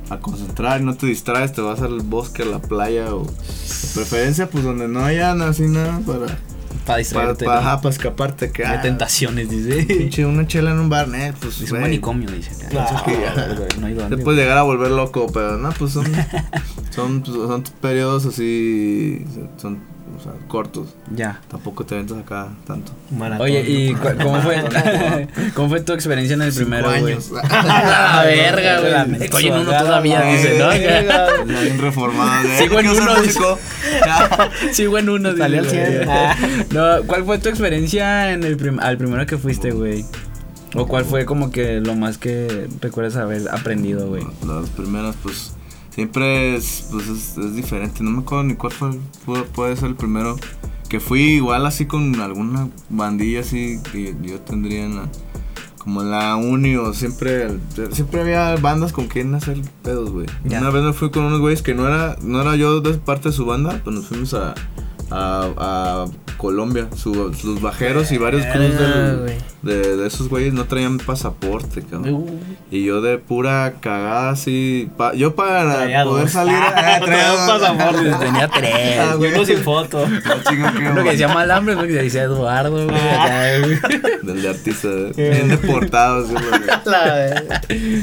a 0.10 0.19
concentrar 0.19 0.81
y 0.81 0.83
no 0.83 0.95
te 0.95 1.07
distraes, 1.07 1.53
te 1.53 1.62
vas 1.62 1.81
al 1.81 2.01
bosque, 2.01 2.43
a 2.43 2.45
la 2.45 2.60
playa 2.60 3.15
o 3.15 3.23
de 3.23 3.88
preferencia 3.95 4.49
pues 4.49 4.63
donde 4.63 4.88
no 4.88 5.03
haya 5.03 5.31
así 5.31 5.63
nada 5.63 5.99
para... 6.05 6.38
Para 6.86 6.99
distraerte. 6.99 7.43
Para, 7.43 7.81
para, 7.81 7.89
escaparte. 7.89 8.49
Que, 8.49 8.65
Hay 8.65 8.81
tentaciones, 8.81 9.49
dice. 9.49 9.83
Pinche, 9.83 10.25
una 10.25 10.47
chela 10.47 10.71
en 10.71 10.79
un 10.79 10.88
bar, 10.88 11.10
eh, 11.13 11.33
pues. 11.38 11.60
Es 11.60 11.69
un 11.73 11.81
manicomio, 11.81 12.31
dice. 12.31 12.51
no 12.71 13.88
hay 13.88 13.93
dónde. 13.93 14.15
Te 14.15 14.23
puedes 14.23 14.39
llegar 14.39 14.57
a 14.57 14.62
volver 14.62 14.91
loco, 14.91 15.27
pero 15.33 15.57
no, 15.57 15.69
pues 15.73 15.91
son. 15.91 16.05
son, 16.91 17.23
pues, 17.23 17.36
son 17.36 17.63
periodos 17.81 18.25
así. 18.25 19.25
Son 19.57 19.79
o 20.17 20.23
sea, 20.23 20.32
cortos. 20.47 20.95
Ya. 21.15 21.41
Tampoco 21.47 21.86
te 21.86 21.95
ventas 21.95 22.17
acá 22.17 22.49
tanto. 22.65 22.91
Oye, 23.39 23.62
¿y 23.67 23.93
cómo 23.93 24.41
fue 24.41 24.63
cómo 25.53 25.69
fue 25.69 25.82
tu 25.82 25.93
experiencia 25.93 26.34
en 26.34 26.41
el 26.41 26.53
primero, 26.53 26.88
güey? 26.88 27.13
años. 27.13 27.32
La 27.49 28.23
verga, 28.25 29.06
güey. 29.06 29.23
Estoy 29.23 29.47
en 29.47 29.53
uno 29.53 29.69
todavía, 29.71 30.21
dice, 30.21 30.58
¿no? 30.58 30.69
Bien 31.45 31.80
reformado. 31.80 32.47
Sigo 32.58 32.80
en 32.80 32.89
uno. 32.89 33.12
Sigo 34.71 34.97
en 34.97 35.10
uno. 35.10 35.38
Salió 35.38 35.60
al 35.60 35.69
100. 35.69 36.10
No, 36.71 37.03
¿cuál 37.06 37.23
fue 37.25 37.38
tu 37.38 37.49
experiencia 37.49 38.32
en 38.32 38.43
el 38.43 38.58
al 38.82 38.97
primero 38.97 39.25
que 39.25 39.38
fuiste, 39.38 39.71
güey? 39.71 40.06
¿O 40.73 40.88
cuál 40.88 41.06
fue 41.06 41.25
como 41.25 41.51
que 41.51 41.80
lo 41.80 41.95
más 41.95 42.17
que 42.17 42.67
recuerdas 42.82 43.15
haber 43.15 43.49
aprendido, 43.49 44.08
güey? 44.08 44.23
Las 44.45 44.69
primeras, 44.69 45.15
pues 45.23 45.53
siempre 45.97 46.55
es, 46.55 46.89
pues 46.91 47.07
es, 47.10 47.55
diferente. 47.55 48.03
No 48.03 48.12
me 48.12 48.19
acuerdo 48.19 48.43
ni 48.43 48.53
cuál 48.53 48.71
fue, 48.71 49.43
puede, 49.45 49.75
ser 49.75 49.89
el 49.89 49.95
primero. 49.95 50.36
Que 50.89 50.99
fui 50.99 51.21
igual 51.21 51.65
así 51.65 51.88
con 51.88 52.21
alguna 52.21 52.69
bandilla 52.88 53.39
así 53.39 53.79
que 53.91 54.15
yo 54.21 54.39
tendría 54.39 54.86
en 54.86 54.95
la, 54.95 55.10
como 55.79 56.03
en 56.03 56.12
la 56.12 56.36
uni 56.36 56.75
o 56.75 56.93
siempre, 56.93 57.49
siempre 57.91 58.21
había 58.21 58.55
bandas 58.57 58.93
con 58.93 59.07
quien 59.07 59.33
hacer 59.33 59.60
pedos, 59.81 60.12
güey. 60.12 60.27
Una 60.45 60.69
vez 60.69 60.83
me 60.83 60.93
fui 60.93 61.10
con 61.10 61.23
unos 61.23 61.39
güeyes 61.39 61.63
que 61.63 61.73
no 61.73 61.88
era, 61.88 62.15
no 62.21 62.41
era 62.41 62.55
yo 62.55 62.79
de 62.79 62.93
parte 62.93 63.29
de 63.29 63.33
su 63.33 63.47
banda, 63.47 63.81
pues 63.83 63.95
nos 63.95 64.05
fuimos 64.05 64.36
a, 64.36 64.53
a, 65.10 65.49
a 65.57 66.05
Colombia. 66.38 66.89
Su, 66.95 67.33
sus 67.33 67.60
bajeros 67.60 68.12
y 68.12 68.19
varios 68.19 68.45
crews 68.45 68.75
de, 69.62 69.98
de, 69.98 70.08
esos 70.08 70.30
güeyes 70.30 70.54
no 70.54 70.65
traían 70.65 70.98
pasaporte, 70.98 71.82
cabrón. 71.82 72.13
Uh. 72.13 72.39
Y 72.70 72.84
yo 72.84 73.02
de 73.02 73.17
pura 73.17 73.76
cagada 73.80 74.30
así. 74.30 74.89
yo 75.15 75.36
para 75.36 76.04
poder 76.04 76.30
salir. 76.30 76.56
Ah, 76.78 77.00
traía 77.04 77.34
un 77.34 77.48
pasaporte. 77.48 78.12
Tenía 78.26 78.48
tres. 78.48 79.00
Ah, 79.00 79.15
uno 79.17 79.46
sin 79.46 79.58
foto. 79.60 80.06
Uno 80.91 81.04
que 81.04 81.12
decía 81.12 81.28
Malambre, 81.28 81.76
uno 81.76 81.84
que 81.84 81.93
decía 81.93 82.24
Eduardo, 82.24 82.86
güey. 82.86 82.98
Ah. 82.98 83.60
Del 84.24 84.41
de 84.41 84.50
artista. 84.50 84.88
Bien 85.15 85.48
deportado. 85.48 86.26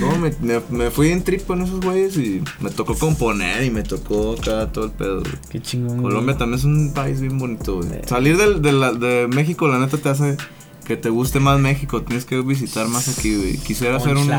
no, 0.01 0.17
me, 0.19 0.61
me, 0.71 0.91
fui 0.91 1.11
en 1.11 1.23
trip 1.23 1.47
con 1.47 1.63
esos 1.63 1.81
güeyes 1.81 2.17
y 2.17 2.43
me 2.61 2.71
tocó 2.71 2.95
componer 2.95 3.63
y 3.65 3.71
me 3.71 3.83
tocó 3.83 4.33
acá 4.33 4.71
todo 4.73 4.87
el 4.87 4.91
pedo. 4.93 5.23
Qué 5.51 5.61
chingón. 5.61 6.03
Colombia 6.03 6.37
también 6.37 6.59
es 6.59 6.65
un 6.65 6.93
país 6.93 7.21
bien 7.21 7.39
bonito, 7.39 7.77
güey. 7.77 7.89
Salir 8.07 8.37
del, 8.37 8.61
de, 8.61 8.73
la, 8.73 8.93
de 8.93 9.29
México, 9.29 9.69
la 9.69 9.79
neta, 9.79 9.99
te 9.99 10.09
hace 10.09 10.37
que 10.85 10.97
te 10.97 11.11
guste 11.11 11.41
más 11.41 11.59
México. 11.59 12.03
Tienes 12.03 12.25
que 12.25 12.41
visitar 12.43 12.87
más 12.89 13.09
aquí. 13.09 13.59
Quisiera 13.67 13.97
hacer 13.97 14.17
un 14.17 14.31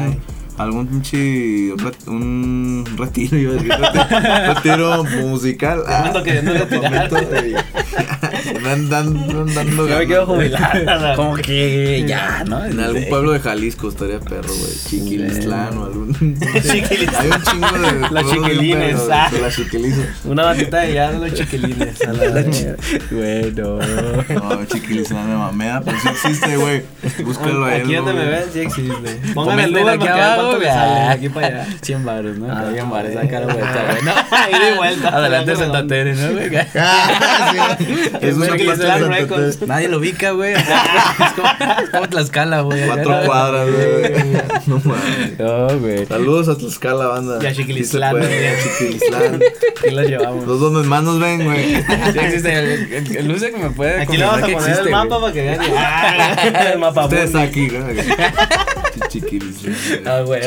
algún 0.57 0.87
pinche 0.87 1.73
un 2.07 2.85
retiro, 2.97 3.37
iba 3.37 3.51
a 3.51 3.55
decir, 3.55 3.71
retiro, 4.55 5.03
musical. 5.03 5.83
Ah, 5.87 6.21
queriendo 6.23 6.53
retirar. 6.53 7.09
me 8.61 8.87
dando, 8.87 9.45
dando 9.45 9.87
Yo 9.87 9.97
me 9.99 10.05
quiero 10.05 10.25
jubilar. 10.25 11.13
Como 11.15 11.35
que 11.35 12.05
ya, 12.07 12.43
¿no? 12.47 12.65
En 12.65 12.79
algún 12.79 13.05
pueblo 13.05 13.31
de 13.31 13.39
Jalisco 13.39 13.89
estaría 13.89 14.19
perro, 14.19 14.53
güey. 14.53 14.71
Chiquilistlán 14.87 15.77
o 15.77 15.85
algún. 15.85 16.15
Hay 16.19 17.29
un 17.29 17.43
chingo 17.43 17.77
de. 17.77 18.09
Las 18.11 18.29
chiquilines. 18.29 18.99
Ah. 19.11 19.29
De 19.31 19.41
las 19.41 19.55
chiquilines. 19.55 20.07
Una 20.25 20.43
batita 20.43 20.79
de 20.79 20.93
ya 20.93 21.11
de 21.11 21.19
los 21.19 21.33
chiquilines. 21.33 21.99
Bueno. 23.11 23.79
No, 24.29 24.65
chiquilistlán 24.65 25.29
me 25.29 25.35
mamea, 25.35 25.81
pero 25.81 25.97
sí 25.99 26.07
existe, 26.09 26.57
güey. 26.57 26.83
Búscalo 27.23 27.65
ahí. 27.65 27.81
Aquí 27.81 27.95
donde 27.95 28.13
me 28.13 28.25
ven, 28.25 28.43
sí 28.51 28.59
existe. 28.59 29.33
Póngame 29.33 29.65
el 29.65 29.73
número 29.73 29.91
aquí 29.91 30.07
abajo 30.07 30.44
aquí 31.09 31.29
para 31.29 31.47
allá. 31.47 31.67
100 31.81 32.05
baros, 32.05 32.37
¿no? 32.37 32.51
Ah, 32.51 32.69
100 32.71 32.89
baros, 32.89 33.13
saca 33.13 33.39
la 33.39 33.45
vuelta, 33.53 33.85
güey. 33.89 34.03
No, 34.03 34.11
ahí 34.31 34.65
de 34.71 34.77
vuelta. 34.77 35.07
Adelante 35.09 35.55
Santa 35.55 35.87
Tere, 35.87 36.15
¿no, 36.15 36.31
güey? 36.31 36.49
Ah, 36.77 37.77
es 38.21 38.35
una 38.35 39.65
Nadie 39.65 39.87
lo 39.87 39.97
ubica, 39.97 40.31
güey. 40.31 40.53
Es 40.55 41.89
como 41.91 42.09
Tlaxcala, 42.09 42.61
güey. 42.61 42.85
Cuatro 42.85 43.21
cuadras, 43.25 43.67
güey. 43.71 44.13
No 44.67 44.81
mames. 44.83 45.39
No, 45.39 45.79
güey. 45.79 46.05
Saludos 46.05 46.49
a 46.49 46.57
Tlaxcala, 46.57 47.07
banda. 47.07 47.39
Y 47.41 47.45
a 47.45 47.53
Chiquilislán. 47.53 48.11
güey. 48.17 48.29
Chiquilislán. 48.63 49.39
Aquí 49.79 49.91
los 49.91 50.07
llevamos. 50.07 50.47
Los 50.47 50.59
donde 50.59 50.87
más 50.87 51.03
nos 51.03 51.19
ven, 51.19 51.43
güey. 51.43 51.75
Sí 51.75 52.19
existe. 52.19 53.19
El 53.19 53.27
luce 53.27 53.51
que 53.51 53.57
me 53.57 53.69
puede 53.69 54.01
Aquí 54.01 54.17
le 54.17 54.25
vamos 54.25 54.43
a 54.43 54.47
poner 54.47 54.79
el 54.79 54.89
mapa 54.89 55.21
para 55.21 55.33
que 55.33 55.41
vean. 55.41 55.61
El 56.73 56.79
mapa. 56.79 57.05
Ustedes 57.05 57.35
aquí, 57.35 57.69
güey. 57.69 57.95
Ah, 60.05 60.21
güey. 60.21 60.41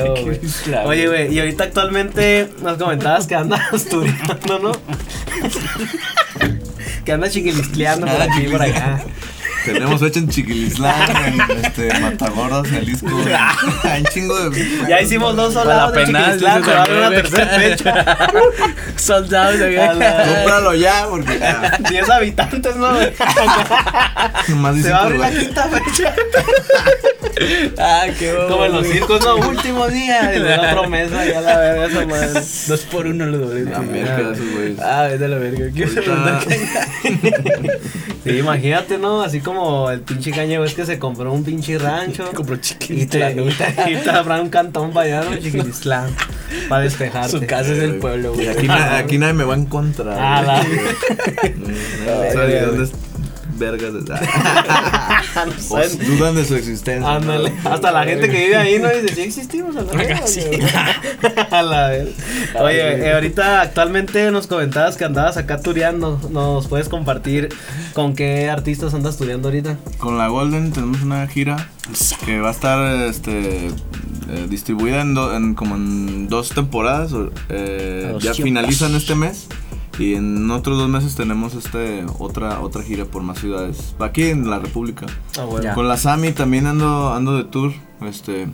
Oye, 0.85 1.09
güey, 1.09 1.35
y 1.35 1.41
ahorita 1.41 1.65
actualmente 1.65 2.49
nos 2.63 2.79
comentabas 2.79 3.27
que 3.27 3.35
andas 3.35 3.61
estudiando, 3.73 4.59
¿no? 4.59 4.73
que 7.05 7.13
andas 7.13 7.33
chiquilistleando 7.33 8.07
por 8.07 8.23
aquí 8.23 8.43
y 8.43 8.49
por 8.49 8.63
acá. 8.63 9.03
Tenemos 9.73 10.01
fecha 10.01 10.19
en 10.19 10.29
Chiquilislán, 10.29 11.17
en 11.27 11.65
este, 11.65 12.01
Matagoras, 12.01 12.67
Jalisco. 12.69 13.09
Hay 13.85 14.03
chingo 14.13 14.51
de. 14.51 14.89
Ya 14.89 15.01
hicimos 15.01 15.37
dos 15.37 15.55
soldados 15.55 15.93
de 15.93 16.07
Chiquilislán, 16.07 16.65
se 16.65 16.71
va 16.71 16.83
a 16.83 16.87
dar 16.87 16.97
una 16.97 17.11
tercera 17.11 17.47
fecha. 17.47 18.17
soldados 18.97 19.59
de 19.59 19.77
Cómpralo 19.77 20.75
ya, 20.75 21.07
porque. 21.09 21.41
10 21.91 22.11
habitantes, 22.11 22.77
¿no? 22.77 22.99
se 22.99 24.91
va 24.91 24.99
a 24.99 25.03
abrir 25.05 25.21
la 25.21 25.31
quinta 25.31 25.69
fecha. 25.69 26.15
ah, 27.79 28.07
qué 28.19 28.33
bueno. 28.33 28.49
Como 28.49 28.65
en 28.65 28.73
los 28.73 28.87
circos, 28.87 29.25
no, 29.25 29.37
último 29.37 29.89
día. 29.89 30.35
Y 30.35 30.39
la 30.41 30.73
promesa, 30.73 31.25
ya 31.25 31.41
la 31.41 31.59
verga, 31.59 31.87
esa 31.87 32.07
madre. 32.07 32.41
Dos 32.69 32.81
por 32.91 33.07
uno 33.07 33.27
lo 33.27 33.39
doble. 33.39 33.65
La 33.65 33.81
verga, 33.81 34.33
esos 34.33 34.51
güeyes. 34.53 34.81
Ah, 34.81 35.09
vete 35.11 35.25
a 35.25 35.29
la 35.29 35.39
verga. 35.39 35.67
¿Qué 35.75 35.89
Sí, 38.25 38.31
imagínate, 38.31 38.99
¿no? 38.99 39.23
Así 39.23 39.41
como 39.41 39.58
como 39.59 39.90
el 39.90 40.01
pinche 40.01 40.31
caño 40.31 40.64
es 40.64 40.75
que 40.75 40.87
se 40.87 40.99
compró 40.99 41.33
un 41.33 41.44
pinche 41.44 41.79
rancho. 41.79 42.31
compró 42.35 42.57
Chiquilistlán. 42.57 43.33
Y 43.33 43.53
te, 43.53 43.92
y 43.92 43.97
te, 43.97 44.11
un 44.40 44.51
cantón 44.51 44.92
para 44.92 45.21
allá. 45.21 45.29
Para 46.68 46.83
despejarte. 46.83 47.31
Su 47.31 47.47
casa 47.47 47.73
es 47.73 47.79
el 47.79 47.97
pueblo, 47.97 48.33
güey. 48.33 48.49
Aquí, 48.49 48.68
aquí, 48.68 49.18
nadie 49.18 49.35
me 49.35 49.44
va 49.44 49.55
a 49.55 49.59
encontrar. 49.59 50.18
Ah, 50.18 50.42
la. 50.42 50.64
¿Dónde 52.66 52.88
vergas. 53.59 53.92
pues, 55.68 55.99
dudan 55.99 56.35
de 56.35 56.44
su 56.44 56.55
existencia. 56.55 57.14
Ándale. 57.14 57.53
Hasta 57.64 57.92
la 57.92 58.05
gente 58.05 58.29
que 58.29 58.44
vive 58.44 58.57
ahí 58.57 58.79
no 58.79 58.88
dice, 58.88 59.14
sí 59.14 59.21
existimos 59.23 59.77
a 59.77 59.83
la 59.83 59.92
vez. 59.92 60.38
a 61.51 61.62
la 61.62 61.88
vez. 61.88 62.09
Oye, 62.61 63.07
eh, 63.07 63.12
ahorita 63.12 63.62
actualmente 63.62 64.31
nos 64.31 64.47
comentabas 64.47 64.97
que 64.97 65.05
andabas 65.05 65.37
acá 65.37 65.61
tureando. 65.61 66.21
¿Nos 66.31 66.68
puedes 66.68 66.88
compartir 66.88 67.49
con 67.94 68.14
qué 68.14 68.49
artistas 68.49 68.94
andas 68.94 69.16
tureando 69.16 69.49
ahorita? 69.49 69.77
Con 69.99 70.18
la 70.18 70.29
Golden 70.29 70.73
tenemos 70.73 71.03
una 71.03 71.27
gira 71.27 71.68
que 72.25 72.40
va 72.40 72.49
a 72.49 72.53
estar 72.53 73.07
este 73.07 73.68
eh, 74.31 74.47
distribuida 74.49 75.01
en, 75.01 75.16
en, 75.16 75.55
como 75.55 75.77
en 75.77 76.29
dos 76.29 76.51
temporadas. 76.51 77.12
Eh, 77.49 78.14
ya 78.21 78.35
finalizan 78.35 78.94
este 78.94 79.14
mes. 79.14 79.49
Y 79.99 80.15
en 80.15 80.51
otros 80.51 80.79
dos 80.79 80.89
meses 80.89 81.15
tenemos 81.17 81.55
este 81.55 82.05
otra 82.19 82.61
otra 82.61 82.83
gira 82.83 83.05
por 83.05 83.23
más 83.23 83.41
ciudades. 83.41 83.95
Aquí 83.99 84.25
en 84.25 84.49
la 84.49 84.59
República. 84.59 85.07
Ah, 85.39 85.45
bueno. 85.45 85.75
Con 85.75 85.89
la 85.89 85.97
Sami 85.97 86.33
también 86.33 86.67
ando 86.67 87.13
ando 87.13 87.37
de 87.37 87.45
tour. 87.45 87.73
Este 88.03 88.49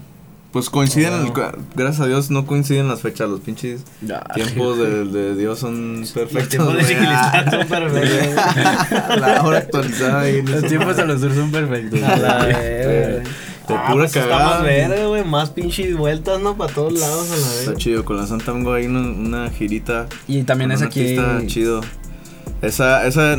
pues 0.54 0.70
coinciden, 0.70 1.32
ah, 1.34 1.52
gracias 1.74 2.00
a 2.00 2.06
Dios 2.06 2.30
no 2.30 2.46
coinciden 2.46 2.86
las 2.86 3.00
fechas, 3.00 3.28
los 3.28 3.40
pinches 3.40 3.82
tiempos 4.34 4.78
de, 4.78 5.04
de, 5.04 5.34
Dios 5.34 5.58
son 5.58 6.04
perfectos. 6.14 6.72
Los 6.72 6.86
tiempos 6.86 7.16
de 7.16 7.50
son 7.50 7.66
perfectos. 7.66 8.36
la 9.20 9.42
hora 9.42 9.58
actualizada 9.58 10.20
ahí. 10.20 10.42
Los 10.42 10.64
tiempos 10.66 10.96
de 10.96 11.06
los 11.06 11.20
tours 11.20 11.34
son 11.34 11.50
perfectos. 11.50 11.98
De 13.68 13.74
ah, 13.74 13.86
pura 13.90 14.04
pues 14.04 14.12
cagada. 14.12 14.70
Está 14.70 15.06
güey. 15.06 15.24
Más 15.24 15.50
pinches 15.50 15.96
vueltas, 15.96 16.40
¿no? 16.40 16.56
Para 16.56 16.72
todos 16.72 16.92
lados 16.92 17.30
a 17.30 17.36
la 17.36 17.48
vez. 17.48 17.60
Está 17.60 17.74
chido. 17.76 18.04
Con 18.04 18.16
la 18.16 18.26
Santa 18.26 18.52
tengo 18.52 18.72
ahí 18.72 18.86
una, 18.86 19.00
una, 19.00 19.50
girita. 19.50 20.06
Y 20.28 20.42
también 20.42 20.70
es 20.72 20.82
aquí. 20.82 21.00
Está 21.00 21.46
chido. 21.46 21.80
Esa, 22.62 23.06
esa, 23.06 23.36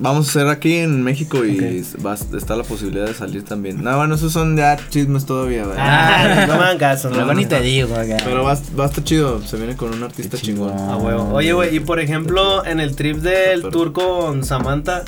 vamos 0.00 0.26
a 0.26 0.30
hacer 0.30 0.48
aquí 0.48 0.78
en 0.78 1.02
México 1.02 1.44
y 1.44 1.84
va, 2.04 2.14
está 2.14 2.56
la 2.56 2.64
posibilidad 2.64 3.06
de 3.06 3.14
salir 3.14 3.44
también. 3.44 3.84
No, 3.84 3.96
bueno, 3.96 4.16
esos 4.16 4.32
son 4.32 4.56
ya 4.56 4.76
chismes 4.90 5.26
todavía, 5.26 5.64
¿verdad? 5.64 5.84
Ah, 5.86 6.46
no 6.48 6.56
me 6.56 6.64
hagan 6.64 6.78
caso. 6.78 7.08
Luego 7.10 7.34
ni 7.34 7.46
te 7.46 7.60
digo, 7.60 7.94
acá. 7.94 8.16
Pero 8.24 8.42
va, 8.42 8.58
va 8.78 8.84
a 8.84 8.88
estar 8.88 9.04
chido. 9.04 9.40
Se 9.42 9.58
viene 9.58 9.76
con 9.76 9.94
un 9.94 10.02
artista 10.02 10.36
chingón. 10.38 10.76
A 10.76 10.96
huevo. 10.96 11.34
Oye, 11.34 11.52
güey, 11.52 11.76
y 11.76 11.80
por 11.80 12.00
ejemplo, 12.00 12.66
en 12.66 12.80
el 12.80 12.96
trip 12.96 13.18
del 13.18 13.62
tour 13.62 13.92
con 13.92 14.42
Samantha 14.44 15.04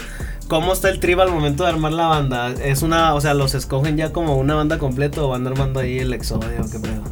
¿Cómo 0.48 0.72
está 0.72 0.90
el 0.90 1.00
trip 1.00 1.18
al 1.18 1.30
momento 1.30 1.64
de 1.64 1.70
armar 1.70 1.92
la 1.92 2.06
banda? 2.06 2.52
Es 2.52 2.82
una, 2.82 3.14
o 3.14 3.20
sea, 3.20 3.34
los 3.34 3.54
escogen 3.54 3.96
ya 3.96 4.12
como 4.12 4.36
una 4.36 4.54
banda 4.54 4.78
completa 4.78 5.22
o 5.22 5.28
van 5.28 5.46
armando 5.46 5.80
ahí 5.80 5.98
el 5.98 6.12
exodio, 6.12 6.64
qué 6.70 6.78
pedo. 6.78 7.02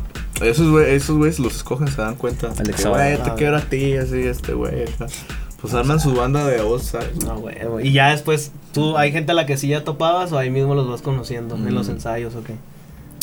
Esos 0.41 0.71
güeyes 0.71 1.03
esos 1.03 1.17
güeyes 1.17 1.39
los 1.41 1.57
escogen, 1.57 1.89
se 1.89 2.01
dan 2.01 2.15
cuenta. 2.15 2.53
El 2.61 2.71
exodio. 2.71 2.95
Güey, 2.95 3.17
te 3.17 3.31
ah, 3.31 3.35
quiero 3.37 3.57
a 3.57 3.61
ti, 3.61 3.97
así, 3.97 4.21
este 4.21 4.53
güey. 4.53 4.85
Pues 5.61 5.75
arman 5.75 5.99
su 5.99 6.15
banda 6.15 6.47
de 6.47 6.63
voz, 6.63 6.85
¿sabes? 6.85 7.25
No, 7.25 7.39
güey. 7.39 7.57
Y 7.83 7.93
ya 7.93 8.11
después, 8.11 8.53
¿tú 8.73 8.97
hay 8.97 9.11
gente 9.11 9.33
a 9.33 9.35
la 9.35 9.47
que 9.47 9.57
sí 9.57 9.69
ya 9.69 9.83
topabas 9.83 10.31
o 10.33 10.39
ahí 10.39 10.51
mismo 10.51 10.75
los 10.75 10.89
vas 10.89 11.03
conociendo 11.03 11.57
en 11.57 11.75
los 11.75 11.89
mm. 11.89 11.93
ensayos 11.93 12.35
o 12.37 12.45
qué? 12.45 12.55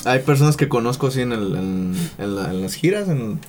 Hay 0.05 0.19
personas 0.19 0.57
que 0.57 0.67
conozco 0.67 1.07
así 1.07 1.21
en, 1.21 1.31
el, 1.31 1.55
en, 1.55 1.95
en 2.17 2.61
las 2.61 2.73
giras, 2.73 3.07
en, 3.07 3.39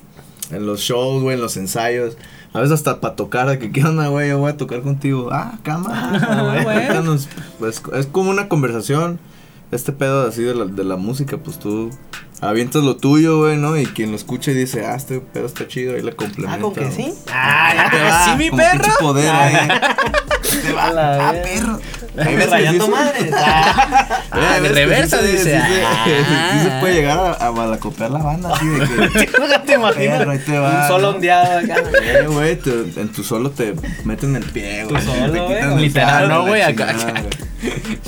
en 0.51 0.65
los 0.65 0.81
shows, 0.81 1.23
güey, 1.23 1.35
en 1.35 1.41
los 1.41 1.57
ensayos. 1.57 2.15
A 2.53 2.59
veces 2.59 2.73
hasta 2.73 3.01
para 3.01 3.15
tocar, 3.15 3.49
de 3.49 3.57
que, 3.57 3.71
¿qué 3.71 3.83
onda, 3.83 4.07
güey? 4.07 4.29
Yo 4.29 4.37
voy 4.37 4.51
a 4.51 4.57
tocar 4.57 4.81
contigo. 4.81 5.29
Ah, 5.31 5.57
cámara. 5.63 6.11
Ah, 6.21 6.63
güey. 6.63 6.87
Pues, 7.59 7.81
es 7.93 8.05
como 8.05 8.29
una 8.29 8.47
conversación. 8.47 9.19
Este 9.71 9.91
pedo 9.91 10.27
así 10.27 10.43
de 10.43 10.53
la, 10.53 10.65
de 10.65 10.83
la 10.83 10.97
música, 10.97 11.37
pues 11.37 11.57
tú 11.57 11.89
avientas 12.43 12.83
lo 12.83 12.97
tuyo, 12.97 13.39
güey, 13.39 13.57
¿no? 13.57 13.77
Y 13.77 13.85
quien 13.85 14.11
lo 14.11 14.17
escuche 14.17 14.53
dice, 14.53 14.85
ah, 14.85 14.95
este 14.95 15.19
pedo 15.19 15.45
está 15.45 15.67
chido, 15.67 15.95
ahí 15.95 16.01
le 16.01 16.15
complementa. 16.15 16.57
Ah, 16.57 16.61
¿con 16.61 16.73
que 16.73 16.91
sí? 16.91 17.13
Ah, 17.31 17.73
ya 17.75 17.89
te 17.89 18.03
va. 18.03 18.25
¿Sí, 18.25 18.31
mi 18.37 18.51
perro? 18.51 18.93
poder, 18.99 19.29
ahí. 19.29 19.67
te 20.61 20.73
va, 20.73 21.29
ah, 21.29 21.33
perro. 21.43 21.79
Ahí 22.17 22.35
me 22.35 22.45
rayando 22.45 22.87
madre. 22.87 23.31
Ah, 23.33 24.59
de 24.61 24.69
reversa, 24.69 25.21
dice. 25.21 25.59
Sí, 25.59 26.63
se 26.63 26.79
puede 26.79 26.93
llegar 26.95 27.17
a, 27.17 27.47
a 27.47 27.51
malacopear 27.51 28.11
la 28.11 28.19
banda, 28.19 28.53
así 28.53 28.67
de 28.67 28.79
que. 28.79 29.27
te 29.65 29.73
imaginas. 29.73 30.27
Ahí 30.27 30.39
te 30.39 30.59
va. 30.59 30.81
Un 30.81 30.87
solo 30.87 31.09
ondeado 31.09 31.59
acá. 31.59 31.75
Eh, 32.03 32.25
güey, 32.27 32.59
en 32.97 33.09
tu 33.09 33.23
solo 33.23 33.51
te 33.51 33.73
meten 34.03 34.35
el 34.35 34.43
pie, 34.43 34.85
güey. 34.85 35.03
Tu 35.03 35.11
solo, 35.11 35.45
güey. 35.47 35.77
Literal, 35.77 36.29
no, 36.29 36.45
güey, 36.45 36.61
acá. 36.61 36.95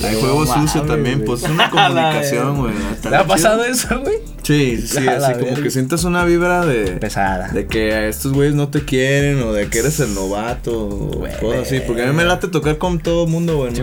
Hay 0.03 0.15
juego 0.15 0.45
sucio 0.45 0.81
también, 0.83 1.23
pues 1.25 1.43
es 1.43 1.49
una 1.49 1.69
comunicación, 1.71 2.57
güey. 2.57 2.73
¿Te 3.01 3.15
ha 3.15 3.25
pasado 3.25 3.63
eso, 3.63 3.99
güey? 4.01 4.17
Sí, 4.43 4.77
sí, 4.77 5.07
así 5.07 5.33
como 5.39 5.55
que 5.55 5.71
sientes 5.71 6.03
una 6.03 6.25
vibra 6.25 6.65
de. 6.65 6.91
Pesada. 6.93 7.49
De 7.49 7.67
que 7.67 8.07
estos 8.09 8.33
güeyes 8.33 8.55
no 8.55 8.69
te 8.69 8.83
quieren 8.83 9.41
o 9.43 9.53
de 9.53 9.67
que 9.67 9.79
eres 9.79 9.99
el 9.99 10.13
novato 10.13 10.87
o 10.87 11.27
cosas 11.39 11.67
así. 11.67 11.81
Porque 11.85 12.03
a 12.03 12.07
mí 12.07 12.13
me 12.13 12.25
late 12.25 12.47
tocar 12.47 12.77
con 12.77 12.99
todo 12.99 13.27
mundo, 13.27 13.57
güey. 13.57 13.73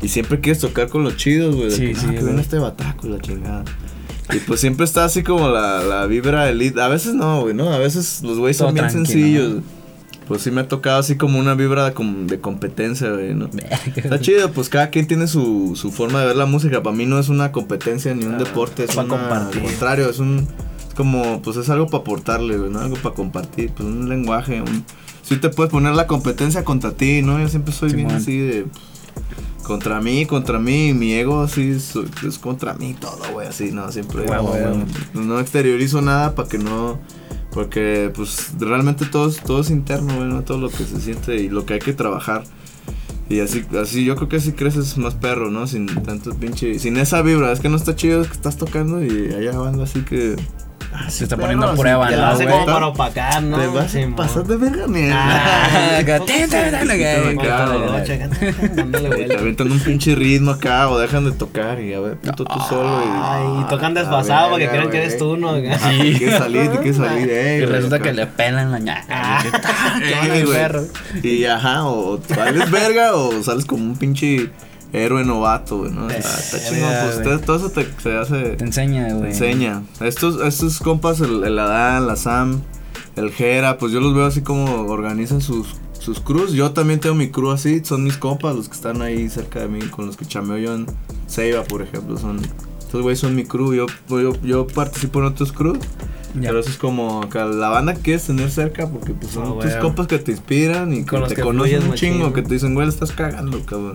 y, 0.00 0.08
siempre 0.08 0.40
quieres 0.40 0.60
tocar 0.60 0.88
con 0.88 1.04
los 1.04 1.16
chidos, 1.16 1.54
güey. 1.54 1.70
Sí, 1.70 1.94
sí. 1.94 2.06
Ah, 2.08 2.12
que 2.12 2.22
ven 2.22 2.38
este 2.38 2.58
bataco, 2.58 3.08
la 3.08 3.18
chingada. 3.18 3.64
Y 4.32 4.38
pues 4.38 4.60
siempre 4.60 4.84
está 4.84 5.04
así 5.04 5.22
como 5.22 5.48
la, 5.48 5.82
la 5.82 6.06
vibra 6.06 6.48
elite. 6.48 6.80
A 6.80 6.88
veces 6.88 7.14
no, 7.14 7.42
güey, 7.42 7.54
¿no? 7.54 7.70
A 7.72 7.78
veces 7.78 8.22
los 8.22 8.38
güeyes 8.38 8.56
son 8.56 8.72
bien 8.72 8.90
sencillos 8.90 9.62
pues 10.26 10.42
sí 10.42 10.50
me 10.50 10.62
ha 10.62 10.68
tocado 10.68 10.98
así 10.98 11.16
como 11.16 11.38
una 11.38 11.54
vibra 11.54 11.90
de, 11.90 12.40
competencia, 12.40 13.10
güey, 13.10 13.34
¿no? 13.34 13.50
Está 13.96 14.20
chido, 14.20 14.50
pues 14.52 14.68
cada 14.68 14.90
quien 14.90 15.06
tiene 15.06 15.26
su, 15.26 15.72
su 15.76 15.90
forma 15.90 16.20
de 16.20 16.26
ver 16.26 16.36
la 16.36 16.46
música. 16.46 16.82
Para 16.82 16.96
mí 16.96 17.06
no 17.06 17.18
es 17.18 17.28
una 17.28 17.52
competencia 17.52 18.14
ni 18.14 18.24
un 18.24 18.38
deporte, 18.38 18.84
es 18.84 18.96
una, 18.96 19.46
al 19.46 19.60
contrario, 19.60 20.08
es 20.08 20.18
un 20.18 20.46
es 20.88 20.94
como 20.94 21.40
pues 21.42 21.56
es 21.56 21.70
algo 21.70 21.86
para 21.86 22.02
aportarle, 22.02 22.58
güey, 22.58 22.70
¿no? 22.70 22.80
Algo 22.80 22.96
para 22.96 23.14
compartir, 23.14 23.70
pues 23.70 23.88
un 23.88 24.08
lenguaje, 24.08 24.60
un 24.60 24.84
sí 25.22 25.36
te 25.36 25.48
puedes 25.48 25.70
poner 25.70 25.94
la 25.94 26.06
competencia 26.06 26.64
contra 26.64 26.92
ti, 26.92 27.22
¿no? 27.22 27.38
Yo 27.38 27.48
siempre 27.48 27.72
soy 27.72 27.92
bien 27.92 28.10
así 28.10 28.38
de 28.38 28.66
contra 29.62 30.00
mí, 30.00 30.26
contra 30.26 30.58
mí, 30.58 30.92
mi 30.92 31.12
ego 31.12 31.42
así 31.42 31.70
es, 31.70 32.38
contra 32.38 32.74
mí 32.74 32.94
todo, 32.98 33.20
güey, 33.32 33.48
así, 33.48 33.70
no, 33.72 33.90
siempre 33.92 34.26
no 35.14 35.40
exteriorizo 35.40 36.02
nada 36.02 36.34
para 36.34 36.48
que 36.48 36.58
no 36.58 36.98
porque 37.52 38.10
pues 38.14 38.52
realmente 38.58 39.04
todo 39.04 39.28
es, 39.28 39.42
todo 39.42 39.60
es 39.60 39.70
interno, 39.70 40.24
¿no? 40.24 40.42
Todo 40.42 40.58
lo 40.58 40.70
que 40.70 40.84
se 40.84 41.00
siente 41.00 41.36
y 41.36 41.48
lo 41.48 41.66
que 41.66 41.74
hay 41.74 41.80
que 41.80 41.92
trabajar. 41.92 42.44
Y 43.28 43.40
así, 43.40 43.64
así 43.80 44.04
yo 44.04 44.16
creo 44.16 44.28
que 44.28 44.36
así 44.36 44.52
creces 44.52 44.98
más 44.98 45.14
perro, 45.14 45.50
¿no? 45.50 45.66
Sin 45.66 45.86
tanto 45.86 46.34
pinche... 46.34 46.78
Sin 46.78 46.96
esa 46.96 47.22
vibra, 47.22 47.52
es 47.52 47.60
que 47.60 47.68
no 47.68 47.76
está 47.76 47.94
chido 47.94 48.22
que 48.22 48.32
estás 48.32 48.56
tocando 48.56 49.02
y 49.02 49.32
allá 49.32 49.58
van 49.58 49.80
así 49.80 50.00
que 50.02 50.36
se 51.08 51.24
está 51.24 51.36
poniendo 51.36 51.66
a 51.66 51.74
prueba, 51.74 52.10
¿no? 52.10 52.26
Hace 52.26 52.46
como 52.46 52.66
para 52.66 52.86
opacar, 52.86 53.42
¿no? 53.42 53.58
Te 53.58 53.66
vas 53.68 53.94
a 53.94 54.16
pasar 54.16 54.44
de 54.44 54.56
verga, 54.56 54.86
mierda. 54.86 55.98
Te 56.26 56.44
aventan 59.38 59.72
un 59.72 59.80
pinche 59.80 60.14
ritmo 60.14 60.52
acá 60.52 60.88
o 60.88 60.98
dejan 60.98 61.24
de 61.24 61.32
tocar 61.32 61.80
y 61.80 61.94
a 61.94 62.00
ver, 62.00 62.16
puto 62.16 62.44
tú 62.44 62.60
solo. 62.68 63.02
Y 63.60 63.64
tocan 63.68 63.94
desfasado 63.94 64.50
para 64.50 64.64
que 64.64 64.70
crean 64.70 64.90
que 64.90 64.98
eres 64.98 65.18
tú, 65.18 65.36
¿no? 65.36 65.56
Sí, 65.56 66.18
que 66.18 66.30
salir, 66.30 66.70
que 66.70 66.92
salir, 66.92 67.30
Y 67.62 67.66
resulta 67.66 67.98
que 67.98 68.12
le 68.12 68.26
pelan 68.26 68.72
la 68.72 68.78
ñaca. 68.78 69.42
Y 71.22 71.44
ajá, 71.44 71.84
o 71.84 72.20
sales 72.26 72.70
verga 72.70 73.14
o 73.14 73.42
sales 73.42 73.64
como 73.64 73.84
un 73.84 73.96
pinche 73.96 74.50
héroe 74.92 75.24
novato, 75.24 75.78
güey, 75.78 75.90
¿no? 75.90 76.08
Está, 76.08 76.38
está 76.38 76.58
chingón, 76.68 76.90
pues 77.04 77.44
todo 77.44 77.56
eso 77.56 77.70
te, 77.70 77.86
se 78.02 78.16
hace... 78.16 78.56
Te 78.56 78.64
enseña, 78.64 79.12
güey. 79.12 79.30
Enseña. 79.30 79.82
Estos, 80.00 80.40
estos 80.42 80.78
compas, 80.80 81.20
el, 81.20 81.42
el 81.44 81.58
Adán, 81.58 82.06
la 82.06 82.16
Sam, 82.16 82.60
el 83.16 83.30
Jera, 83.30 83.78
pues 83.78 83.92
yo 83.92 84.00
los 84.00 84.14
veo 84.14 84.26
así 84.26 84.42
como 84.42 84.86
organizan 84.86 85.40
sus, 85.40 85.76
sus 85.98 86.20
crews. 86.20 86.52
Yo 86.52 86.72
también 86.72 87.00
tengo 87.00 87.14
mi 87.14 87.30
crew 87.30 87.50
así, 87.50 87.82
son 87.84 88.04
mis 88.04 88.16
compas, 88.16 88.54
los 88.54 88.68
que 88.68 88.74
están 88.74 89.02
ahí 89.02 89.28
cerca 89.28 89.60
de 89.60 89.68
mí, 89.68 89.80
con 89.80 90.06
los 90.06 90.16
que 90.16 90.26
chameo 90.26 90.58
yo 90.58 90.74
en 90.74 90.86
Seiba, 91.26 91.64
por 91.64 91.82
ejemplo, 91.82 92.16
son... 92.18 92.40
Estos 92.78 93.00
güeyes 93.00 93.20
son 93.20 93.34
mi 93.34 93.44
crew, 93.44 93.72
yo, 93.72 93.86
yo, 94.10 94.34
yo 94.42 94.66
participo 94.66 95.20
en 95.20 95.24
otros 95.24 95.50
crews. 95.50 95.78
Pero 96.38 96.58
eso 96.58 96.70
es 96.70 96.76
como 96.76 97.28
que 97.28 97.38
la 97.38 97.68
banda 97.68 97.94
que 97.94 98.00
quieres 98.00 98.26
tener 98.26 98.50
cerca 98.50 98.88
porque 98.88 99.12
pues 99.12 99.32
son 99.32 99.58
ah, 99.58 99.62
tus 99.62 99.74
compas 99.76 100.06
que 100.06 100.18
te 100.18 100.32
inspiran 100.32 100.92
y 100.92 101.04
que 101.04 101.18
te 101.20 101.40
conocen 101.40 101.82
un 101.84 101.94
chingo, 101.94 102.32
que 102.32 102.42
te 102.42 102.54
dicen, 102.54 102.74
güey, 102.74 102.88
estás 102.88 103.12
cagando, 103.12 103.64
cabrón. 103.64 103.94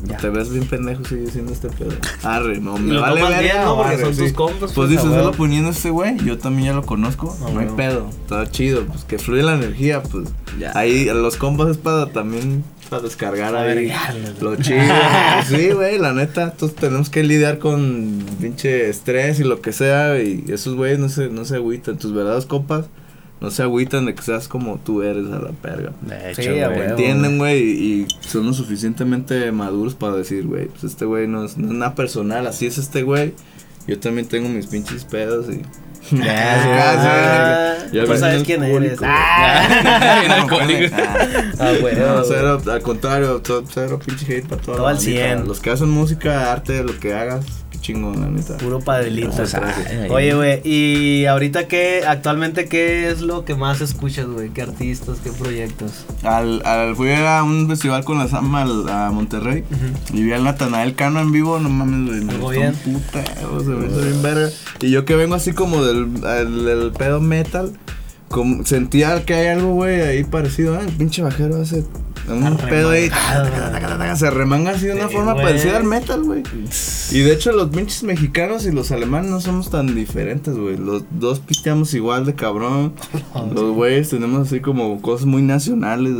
Te 0.00 0.28
ves 0.30 0.50
bien 0.50 0.66
pendejo 0.66 1.04
sigue 1.04 1.22
diciendo 1.22 1.52
este 1.52 1.68
pedo. 1.68 1.92
Arre, 2.22 2.60
no, 2.60 2.76
me 2.76 2.98
vale 2.98 3.22
ver. 3.22 3.54
¿no? 3.64 3.76
Porque 3.76 3.98
son 3.98 4.16
tus 4.16 4.32
compas. 4.32 4.72
Pues, 4.72 4.90
dices, 4.90 5.04
solo 5.04 5.32
poniendo 5.32 5.70
este 5.70 5.90
güey, 5.90 6.16
yo 6.24 6.38
también 6.38 6.68
ya 6.68 6.72
lo 6.74 6.84
conozco. 6.84 7.36
no 7.52 7.60
hay 7.60 7.68
pedo. 7.76 8.08
Está 8.10 8.50
chido, 8.50 8.84
pues 8.86 9.04
que 9.04 9.18
fluye 9.18 9.42
la 9.42 9.54
energía, 9.54 10.02
pues. 10.02 10.28
Ya. 10.58 10.72
Ahí 10.74 11.04
los 11.06 11.36
compas 11.36 11.68
es 11.68 11.76
para 11.76 12.06
también 12.06 12.64
para 12.90 13.02
descargar 13.02 13.54
ahí 13.54 13.92
lo 14.40 14.56
chido. 14.56 14.80
sí, 15.48 15.70
güey, 15.70 15.98
la 15.98 16.12
neta, 16.12 16.50
todos 16.52 16.74
tenemos 16.74 17.08
que 17.08 17.22
lidiar 17.22 17.58
con 17.58 18.24
pinche 18.40 18.90
estrés 18.90 19.38
y 19.38 19.44
lo 19.44 19.60
que 19.60 19.72
sea. 19.72 20.20
Y 20.20 20.44
esos 20.48 20.74
güeyes 20.74 20.98
no 20.98 21.08
se, 21.08 21.28
no 21.28 21.44
se 21.44 21.56
agüitan. 21.56 21.98
Tus 21.98 22.12
verdaderos 22.12 22.46
compas 22.46 22.86
no 23.40 23.50
se 23.50 23.62
agüitan 23.62 24.06
de 24.06 24.14
que 24.14 24.22
seas 24.22 24.48
como 24.48 24.78
tú 24.78 25.02
eres 25.02 25.26
a 25.26 25.38
la 25.38 25.52
perga. 25.52 25.92
De 26.02 26.32
hecho, 26.32 26.42
sí, 26.42 26.48
entienden, 26.48 27.38
güey, 27.38 27.62
y, 27.62 28.08
son 28.20 28.46
lo 28.46 28.52
suficientemente 28.52 29.50
maduros 29.52 29.94
para 29.94 30.14
decir, 30.14 30.46
güey, 30.46 30.66
pues 30.66 30.84
este 30.84 31.04
güey 31.04 31.26
no 31.26 31.44
es, 31.44 31.56
nada 31.56 31.94
personal, 31.94 32.46
así 32.46 32.66
es 32.66 32.78
este 32.78 33.02
güey. 33.02 33.34
Yo 33.86 33.98
también 33.98 34.28
tengo 34.28 34.48
mis 34.48 34.66
pinches 34.66 35.04
pedos 35.04 35.46
y 35.48 35.62
Ah, 36.22 37.76
ya 37.92 38.04
pues 38.04 38.20
sabes 38.20 38.42
quién 38.44 38.62
eres. 38.62 38.98
Ah, 39.02 40.46
ah, 41.58 41.72
bueno. 41.80 42.22
cero, 42.24 42.60
al 42.70 42.82
contrario, 42.82 43.42
cero 43.68 43.98
pinche 44.04 44.36
hate 44.36 44.46
para 44.46 44.62
todo. 44.62 44.76
Todo 44.76 44.86
al 44.86 44.98
100. 44.98 45.46
Los 45.46 45.60
que 45.60 45.70
hacen 45.70 45.90
música, 45.90 46.52
arte, 46.52 46.82
lo 46.82 46.98
que 46.98 47.14
hagas, 47.14 47.44
chingón, 47.80 48.20
la 48.20 48.28
neta. 48.28 48.56
Puro 48.58 48.80
padrelito. 48.80 49.30
Oye, 50.10 50.34
güey, 50.34 50.60
y 50.64 51.26
ahorita 51.26 51.66
qué, 51.68 52.02
actualmente, 52.06 52.66
¿qué 52.66 53.10
es 53.10 53.20
lo 53.20 53.44
que 53.44 53.54
más 53.54 53.80
escuchas, 53.80 54.26
güey? 54.26 54.50
¿Qué 54.50 54.62
artistas, 54.62 55.18
qué 55.22 55.30
proyectos? 55.32 56.04
Al, 56.22 56.64
al, 56.64 56.96
fui 56.96 57.10
a 57.12 57.42
un 57.42 57.68
festival 57.68 58.04
con 58.04 58.18
la 58.18 58.28
Sama 58.28 58.62
a 58.62 59.10
Monterrey 59.10 59.64
y 60.12 60.22
vi 60.22 60.32
al 60.32 60.44
Natanael 60.44 60.94
Cano 60.94 61.20
en 61.20 61.32
vivo, 61.32 61.58
no 61.58 61.68
mames, 61.68 62.24
güey. 62.24 62.58
bien? 62.58 62.74
Puta, 62.74 63.24
se 63.24 63.70
me 63.70 63.86
hizo 63.86 64.00
bien 64.00 64.22
verga. 64.22 64.50
Y 64.80 64.90
yo 64.90 65.04
que 65.04 65.16
vengo 65.16 65.34
así 65.34 65.52
como 65.52 65.82
del, 65.84 66.20
del 66.20 66.92
pedo 66.92 67.20
metal, 67.20 67.72
como, 68.28 68.64
sentía 68.64 69.24
que 69.24 69.34
hay 69.34 69.46
algo, 69.48 69.74
güey, 69.74 70.00
ahí 70.00 70.24
parecido, 70.24 70.76
¿eh? 70.76 70.84
El 70.86 70.92
pinche 70.92 71.22
bajero 71.22 71.60
hace 71.60 71.84
un 72.34 72.56
pedo 72.56 72.90
ahí. 72.90 73.10
Se 74.16 74.30
remanga 74.30 74.72
así 74.72 74.86
de 74.86 74.94
una 74.94 75.08
forma 75.08 75.34
parecida 75.34 75.76
al 75.76 75.84
metal, 75.84 76.22
güey. 76.22 76.42
Y 77.10 77.20
de 77.20 77.32
hecho, 77.32 77.52
los 77.52 77.70
pinches 77.70 78.02
mexicanos 78.02 78.66
y 78.66 78.72
los 78.72 78.90
alemanes 78.90 79.30
no 79.30 79.40
somos 79.40 79.70
tan 79.70 79.94
diferentes, 79.94 80.56
güey. 80.56 80.76
Los 80.76 81.04
dos 81.10 81.40
pisteamos 81.40 81.94
igual 81.94 82.26
de 82.26 82.34
cabrón. 82.34 82.94
Los 83.54 83.74
güeyes 83.74 84.10
tenemos 84.10 84.46
así 84.46 84.60
como 84.60 85.00
cosas 85.00 85.26
muy 85.26 85.42
nacionales 85.42 86.14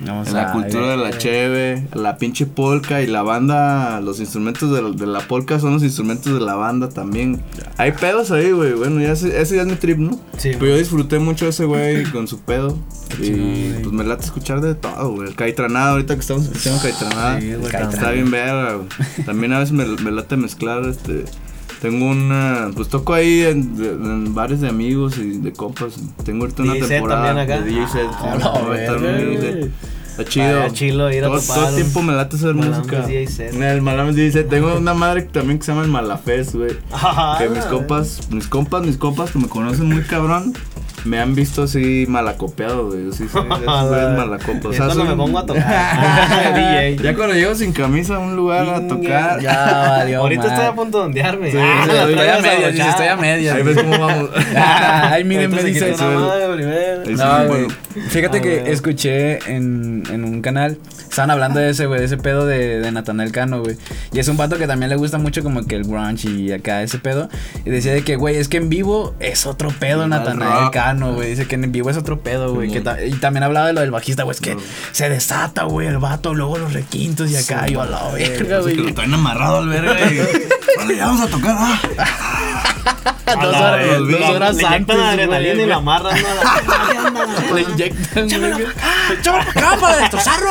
la 0.00 0.52
cultura 0.52 0.90
de 0.90 0.96
la 0.96 1.16
cheve, 1.16 1.86
la 1.92 2.16
pinche 2.16 2.46
polka 2.46 3.02
y 3.02 3.06
la 3.06 3.22
banda, 3.22 4.00
los 4.00 4.20
instrumentos 4.20 4.98
de, 4.98 5.06
la 5.06 5.20
polka 5.20 5.60
son 5.60 5.74
los 5.74 5.82
instrumentos 5.82 6.32
de 6.32 6.40
la 6.40 6.54
banda 6.54 6.88
también. 6.88 7.42
Hay 7.76 7.92
pedos 7.92 8.30
ahí, 8.30 8.50
güey. 8.52 8.72
Bueno, 8.72 9.00
ya 9.00 9.12
ese, 9.12 9.30
ya 9.30 9.62
es 9.62 9.66
mi 9.66 9.74
trip, 9.74 9.98
¿no? 9.98 10.18
Sí. 10.38 10.52
Pero 10.58 10.66
yo 10.72 10.76
disfruté 10.78 11.18
mucho 11.18 11.48
ese 11.48 11.64
güey 11.64 12.04
con 12.12 12.28
su 12.28 12.40
pedo. 12.40 12.78
y 13.18 13.72
pues 13.82 13.92
me 13.92 14.04
late 14.04 14.24
escuchar 14.24 14.60
de 14.60 14.74
todo, 14.74 15.12
güey. 15.12 15.28
El 15.28 15.34
Caitranada, 15.34 15.90
ahorita 15.92 16.14
que 16.14 16.20
estamos 16.20 16.44
escuchando 16.44 16.80
Caitranada. 16.80 17.40
Sí, 17.40 17.50
está 17.50 18.10
bien 18.12 18.30
verga, 18.30 18.74
güey. 18.74 18.88
También 19.26 19.52
a 19.52 19.58
veces 19.58 19.72
me, 19.72 19.84
me 19.84 20.10
late 20.10 20.36
mezclar 20.36 20.84
este. 20.84 21.24
Tengo 21.80 22.06
una. 22.06 22.70
Pues 22.74 22.88
toco 22.88 23.14
ahí 23.14 23.42
en, 23.42 23.74
en, 23.78 24.34
bares 24.34 24.60
de 24.60 24.68
amigos 24.68 25.16
y 25.18 25.38
de 25.38 25.52
compas. 25.52 25.94
Tengo 26.24 26.44
ahorita 26.44 26.62
una 26.62 26.74
temporada 26.74 27.46
de 27.46 27.62
DJ 27.62 27.88
set. 27.88 28.10
Oh, 28.44 28.72
Está 30.10 30.24
chido. 30.24 30.68
chilo 30.70 31.10
ir 31.10 31.24
a 31.24 31.28
todo, 31.28 31.40
todo 31.40 31.68
el 31.68 31.74
tiempo 31.76 32.02
me 32.02 32.12
late 32.12 32.36
hacer 32.36 32.54
música. 32.54 33.06
El 33.08 33.80
Malames 33.80 34.16
dice, 34.16 34.44
tengo 34.44 34.76
una 34.76 34.92
madre 34.92 35.22
también 35.22 35.58
que 35.58 35.64
se 35.64 35.72
llama 35.72 35.84
el 35.84 35.90
Malafés, 35.90 36.54
güey. 36.54 36.76
que 37.38 37.48
mis 37.48 37.64
compas, 37.64 38.28
mis 38.30 38.46
compas, 38.46 38.82
mis 38.82 38.96
compas 38.98 39.30
que 39.30 39.38
me 39.38 39.48
conocen 39.48 39.86
muy 39.86 40.02
cabrón 40.02 40.52
me 41.04 41.18
han 41.18 41.34
visto 41.34 41.64
así 41.64 42.06
malacopeado, 42.08 42.88
güey. 42.88 43.12
Sí, 43.12 43.26
sí, 43.32 43.38
malacopa. 43.38 44.68
O 44.68 44.72
sea, 44.72 44.86
cuando 44.86 45.04
me 45.04 45.16
pongo 45.16 45.38
a 45.38 45.46
tocar. 45.46 46.94
ya 47.02 47.14
cuando 47.14 47.34
llego 47.34 47.54
sin 47.54 47.72
camisa 47.72 48.16
a 48.16 48.18
un 48.18 48.36
lugar 48.36 48.68
a 48.68 48.86
tocar. 48.86 49.40
Ya 49.40 49.88
valió. 49.88 50.20
Ahorita 50.20 50.46
estoy 50.46 50.66
a 50.66 50.74
punto 50.74 50.98
de 50.98 51.04
ondearme. 51.06 51.50
Sí, 51.50 51.58
ah, 51.60 51.82
estoy, 51.82 51.98
a 51.98 52.38
medias, 52.40 52.88
estoy 52.88 53.06
a 53.06 53.16
medias. 53.16 53.56
Ahí 53.56 53.62
ves 53.62 53.76
cómo 53.76 53.98
vamos. 53.98 54.30
Ay, 54.56 55.24
miren, 55.24 55.50
me 55.50 55.62
dice 55.62 55.90
eso. 55.90 56.10
No, 56.10 57.46
güey. 57.46 57.66
Fíjate 58.08 58.38
ah, 58.38 58.42
que 58.42 58.72
escuché 58.72 59.38
en, 59.52 60.04
en 60.10 60.24
un 60.24 60.42
canal 60.42 60.78
Estaban 61.10 61.32
hablando 61.32 61.58
de 61.58 61.70
ese, 61.70 61.86
güey, 61.86 61.98
de 61.98 62.06
ese 62.06 62.18
pedo 62.18 62.46
de, 62.46 62.78
de 62.78 62.92
Nathaniel 62.92 63.32
Cano, 63.32 63.62
güey. 63.64 63.76
Y 64.12 64.20
es 64.20 64.28
un 64.28 64.36
pato 64.36 64.58
que 64.58 64.68
también 64.68 64.90
le 64.90 64.96
gusta 64.96 65.18
mucho 65.18 65.42
como 65.42 65.66
que 65.66 65.74
el 65.74 65.82
grunge 65.82 66.30
y 66.30 66.52
acá 66.52 66.84
ese 66.84 66.98
pedo. 66.98 67.28
Y 67.64 67.70
decía 67.70 67.92
de 67.92 68.02
que, 68.02 68.14
güey, 68.14 68.36
es 68.36 68.46
que 68.46 68.58
en 68.58 68.68
vivo 68.68 69.16
es 69.18 69.44
otro 69.44 69.70
pedo 69.70 70.06
Nathaniel 70.06 70.70
Cano, 70.70 70.89
güey. 70.98 71.30
Dice 71.30 71.46
que 71.46 71.54
en 71.54 71.72
vivo 71.72 71.90
es 71.90 71.96
otro 71.96 72.20
pedo, 72.20 72.54
güey. 72.54 72.70
y 72.76 73.12
también 73.14 73.42
hablaba 73.42 73.66
de 73.68 73.72
lo 73.72 73.80
del 73.80 73.90
bajista, 73.90 74.24
güey. 74.24 74.34
Es 74.34 74.40
que 74.40 74.56
se 74.92 75.08
desata, 75.08 75.64
güey, 75.64 75.88
el 75.88 75.98
vato, 75.98 76.34
luego 76.34 76.58
los 76.58 76.72
requintos 76.72 77.30
y 77.30 77.36
acá. 77.36 77.66
y 77.68 77.72
yo 77.72 77.82
a 77.82 77.86
la 77.86 78.08
verga, 78.12 78.60
güey. 78.60 78.74
Es 78.74 78.80
que 78.80 78.88
lo 78.88 78.94
traen 78.94 79.14
amarrado 79.14 79.58
al 79.58 79.68
verga, 79.68 79.94
güey. 79.94 80.96
ya 80.96 81.06
vamos 81.06 81.22
a 81.22 81.26
tocar, 81.28 81.56
ah. 81.58 81.80
dos 83.26 83.56
horas, 83.56 83.98
dos 83.98 84.30
horas 84.30 84.56
le 84.56 84.66
antes. 84.66 84.96
Le 84.96 85.02
adrenalina 85.02 85.62
y 85.62 85.66
la 85.66 85.76
amarran. 85.76 86.16
Le 87.54 87.62
inyectan, 87.62 88.28
güey. 88.28 88.66
Échame 89.18 89.40
acá 89.40 89.76
para 89.80 89.96
destrozarlo. 89.96 90.50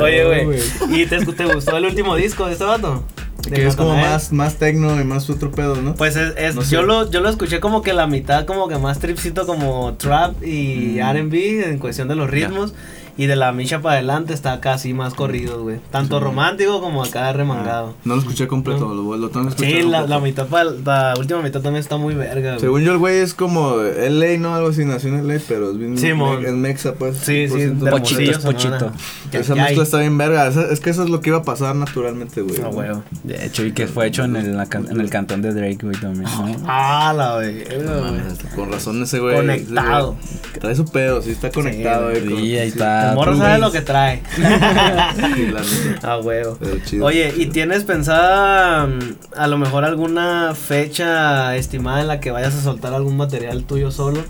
Oye, 0.02 0.24
güey. 0.24 0.60
¿Y 0.90 1.06
te, 1.06 1.18
gustó 1.18 1.76
el 1.76 1.84
último 1.86 2.16
disco 2.16 2.46
de 2.46 2.52
este 2.52 2.64
vato? 2.64 3.04
Que 3.46 3.66
es 3.66 3.76
como 3.76 3.96
más, 3.96 4.32
más 4.32 4.56
tecno 4.56 5.00
y 5.00 5.04
más 5.04 5.28
otro 5.30 5.50
pedo, 5.50 5.76
¿no? 5.76 5.94
Pues 5.94 6.16
es, 6.16 6.34
es 6.36 6.70
yo, 6.70 6.82
lo, 6.82 7.10
yo 7.10 7.20
lo 7.20 7.28
escuché 7.28 7.60
como 7.60 7.82
que 7.82 7.92
la 7.92 8.06
mitad 8.06 8.46
como 8.46 8.68
que 8.68 8.78
más 8.78 8.98
tripcito 8.98 9.46
como 9.46 9.94
trap 9.94 10.42
y 10.42 10.96
mm. 10.96 10.98
R&B 11.00 11.70
en 11.70 11.78
cuestión 11.78 12.08
de 12.08 12.14
los 12.14 12.30
ritmos. 12.30 12.74
Y 13.16 13.26
de 13.26 13.36
la 13.36 13.52
micha 13.52 13.80
para 13.80 13.94
adelante 13.94 14.34
está 14.34 14.60
casi 14.60 14.92
más 14.92 15.14
corrido, 15.14 15.62
güey. 15.62 15.78
Tanto 15.90 16.18
romántico 16.18 16.80
como 16.80 17.04
acá 17.04 17.32
remangado. 17.32 17.94
Ah, 17.96 18.02
no 18.04 18.14
lo 18.16 18.20
escuché 18.20 18.48
completo, 18.48 18.92
lo, 18.92 19.16
lo 19.16 19.28
tengo 19.28 19.46
que 19.46 19.50
escuchar. 19.50 19.70
Sí, 19.70 19.82
la, 19.88 20.06
la, 20.06 20.18
mitad 20.18 20.46
para 20.46 20.64
la 20.64 21.14
última 21.16 21.40
mitad 21.40 21.60
también 21.60 21.80
está 21.80 21.96
muy 21.96 22.14
verga, 22.14 22.50
güey. 22.50 22.60
Según 22.60 22.82
yo, 22.82 22.92
el 22.92 22.98
güey 22.98 23.18
es 23.18 23.34
como 23.34 23.76
LA, 23.76 24.38
¿no? 24.38 24.54
Algo 24.54 24.70
así, 24.70 24.84
nació 24.84 25.10
en 25.10 25.28
LA, 25.28 25.38
pero 25.46 25.70
es 25.70 25.78
bien. 25.78 25.96
Sí, 25.96 26.12
me, 26.12 26.52
Mexa, 26.52 26.94
pues. 26.94 27.18
Sí, 27.18 27.48
sí, 27.48 27.66
de 27.66 27.90
pochito, 27.90 28.20
es 28.22 28.38
pochito. 28.38 28.92
Esa 29.32 29.54
mezcla 29.54 29.82
está 29.84 29.98
bien 29.98 30.18
verga. 30.18 30.48
Es 30.48 30.80
que 30.80 30.90
eso 30.90 31.04
es 31.04 31.10
lo 31.10 31.20
que 31.20 31.30
iba 31.30 31.38
a 31.38 31.42
pasar 31.44 31.76
naturalmente, 31.76 32.42
güey. 32.42 32.60
Ah, 32.64 32.68
güey. 32.68 32.88
De 33.22 33.46
hecho, 33.46 33.64
y 33.64 33.72
que 33.72 33.86
fue 33.86 34.08
hecho 34.08 34.24
en 34.24 34.34
el, 34.36 34.58
en 34.58 35.00
el 35.00 35.10
cantón 35.10 35.40
de 35.42 35.52
Drake, 35.54 35.78
güey, 35.82 35.96
también. 36.00 36.26
Ah, 36.66 37.14
la 37.16 37.34
güey. 37.36 37.64
Con 38.56 38.72
razón 38.72 39.02
ese 39.02 39.20
güey. 39.20 39.36
Conectado. 39.36 40.16
Trae 40.60 40.74
su 40.74 40.84
pedo, 40.84 41.22
sí, 41.22 41.30
está 41.30 41.50
conectado, 41.50 42.10
güey. 42.10 42.26
Sí, 42.26 42.58
ahí 42.58 42.68
está. 42.68 43.03
El 43.10 43.16
morro 43.16 43.36
sabe 43.36 43.58
lo 43.58 43.72
que 43.72 43.80
trae. 43.80 44.22
ah, 46.02 46.18
huevo. 46.22 46.58
Oye, 47.02 47.32
¿y 47.36 47.46
tienes 47.46 47.84
pensada 47.84 48.86
mm, 48.86 49.16
a 49.36 49.46
lo 49.46 49.58
mejor 49.58 49.84
alguna 49.84 50.54
fecha 50.54 51.56
estimada 51.56 52.00
en 52.00 52.08
la 52.08 52.20
que 52.20 52.30
vayas 52.30 52.54
a 52.54 52.62
soltar 52.62 52.94
algún 52.94 53.16
material 53.16 53.64
tuyo 53.64 53.90
solo? 53.90 54.22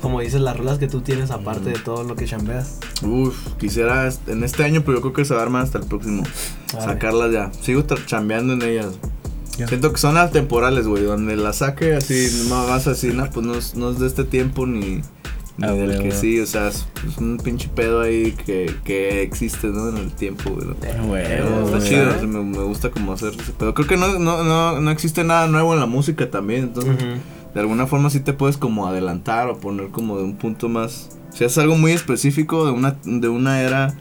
Como 0.00 0.20
dices, 0.20 0.40
las 0.40 0.56
rolas 0.56 0.78
que 0.78 0.86
tú 0.86 1.00
tienes 1.00 1.30
aparte 1.30 1.70
de 1.70 1.78
todo 1.78 2.04
lo 2.04 2.14
que 2.14 2.24
chambeas. 2.24 2.78
Uf, 3.02 3.36
quisiera 3.58 4.08
en 4.28 4.44
este 4.44 4.62
año, 4.64 4.82
pero 4.84 4.98
yo 4.98 5.00
creo 5.02 5.12
que 5.12 5.24
se 5.24 5.34
va 5.34 5.40
a 5.40 5.42
armar 5.42 5.64
hasta 5.64 5.78
el 5.78 5.86
próximo. 5.86 6.22
Sacarlas 6.66 7.32
ya. 7.32 7.50
Sigo 7.60 7.84
chambeando 8.06 8.52
en 8.52 8.62
ellas. 8.62 8.94
Siento 9.66 9.92
que 9.92 9.98
son 9.98 10.16
atemporales, 10.16 10.86
güey. 10.86 11.02
Donde 11.02 11.36
la 11.36 11.52
saque 11.52 11.94
así, 11.94 12.46
más 12.48 12.86
así, 12.86 13.08
no, 13.08 13.28
pues 13.28 13.44
no 13.44 13.54
no 13.74 13.90
es 13.90 13.98
de 13.98 14.06
este 14.06 14.22
tiempo 14.22 14.66
ni 14.66 15.02
Ah, 15.60 15.74
que 15.74 16.12
sí, 16.12 16.38
o 16.38 16.46
sea, 16.46 16.68
es, 16.68 16.86
un 17.18 17.36
pinche 17.38 17.68
pedo 17.68 18.00
ahí 18.00 18.32
que, 18.32 18.72
que 18.84 19.22
existe, 19.22 19.66
¿no? 19.66 19.88
En 19.88 19.96
el 19.96 20.12
tiempo, 20.12 20.50
güey. 20.50 20.68
Está 20.70 21.80
chido, 21.80 22.28
me, 22.28 22.62
gusta 22.62 22.90
como 22.90 23.12
hacer 23.12 23.32
ese 23.34 23.52
pedo. 23.52 23.74
Creo 23.74 23.88
que 23.88 23.96
no, 23.96 24.20
no, 24.20 24.44
no, 24.44 24.80
no 24.80 24.90
existe 24.92 25.24
nada 25.24 25.48
nuevo 25.48 25.74
en 25.74 25.80
la 25.80 25.86
música 25.86 26.30
también, 26.30 26.64
entonces 26.64 26.96
de 27.54 27.60
alguna 27.60 27.86
forma 27.86 28.08
sí 28.08 28.20
te 28.20 28.32
puedes 28.32 28.56
como 28.56 28.86
adelantar 28.86 29.48
o 29.48 29.58
poner 29.58 29.88
como 29.88 30.16
de 30.18 30.24
un 30.24 30.36
punto 30.36 30.68
más. 30.68 31.08
Si 31.34 31.44
es 31.44 31.58
algo 31.58 31.76
muy 31.76 31.90
específico 31.92 32.64
de 32.64 32.70
una, 32.70 32.96
de 33.04 33.28
una 33.28 33.60
era 33.60 33.94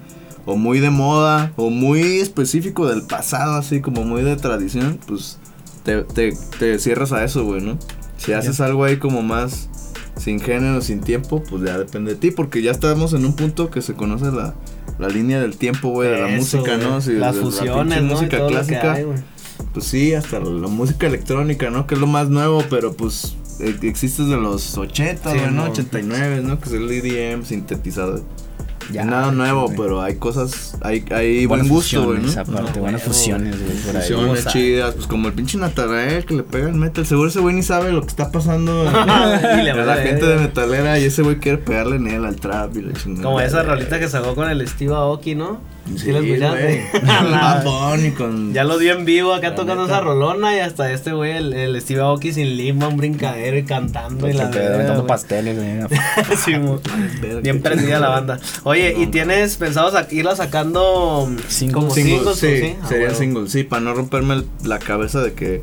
o 0.46 0.58
muy 0.58 0.80
de 0.80 0.92
moda 0.92 1.54
o 1.56 1.72
muy 1.72 2.20
específico 2.20 2.88
del 2.88 3.02
pasado, 3.02 3.56
así 3.56 3.82
como 3.82 4.04
muy 4.04 4.22
de 4.22 4.36
tradición, 4.36 5.00
pues 5.08 5.40
te, 5.84 6.04
te, 6.04 6.34
te 6.60 6.78
cierras 6.78 7.12
a 7.14 7.24
eso, 7.24 7.46
güey, 7.46 7.62
¿no? 7.62 7.80
Si 8.18 8.34
haces 8.34 8.62
algo 8.62 8.84
ahí 8.84 8.98
como 8.98 9.24
más 9.24 9.70
sin 10.18 10.40
género, 10.40 10.82
sin 10.82 11.02
tiempo, 11.02 11.44
pues 11.44 11.64
ya 11.64 11.78
depende 11.78 12.14
de 12.14 12.18
ti, 12.18 12.32
porque 12.32 12.62
ya 12.62 12.72
estamos 12.72 13.14
en 13.14 13.26
un 13.26 13.36
punto 13.36 13.70
que 13.70 13.82
se 13.82 13.94
conoce 13.94 14.26
la, 14.32 14.56
la 15.00 15.10
línea 15.10 15.40
del 15.40 15.58
tiempo, 15.58 15.90
güey, 15.90 16.10
de 16.10 16.22
la 16.22 16.28
música, 16.28 16.78
¿no? 16.78 17.02
Sí, 17.02 17.14
Las 17.14 17.38
fusiones, 17.38 18.02
la 18.02 18.08
música 18.08 18.48
clásica. 18.48 19.00
pues 19.74 19.86
sí, 19.86 20.14
hasta 20.14 20.40
la, 20.40 20.68
música 20.68 21.08
electrónica, 21.08 21.70
¿no? 21.70 21.88
Que 21.88 21.96
es 21.96 22.02
lo 22.02 22.08
más 22.08 22.30
nuevo, 22.30 22.64
pero 22.70 22.94
pues 22.94 23.36
e, 23.60 23.76
existe 23.88 24.24
desde 24.24 24.38
los 24.38 24.78
80, 24.78 25.32
sí, 25.32 25.38
¿no? 25.52 25.64
89, 25.66 26.42
¿no? 26.44 26.60
Que 26.60 26.70
es 26.70 26.76
el 26.76 26.92
EDM 26.92 27.44
sintetizado. 27.44 28.24
Ya, 28.92 29.04
Nada 29.06 29.32
nuevo, 29.32 29.72
pero 29.76 30.02
hay 30.02 30.16
cosas, 30.16 30.78
hay, 30.82 31.04
hay 31.12 31.46
buen 31.46 31.68
gusto, 31.68 32.06
güey, 32.06 32.20
¿no? 32.20 32.42
aparte, 32.42 32.80
buenas 32.80 33.04
fusiones, 33.04 33.56
güey, 33.62 33.78
por 33.78 33.96
ahí. 33.96 34.02
Fusiones 34.02 34.46
chidas, 34.48 34.96
pues 34.96 35.08
como 35.08 35.28
el 35.28 35.34
pinche 35.34 35.58
Natanael 35.58 36.26
que 36.26 36.36
le 36.36 36.44
pega 36.44 36.70
el 36.70 36.76
metal, 36.76 37.06
seguro 37.06 37.30
ese 37.30 37.40
güey 37.40 37.56
ni 37.56 37.64
sabe 37.64 37.92
lo 37.92 38.02
que 38.02 38.08
está 38.08 38.32
pasando 38.32 38.88
a 38.88 38.92
la 39.86 39.96
gente 39.98 40.26
de 40.26 40.38
metalera 40.38 41.00
y 41.00 41.06
ese 41.06 41.22
güey 41.22 41.38
quiere 41.38 41.58
pegarle 41.58 41.98
en 41.98 42.08
él 42.08 42.26
al 42.26 42.38
trap 42.38 42.76
y 42.78 42.82
la 42.82 42.94
chingada. 42.94 43.24
Como 43.24 43.42
esa 43.42 43.64
rolita 43.64 44.00
que 44.00 44.08
sacó 44.08 44.36
con 44.36 44.50
el 44.50 44.66
Steve 44.68 44.94
Aoki, 44.94 45.36
¿no? 45.36 45.60
Sí, 45.96 46.12
lo 46.12 46.20
escuchaste. 46.20 46.86
Ya 48.54 48.64
lo 48.64 48.78
dio 48.78 48.94
en 48.94 49.06
vivo 49.06 49.34
acá 49.34 49.56
tocando 49.56 49.86
esa 49.86 50.02
rolona 50.02 50.56
y 50.56 50.60
hasta 50.60 50.92
este 50.92 51.14
güey, 51.14 51.38
el, 51.38 51.54
el 51.54 51.82
Steve 51.82 52.02
Aoki 52.02 52.34
sin 52.34 52.58
lima, 52.58 52.88
un 52.88 52.98
brincadero 52.98 53.58
y 53.58 53.64
cantando 53.64 54.30
y 54.30 54.34
la 54.34 54.46
verdad. 54.46 55.06
pasteles, 55.06 55.58
sí, 56.46 56.54
bien 57.42 57.62
prendida 57.62 58.00
la 58.00 58.10
banda. 58.10 58.40
Oye, 58.64 58.96
¿y 58.98 59.08
tienes 59.08 59.56
pensado 59.58 59.92
irla 60.12 60.36
sacando 60.36 61.30
como 61.74 61.92
singles? 61.92 62.38
Sí, 62.38 62.76
ah, 62.82 62.88
serían 62.88 63.16
singles, 63.16 63.52
sí, 63.52 63.64
para 63.64 63.82
no 63.82 63.94
romperme 63.94 64.44
la 64.64 64.80
cabeza 64.80 65.22
de 65.22 65.34
que 65.34 65.62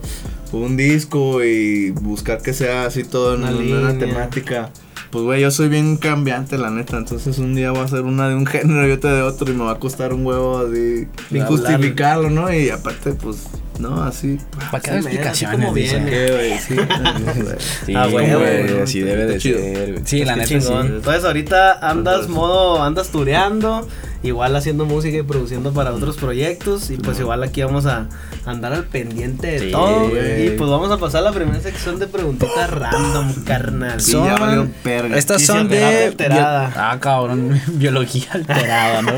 un 0.52 0.76
disco 0.76 1.42
y 1.42 1.90
buscar 1.90 2.40
que 2.40 2.52
sea 2.52 2.86
así 2.86 3.02
todo 3.04 3.34
en 3.34 3.42
una, 3.42 3.80
una 3.90 3.98
temática 3.98 4.70
pues 5.14 5.24
güey, 5.24 5.40
yo 5.42 5.52
soy 5.52 5.68
bien 5.68 5.96
cambiante, 5.96 6.58
la 6.58 6.70
neta. 6.70 6.96
Entonces 6.96 7.38
un 7.38 7.54
día 7.54 7.70
voy 7.70 7.82
a 7.82 7.84
hacer 7.84 8.00
una 8.00 8.28
de 8.28 8.34
un 8.34 8.46
género 8.48 8.88
y 8.88 8.90
otra 8.90 9.14
de 9.14 9.22
otro 9.22 9.48
y 9.48 9.54
me 9.54 9.62
va 9.62 9.70
a 9.70 9.78
costar 9.78 10.12
un 10.12 10.26
huevo 10.26 10.58
así. 10.58 11.06
Sin 11.30 11.44
justificarlo, 11.44 12.30
¿no? 12.30 12.52
Y 12.52 12.68
aparte, 12.70 13.12
pues, 13.12 13.44
no, 13.78 14.02
así. 14.02 14.40
¿Para 14.72 14.82
qué 14.82 14.96
explicaciones? 14.96 15.72
Bien, 15.72 16.02
güey, 16.02 16.58
sí. 16.58 16.74
sí, 17.86 17.94
ah, 17.94 18.08
güey, 18.08 18.80
así 18.82 19.02
debe 19.02 19.26
de 19.26 19.38
ser. 19.38 20.00
Sí, 20.04 20.24
la 20.24 20.34
neta 20.34 20.60
sí. 20.60 20.72
Entonces 20.72 21.24
ahorita 21.24 21.88
andas 21.88 22.28
modo, 22.28 22.82
andas 22.82 23.10
tureando 23.10 23.86
igual 24.24 24.56
haciendo 24.56 24.86
música 24.86 25.18
y 25.18 25.22
produciendo 25.22 25.72
para 25.72 25.92
otros 25.92 26.16
proyectos. 26.16 26.90
Y 26.90 26.96
pues 26.96 27.20
igual 27.20 27.42
aquí 27.42 27.62
vamos 27.62 27.86
a 27.86 28.08
andar 28.46 28.72
al 28.72 28.84
pendiente 28.84 29.60
de 29.60 29.70
todo. 29.70 30.08
Y 30.08 30.50
pues 30.56 30.70
vamos 30.70 30.90
a 30.90 30.98
pasar 30.98 31.20
a 31.20 31.24
la 31.24 31.32
primera 31.32 31.60
sección 31.60 31.98
de 31.98 32.06
preguntitas 32.08 32.70
random, 32.70 33.44
carnal. 33.44 34.00
Son, 34.00 34.72
estas 35.14 35.42
son 35.42 35.68
de. 35.68 36.14
ah, 36.32 36.96
cabrón. 37.00 37.60
biología 37.74 38.28
alterada, 38.32 39.02
¿no? 39.02 39.12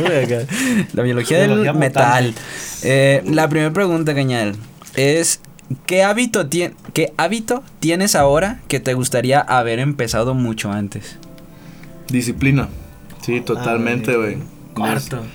la 0.93 1.03
biología, 1.03 1.39
del 1.39 1.73
metal. 1.75 2.35
Eh, 2.83 3.23
la 3.27 3.49
primera 3.49 3.73
pregunta, 3.73 4.15
Cañal, 4.15 4.57
es. 4.95 5.41
¿Qué 5.85 6.05
hábito, 6.05 6.49
¿Qué 6.93 7.13
hábito 7.17 7.65
tienes 7.81 8.15
ahora 8.15 8.61
que 8.69 8.79
te 8.79 8.95
gustaría 8.95 9.41
haber 9.41 9.81
empezado 9.81 10.33
mucho 10.33 10.71
antes? 10.71 11.19
Disciplina. 12.07 12.69
Sí, 13.23 13.41
totalmente, 13.41 14.17
güey. 14.17 14.39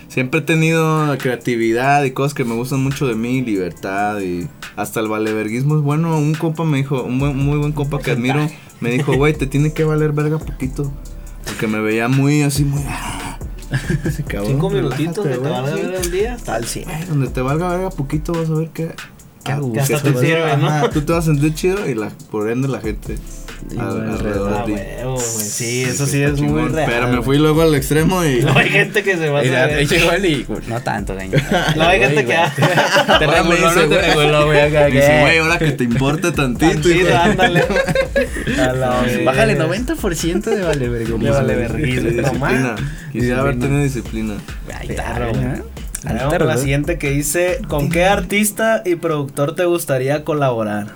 Siempre 0.08 0.40
he 0.40 0.44
tenido 0.44 1.18
creatividad 1.18 2.04
y 2.04 2.12
cosas 2.12 2.34
que 2.34 2.46
me 2.46 2.56
gustan 2.56 2.82
mucho 2.84 3.08
de 3.08 3.16
mí, 3.16 3.42
libertad 3.42 4.20
y 4.20 4.48
hasta 4.76 5.00
el 5.00 5.08
valeverguismo 5.08 5.76
es 5.76 5.82
bueno. 5.82 6.18
Un 6.18 6.34
compa 6.34 6.64
me 6.64 6.78
dijo, 6.78 7.04
un 7.04 7.18
muy 7.18 7.58
buen 7.58 7.72
compa 7.72 8.00
que 8.00 8.12
admiro, 8.12 8.48
me 8.80 8.92
dijo, 8.92 9.14
güey, 9.14 9.34
te 9.34 9.48
tiene 9.48 9.74
que 9.74 9.84
valer 9.84 10.12
verga 10.12 10.38
poquito. 10.38 10.92
Porque 11.46 11.68
me 11.68 11.80
veía 11.82 12.08
muy 12.08 12.44
así, 12.44 12.64
muy... 12.64 12.84
Cinco 14.46 14.70
minutitos 14.70 15.26
que 15.26 15.34
te 15.34 15.38
valga 15.38 15.74
verga 15.74 16.00
el 16.00 16.12
día. 16.12 16.38
Tal 16.44 16.66
sí. 16.66 16.84
donde 17.08 17.28
te 17.28 17.42
valga 17.42 17.70
verga 17.70 17.90
poquito 17.90 18.34
vas 18.34 18.50
a 18.50 18.54
ver. 18.54 18.70
¿Qué, 18.70 18.92
¿Qué 19.44 19.98
te 20.04 20.14
sirve, 20.20 20.58
¿no? 20.58 20.90
Tú 20.90 21.02
te 21.02 21.14
vas 21.14 21.24
a 21.28 21.32
sentir 21.34 21.54
chido 21.54 21.90
y 21.90 21.96
la, 21.96 22.10
por 22.30 22.50
ende 22.50 22.68
la 22.68 22.82
gente 22.82 23.18
alrededor 23.78 24.66
de 24.66 25.02
Sí, 25.20 25.84
eso 25.84 26.06
sí 26.06 26.22
es 26.22 26.40
muy 26.42 26.68
real. 26.70 26.90
Pero 26.90 27.08
me 27.08 27.22
fui 27.22 27.38
luego 27.38 27.62
al 27.62 27.76
extremo 27.76 28.24
y. 28.26 28.42
No 28.52 28.58
hay 28.58 28.70
gente 28.70 29.04
que 29.04 29.18
se 29.18 29.30
va 29.30 29.40
a 29.40 29.42
hacer. 29.42 30.26
y 30.26 30.46
no 30.68 30.82
tanto, 30.82 31.14
güey. 31.14 31.30
No 31.76 31.88
hay 31.88 32.00
gente 32.00 32.26
que 32.26 32.36
hace. 32.36 32.62
Te 33.20 33.28
reguló, 33.28 33.72
no 33.74 33.88
te 33.88 34.02
reguló, 34.02 34.46
güey. 34.46 34.92
Dice, 34.92 35.20
güey, 35.22 35.38
ahora 35.38 35.58
que 35.60 35.72
te 35.72 35.84
importe 35.84 36.32
tantito. 36.32 36.90
ándale. 37.24 37.64
Bájale 39.26 39.58
90% 39.58 40.42
de 40.42 40.64
vale 40.64 40.90
verga. 40.90 41.18
De 41.18 41.30
vale. 41.30 41.68
Disciplina. 41.78 42.76
Quisiera 43.12 43.42
haber 43.42 43.60
tenido 43.60 43.84
disciplina. 43.84 44.36
Ahí 44.74 44.90
está, 44.90 46.40
la 46.40 46.58
siguiente 46.58 46.98
que 46.98 47.12
dice: 47.12 47.60
¿Con 47.68 47.90
qué 47.90 48.06
artista 48.06 48.82
y 48.86 48.96
productor 48.96 49.56
te 49.56 49.66
gustaría 49.66 50.24
colaborar? 50.24 50.96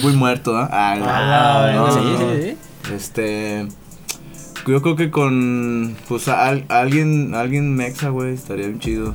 Vivo 0.00 0.10
y 0.10 0.16
muerto, 0.16 0.56
¿ah? 0.56 0.68
ah 0.72 1.90
sí, 1.92 2.56
sí, 2.86 2.94
Este. 2.94 3.68
Yo 4.66 4.82
creo 4.82 4.96
que 4.96 5.10
con. 5.10 5.96
Pues 6.08 6.28
alguien. 6.28 7.34
Alguien 7.34 7.74
mexa, 7.74 8.08
güey, 8.08 8.34
estaría 8.34 8.66
bien 8.66 8.80
chido. 8.80 9.14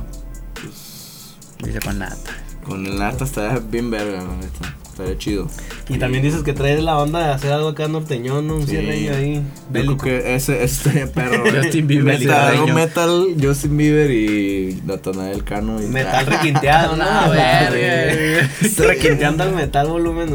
Pues. 0.54 1.36
Dice 1.62 1.80
con 1.80 1.98
nata. 1.98 2.30
Con 2.64 2.86
el 2.86 2.98
nata 2.98 3.24
estaría 3.24 3.58
bien 3.58 3.90
verga, 3.90 4.22
neta. 4.22 4.75
Estaría 4.96 5.18
chido. 5.18 5.46
Y 5.90 5.98
también 5.98 6.22
dices 6.22 6.42
que 6.42 6.54
traes 6.54 6.82
la 6.82 6.96
onda 6.96 7.18
de 7.18 7.34
hacer 7.34 7.52
algo 7.52 7.68
acá 7.68 7.86
norteñón, 7.86 8.48
¿no? 8.48 8.54
Un 8.54 8.66
cierre 8.66 9.10
ahí. 9.10 9.42
Yo 9.70 9.84
creo 9.84 9.96
que 9.98 10.34
ese, 10.34 10.64
este 10.64 11.06
perro. 11.14 11.44
Justin 11.54 11.86
Bieber. 11.86 12.18
Metal, 12.18 12.72
metal, 12.72 13.26
Justin 13.38 13.76
Bieber 13.76 14.10
y 14.10 14.80
Natanael 14.86 15.44
Cano. 15.44 15.82
Y 15.82 15.86
metal 15.86 16.24
requinteado, 16.28 16.96
¿no? 16.96 17.04
verga. 17.30 18.48
Requinteando 18.78 19.42
al 19.42 19.54
metal 19.54 19.86
volumen 19.86 20.30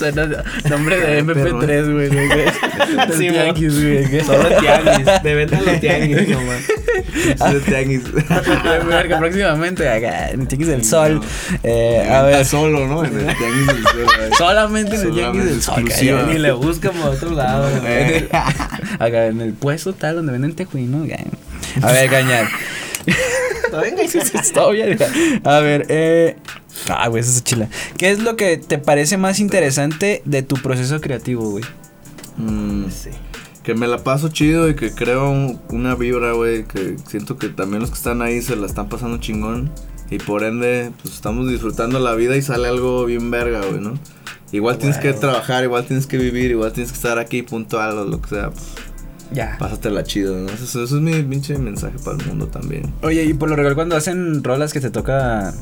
1. 0.00 0.68
Nombre 0.68 1.00
de 1.00 1.24
MP3, 1.24 1.92
güey. 1.92 2.08
Sí, 3.16 3.28
tianguis, 3.28 3.82
güey. 3.82 4.20
Solo 4.24 4.48
tianguis. 4.60 5.22
De 5.22 5.34
venta 5.34 5.58
en 5.58 5.64
los 5.64 5.80
tianguis, 5.80 6.28
nomás. 6.28 7.52
De 7.52 7.60
tianguis. 7.60 8.02
Próximamente 9.18 9.88
acá, 9.88 10.30
en 10.30 10.46
Tianguis 10.46 10.68
del 10.68 10.84
Sol. 10.84 11.20
Eh, 11.62 12.08
a 12.10 12.22
ver. 12.22 12.44
Solo, 12.44 12.86
¿no? 12.86 13.04
En 13.04 13.18
el 13.18 13.36
Tianguis 13.36 13.66
del 13.66 13.82
Sol. 13.84 14.30
Solamente 14.36 14.96
en 14.96 15.02
el 15.02 15.14
Tianguis 15.14 15.44
del 15.44 15.62
Sol. 15.62 15.84
Ni 16.28 16.38
le 16.38 16.52
buscan 16.52 16.92
por 16.92 17.10
otro 17.10 17.30
lado. 17.30 17.66
Acá 18.98 19.26
en 19.26 19.40
el 19.40 19.52
puesto 19.52 19.92
tal 19.92 20.16
donde 20.16 20.32
venden 20.32 20.54
tejuino. 20.54 21.04
A 21.82 21.92
ver, 21.92 22.10
cañar. 22.10 22.48
Está 23.04 24.68
bien. 24.70 24.98
A 25.44 25.58
ver, 25.60 25.86
eh. 25.88 26.36
Ah, 26.88 27.08
güey, 27.08 27.22
esa 27.22 27.30
es 27.30 27.44
chila. 27.44 27.68
¿Qué 27.96 28.10
es 28.10 28.20
lo 28.20 28.36
que 28.36 28.56
te 28.56 28.78
parece 28.78 29.16
más 29.16 29.40
interesante 29.40 30.22
de 30.24 30.42
tu 30.42 30.56
proceso 30.56 31.00
creativo, 31.00 31.50
güey? 31.50 31.64
Mm, 32.36 32.90
sí. 32.90 33.10
Que 33.62 33.74
me 33.74 33.86
la 33.86 33.98
paso 33.98 34.28
chido 34.28 34.68
y 34.68 34.74
que 34.74 34.92
creo 34.92 35.30
una 35.70 35.94
vibra, 35.94 36.32
güey. 36.32 36.64
Que 36.64 36.96
siento 37.06 37.36
que 37.36 37.48
también 37.48 37.80
los 37.80 37.90
que 37.90 37.96
están 37.96 38.22
ahí 38.22 38.40
se 38.42 38.56
la 38.56 38.66
están 38.66 38.88
pasando 38.88 39.18
chingón. 39.18 39.70
Y 40.10 40.18
por 40.18 40.42
ende, 40.42 40.90
pues 41.02 41.14
estamos 41.14 41.50
disfrutando 41.50 41.98
la 41.98 42.14
vida 42.14 42.36
y 42.36 42.42
sale 42.42 42.68
algo 42.68 43.04
bien 43.04 43.30
verga, 43.30 43.60
güey, 43.66 43.80
¿no? 43.80 43.98
Igual 44.52 44.78
tienes 44.78 44.96
que 44.96 45.12
trabajar, 45.12 45.64
igual 45.64 45.84
tienes 45.84 46.06
que 46.06 46.16
vivir, 46.16 46.50
igual 46.50 46.72
tienes 46.72 46.92
que 46.92 46.96
estar 46.96 47.18
aquí 47.18 47.42
puntual 47.42 47.98
o 47.98 48.04
lo 48.06 48.22
que 48.22 48.30
sea. 48.30 48.50
Pues. 48.50 48.64
Ya. 49.32 49.56
Pásatela 49.58 50.04
chido, 50.04 50.36
¿no? 50.36 50.50
Eso, 50.50 50.82
es 50.82 50.92
mi 50.92 51.22
pinche 51.22 51.58
mensaje 51.58 51.98
para 52.02 52.16
el 52.16 52.26
mundo 52.26 52.46
también. 52.46 52.92
Oye, 53.02 53.24
y 53.24 53.34
por 53.34 53.50
lo 53.50 53.56
regular 53.56 53.74
cuando 53.74 53.96
hacen 53.96 54.42
rolas 54.42 54.72
que 54.72 54.80
te 54.80 54.90
toca, 54.90 55.52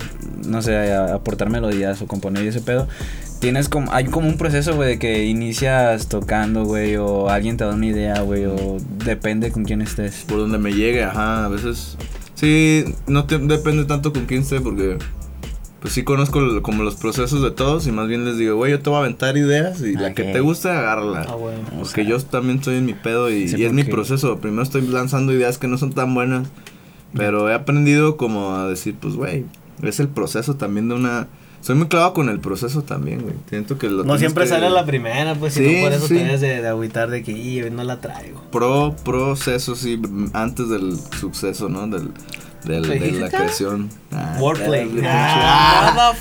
no 0.46 0.62
sé, 0.62 0.94
aportar 0.94 1.50
melodías 1.50 2.00
o 2.00 2.06
componer 2.06 2.44
y 2.44 2.48
ese 2.48 2.60
pedo, 2.60 2.86
tienes 3.40 3.68
como, 3.68 3.92
hay 3.92 4.04
como 4.04 4.28
un 4.28 4.38
proceso, 4.38 4.76
güey, 4.76 4.90
de 4.90 4.98
que 4.98 5.24
inicias 5.24 6.08
tocando, 6.08 6.64
güey, 6.64 6.96
o 6.96 7.28
alguien 7.28 7.56
te 7.56 7.64
da 7.64 7.74
una 7.74 7.86
idea, 7.86 8.20
güey, 8.20 8.46
o 8.46 8.78
depende 9.04 9.50
con 9.50 9.64
quién 9.64 9.82
estés. 9.82 10.24
Por 10.28 10.38
donde 10.38 10.58
me 10.58 10.72
llegue, 10.72 11.02
ajá, 11.04 11.46
a 11.46 11.48
veces, 11.48 11.96
sí, 12.34 12.84
no 13.06 13.22
depende 13.22 13.84
tanto 13.84 14.12
con 14.12 14.26
quién 14.26 14.42
esté, 14.42 14.60
porque 14.60 14.98
pues 15.86 15.94
sí 15.94 16.02
conozco 16.02 16.40
como 16.62 16.82
los 16.82 16.96
procesos 16.96 17.42
de 17.42 17.52
todos 17.52 17.86
y 17.86 17.92
más 17.92 18.08
bien 18.08 18.24
les 18.24 18.36
digo, 18.36 18.56
güey, 18.56 18.72
yo 18.72 18.80
te 18.80 18.90
voy 18.90 18.96
a 18.96 19.00
aventar 19.02 19.36
ideas 19.36 19.80
y 19.82 19.92
la 19.92 20.14
que 20.14 20.24
te 20.24 20.40
guste, 20.40 20.68
agárrala. 20.68 21.24
Ah, 21.28 21.36
bueno. 21.36 21.60
Porque 21.78 22.04
yo 22.04 22.18
también 22.18 22.58
estoy 22.58 22.78
en 22.78 22.86
mi 22.86 22.94
pedo 22.94 23.30
y, 23.30 23.44
es 23.44 23.72
mi 23.72 23.84
proceso. 23.84 24.36
Primero 24.38 24.64
estoy 24.64 24.82
lanzando 24.82 25.32
ideas 25.32 25.58
que 25.58 25.68
no 25.68 25.78
son 25.78 25.92
tan 25.92 26.12
buenas, 26.12 26.48
pero 27.14 27.48
he 27.48 27.54
aprendido 27.54 28.16
como 28.16 28.56
a 28.56 28.68
decir, 28.68 28.96
pues, 29.00 29.14
güey, 29.14 29.44
es 29.80 30.00
el 30.00 30.08
proceso 30.08 30.56
también 30.56 30.88
de 30.88 30.96
una... 30.96 31.28
Soy 31.60 31.76
muy 31.76 31.86
clavado 31.86 32.14
con 32.14 32.30
el 32.30 32.40
proceso 32.40 32.82
también, 32.82 33.22
güey. 33.22 33.36
Siento 33.48 33.78
que 33.78 33.88
lo 33.88 34.02
No 34.02 34.18
siempre 34.18 34.48
sale 34.48 34.68
la 34.68 34.84
primera, 34.84 35.36
pues, 35.36 35.54
sí, 35.54 35.78
por 35.82 35.92
eso 35.92 36.08
tienes 36.08 36.40
de, 36.40 36.62
de 36.62 36.66
agüitar 36.66 37.10
de 37.10 37.22
que, 37.22 37.54
yo 37.54 37.70
no 37.70 37.84
la 37.84 38.00
traigo. 38.00 38.42
Pro, 38.50 38.96
proceso, 39.04 39.76
sí, 39.76 40.02
antes 40.32 40.68
del 40.68 40.96
suceso, 40.96 41.68
¿no? 41.68 41.86
Del 41.86 42.10
de 42.66 43.12
la 43.12 43.28
creación. 43.28 43.90
Ah, 44.12 44.36
Wordplay. 44.38 44.90
Ah, 45.04 46.12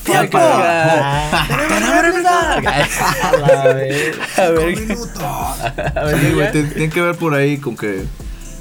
A 4.37 4.49
ver. 4.49 4.75
Sí, 6.21 6.33
güey, 6.33 6.51
tiene 6.51 6.89
que 6.89 7.01
ver 7.01 7.15
por 7.15 7.33
ahí 7.33 7.57
con 7.57 7.75
que. 7.75 8.03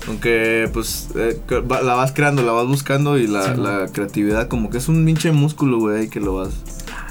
Con 0.06 0.18
que, 0.18 0.68
pues, 0.72 1.08
eh, 1.16 1.40
la 1.48 1.94
vas 1.94 2.12
creando, 2.12 2.42
la 2.42 2.52
vas 2.52 2.66
buscando 2.66 3.16
y 3.16 3.26
la, 3.26 3.54
la 3.54 3.86
creatividad, 3.90 4.48
como 4.48 4.68
que 4.68 4.76
es 4.76 4.88
un 4.88 5.02
pinche 5.06 5.32
músculo, 5.32 5.78
güey, 5.78 6.08
que 6.08 6.20
lo 6.20 6.34
vas. 6.36 6.50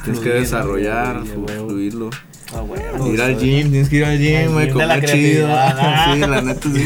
Tienes 0.03 0.21
que 0.21 0.30
desarrollar, 0.30 1.24
fluirlo. 1.26 2.11
Ah, 2.55 3.07
ir 3.07 3.21
al 3.21 3.39
gym, 3.39 3.71
tienes 3.71 3.89
que 3.89 3.95
ir 3.95 4.05
al 4.05 4.19
gym, 4.19 4.53
güey, 4.53 4.69
comer 4.69 5.03
chido. 5.05 5.47
sí, 6.13 6.19
la 6.19 6.41
neta 6.41 6.69
sí. 6.69 6.86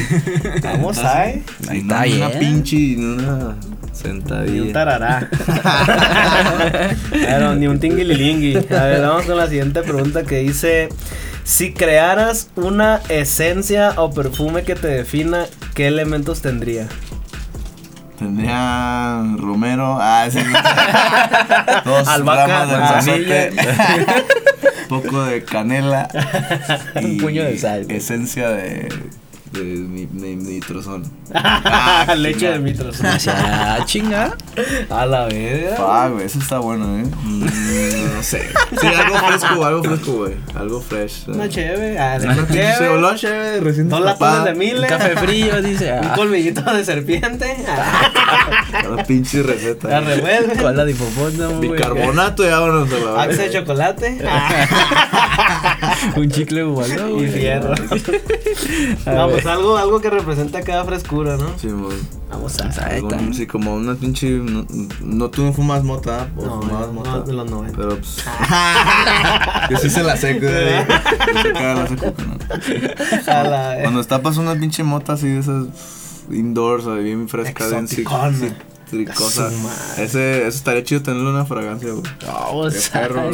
Vamos 0.63 0.97
ahí. 0.99 1.43
Ahí 1.67 1.79
está, 1.79 2.05
Una 2.15 2.29
pinche 2.39 2.75
y 2.77 2.95
una 2.95 3.57
sentadilla. 3.97 4.53
Ni 4.53 4.59
un 4.59 4.73
tarará. 4.73 5.29
Claro, 7.11 7.55
ni 7.55 7.67
un 7.67 7.79
tinguililingui. 7.79 8.55
A 8.55 8.83
ver, 8.85 9.01
vamos 9.01 9.25
con 9.25 9.37
la 9.37 9.47
siguiente 9.47 9.81
pregunta 9.83 10.23
que 10.23 10.37
dice. 10.39 10.89
Si 11.43 11.73
crearas 11.73 12.49
una 12.57 12.99
esencia 13.07 13.93
o 13.95 14.11
perfume 14.11 14.63
que 14.63 14.75
te 14.75 14.87
defina, 14.89 15.45
¿qué 15.73 15.87
elementos 15.87 16.41
tendría? 16.41 16.87
Tendría 18.19 19.23
Romero. 19.37 19.97
Ah, 19.99 20.27
sí. 20.29 20.39
Dos 21.85 22.07
Albahaca, 22.07 22.47
ramas 22.47 22.69
de 22.69 22.77
manzanilla. 22.77 23.49
Un 24.89 24.89
poco 25.01 25.23
de 25.23 25.43
canela. 25.43 26.09
Un 26.95 27.17
puño 27.17 27.43
de 27.43 27.57
sal. 27.57 27.85
Esencia 27.89 28.49
de. 28.49 28.89
De 29.57 29.63
mi, 29.63 30.05
de 30.05 30.35
nitrozón. 30.35 31.03
Leche 32.17 32.51
de 32.51 32.59
mitros. 32.59 32.97
Ah, 33.29 33.79
chinga. 33.85 34.33
A 34.89 35.05
la 35.05 35.25
verga. 35.25 35.75
Ah, 35.79 36.07
güey, 36.11 36.25
eso 36.25 36.39
está 36.39 36.59
bueno, 36.59 36.85
¿eh? 36.99 37.03
Mm, 37.23 37.45
no 38.15 38.23
sé. 38.23 38.47
Sí, 38.81 38.87
algo 38.87 39.17
fresco, 39.27 39.65
algo 39.65 39.83
fresco, 39.83 40.11
güey. 40.13 40.33
Algo 40.55 40.81
fresh. 40.81 41.27
Una 41.27 41.47
chévere. 41.49 41.97
Ah, 41.99 42.17
de 42.19 42.27
Una 42.27 42.47
chévere. 42.47 42.89
olor 42.89 43.15
chévere, 43.15 43.59
recién 43.61 43.89
Dos 43.89 44.01
latones 44.01 44.43
de 44.45 44.51
Un 44.51 44.57
miles. 44.59 44.89
café 44.89 45.15
frío, 45.17 45.61
dice. 45.61 45.93
Un 45.93 46.05
Ah, 46.05 46.13
colmillito 46.15 46.61
de 46.73 46.83
serpiente. 46.85 47.55
Ah, 47.67 48.11
Cada 48.81 49.03
pinche 49.03 49.43
receta. 49.43 49.87
La 49.89 49.99
revuelve. 50.01 50.55
cola 50.61 50.85
de 50.85 50.91
hipopótamo, 50.91 51.57
güey. 51.57 51.69
Bicarbonato 51.71 52.45
y 52.45 52.49
vámonos 52.49 52.89
a 52.91 52.97
la 52.97 53.21
Axe 53.23 53.37
de 53.37 53.43
verga. 53.43 53.59
chocolate. 53.59 54.17
Ah, 54.27 55.86
Un 56.15 56.29
chicle 56.29 56.63
gualo, 56.63 57.07
y 57.09 57.11
güey. 57.13 57.31
fierro. 57.31 57.73
A 59.05 59.11
No, 59.11 59.29
pues 59.29 59.45
algo, 59.45 59.77
algo 59.77 60.01
que 60.01 60.09
representa 60.09 60.61
cada 60.61 60.83
frescura, 60.85 61.37
¿no? 61.37 61.57
Sí, 61.59 61.67
muy. 61.67 61.95
Vamos 62.29 62.59
a. 62.59 62.67
Está. 62.67 62.89
sí, 63.33 63.47
como 63.47 63.75
una 63.75 63.95
pinche. 63.95 64.29
No, 64.29 64.65
no 65.01 65.29
tú 65.29 65.43
no 65.43 65.53
fumas 65.53 65.83
mota, 65.83 66.29
o 66.35 66.45
No, 66.45 66.61
fumabas 66.61 66.87
no, 66.87 66.93
mota. 66.93 67.19
de 67.21 67.33
los 67.33 67.49
90. 67.49 67.77
Pero 67.77 67.97
pues. 67.97 68.17
yo 69.69 69.77
sí 69.77 69.89
se 69.89 70.03
la 70.03 70.17
sé, 70.17 70.33
güey. 70.39 70.51
La 71.53 71.87
sé, 71.87 71.95
¿no? 71.95 73.31
A 73.33 73.43
la- 73.43 73.77
Cuando 73.83 74.03
tapas 74.03 74.37
una 74.37 74.55
pinche 74.55 74.83
mota 74.83 75.13
así 75.13 75.27
de 75.27 75.39
esas 75.39 75.65
indoors, 76.29 76.85
o 76.85 76.95
bien 76.95 77.29
fresca, 77.29 77.67
bien 77.67 77.83
Exoticona. 77.85 78.29
madre. 78.31 80.03
Ese, 80.03 80.47
eso 80.47 80.57
estaría 80.57 80.83
chido 80.83 81.01
tenerle 81.01 81.29
una 81.29 81.45
fragancia, 81.45 81.89
güey. 81.91 82.03
A 82.27 82.47
perro, 82.93 83.29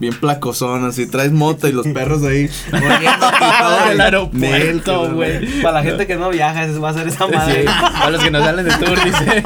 Bien 0.00 0.14
placosón, 0.14 0.84
así 0.86 1.06
traes 1.06 1.32
mota 1.32 1.68
y 1.68 1.72
los 1.72 1.86
perros 1.88 2.22
ahí. 2.24 2.48
y- 2.72 4.00
aeropuerto, 4.00 5.12
güey. 5.14 5.62
Para 5.62 5.78
la 5.78 5.82
gente 5.82 6.06
que 6.06 6.16
no 6.16 6.30
viaja, 6.30 6.64
ese 6.64 6.78
va 6.78 6.90
a 6.90 6.94
ser 6.94 7.08
esa 7.08 7.26
Sí, 7.26 7.32
madre. 7.34 7.64
para 7.64 8.10
los 8.10 8.22
que 8.22 8.30
no 8.30 8.40
salen 8.44 8.64
de 8.64 8.74
tour, 8.76 9.04
dice. 9.04 9.42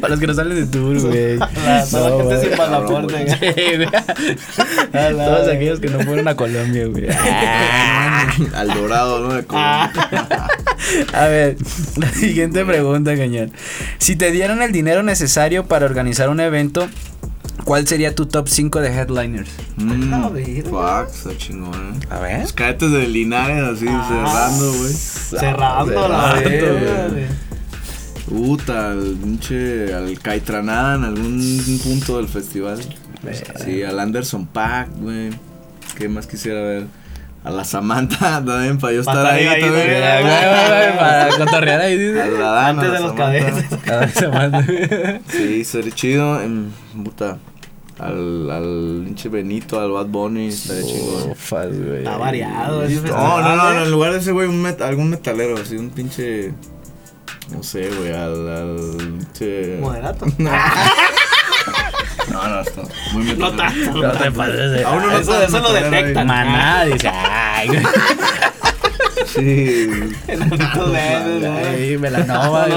para 0.00 0.10
los 0.10 0.20
que 0.20 0.26
no 0.26 0.34
salen 0.34 0.54
de 0.56 0.66
tour, 0.66 1.00
güey. 1.00 1.38
Toda 1.38 2.10
la 2.10 2.16
gente 2.16 2.40
sin 2.48 2.56
pasaporte. 2.56 3.12
güey. 3.14 3.28
Sí, 3.54 3.76
güey. 3.76 3.88
A 4.92 5.10
la- 5.10 5.24
Todos 5.24 5.48
aquellos 5.48 5.80
que 5.80 5.88
no 5.88 6.00
fueron 6.00 6.28
a 6.28 6.34
Colombia, 6.36 6.86
güey. 6.86 7.06
Al 8.54 8.68
dorado, 8.74 9.20
¿no? 9.20 9.34
De 9.34 9.44
Ah. 9.50 9.90
Colombia. 9.94 10.46
A 11.14 11.26
ver, 11.28 11.56
la 11.96 12.08
siguiente 12.10 12.64
pregunta, 12.64 13.16
cañón. 13.16 13.52
Si 13.98 14.16
te 14.16 14.30
dieran 14.30 14.60
el 14.62 14.72
dinero 14.72 15.02
necesario 15.02 15.64
para 15.66 15.86
organizar 15.86 16.28
un 16.28 16.40
evento, 16.40 16.88
¿cuál 17.64 17.86
sería 17.86 18.14
tu 18.14 18.26
top 18.26 18.48
5 18.48 18.80
de 18.80 18.88
headliners? 18.88 19.50
Mm, 19.76 20.12
A 20.14 20.28
ver, 20.30 20.62
fuck, 20.64 21.08
está 21.14 21.36
chingón, 21.36 21.74
eh. 21.94 22.06
A 22.10 22.18
ver. 22.18 22.40
Los 22.42 22.52
cadetes 22.52 22.90
de 22.90 23.06
Linares 23.08 23.62
así 23.62 23.86
Ah. 23.88 24.04
cerrando, 24.08 24.72
güey. 24.78 24.92
Cerrando 24.92 26.08
la 26.08 26.32
Cerrando, 26.40 26.66
güey. 26.72 27.10
güey. 27.10 27.44
Puta, 28.28 28.90
al 28.92 29.16
pinche, 29.22 29.92
al 29.94 30.18
Caitranada 30.18 30.96
en 30.96 31.04
algún 31.04 31.80
punto 31.84 32.16
del 32.16 32.28
festival. 32.28 32.80
Sí, 33.64 33.82
al 33.82 34.00
Anderson 34.00 34.46
Pack, 34.46 34.88
güey. 34.98 35.30
¿Qué 35.96 36.08
más 36.08 36.26
quisiera 36.26 36.60
ver? 36.62 36.86
A 37.44 37.50
la 37.50 37.62
Samantha 37.64 38.42
también, 38.44 38.78
para 38.78 38.94
yo 38.94 39.00
estar 39.00 39.16
estar 39.18 39.32
ahí 39.34 39.46
ahí, 39.46 39.60
también. 39.60 39.84
güey. 39.86 40.00
Güey, 40.00 40.22
güey, 40.22 40.66
güey, 40.86 40.98
Para 40.98 41.28
cotorrear 41.38 41.80
ahí, 41.82 41.92
A 41.94 41.96
dice. 41.98 42.30
la 42.38 42.46
Dana, 42.50 42.68
Antes 42.68 42.88
a 42.88 42.92
la 42.92 43.30
de 43.30 43.40
los. 43.50 43.80
Cada 43.84 44.08
semana. 44.22 44.66
Sí, 45.28 45.64
sería 45.64 45.92
chido. 45.94 46.40
em, 46.40 46.70
puta, 47.04 47.36
al, 47.98 48.50
al 48.50 49.02
pinche 49.04 49.28
Benito, 49.28 49.78
al 49.78 49.90
Bad 49.90 50.06
Bunny, 50.06 50.48
estaría 50.48 50.82
güey. 50.84 51.98
Está 51.98 52.16
variado 52.16 52.82
No, 52.88 53.40
no, 53.42 53.56
no, 53.74 53.82
en 53.84 53.90
lugar 53.90 54.12
de 54.12 54.18
ese 54.20 54.32
güey, 54.32 54.48
un 54.48 54.62
met- 54.64 54.80
algún 54.80 55.10
metalero, 55.10 55.56
así, 55.60 55.76
un 55.76 55.90
pinche. 55.90 56.52
No 57.54 57.62
sé, 57.62 57.90
güey, 57.90 58.10
al. 58.10 58.48
al 58.48 58.76
pinche- 58.96 59.78
Moderato. 59.80 60.24
No, 62.48 62.54
no, 62.56 62.60
está 62.60 62.82
muy 63.12 63.24
No 63.36 63.52
tanto. 63.52 63.90
No 64.02 64.12
te 64.12 64.30
pases 64.30 64.70
de- 64.72 64.84
A 64.84 64.90
uno 64.90 65.06
no 65.06 65.18
Eso- 65.18 65.60
lo 65.60 65.72
detectan. 65.72 66.26
Maná, 66.26 66.84
dice. 66.84 67.08
Ay, 67.08 67.68
güey. 67.68 67.82
Sí. 69.34 69.88
Enanitos 70.28 70.92
verdes, 70.92 71.42
¿no? 71.42 71.54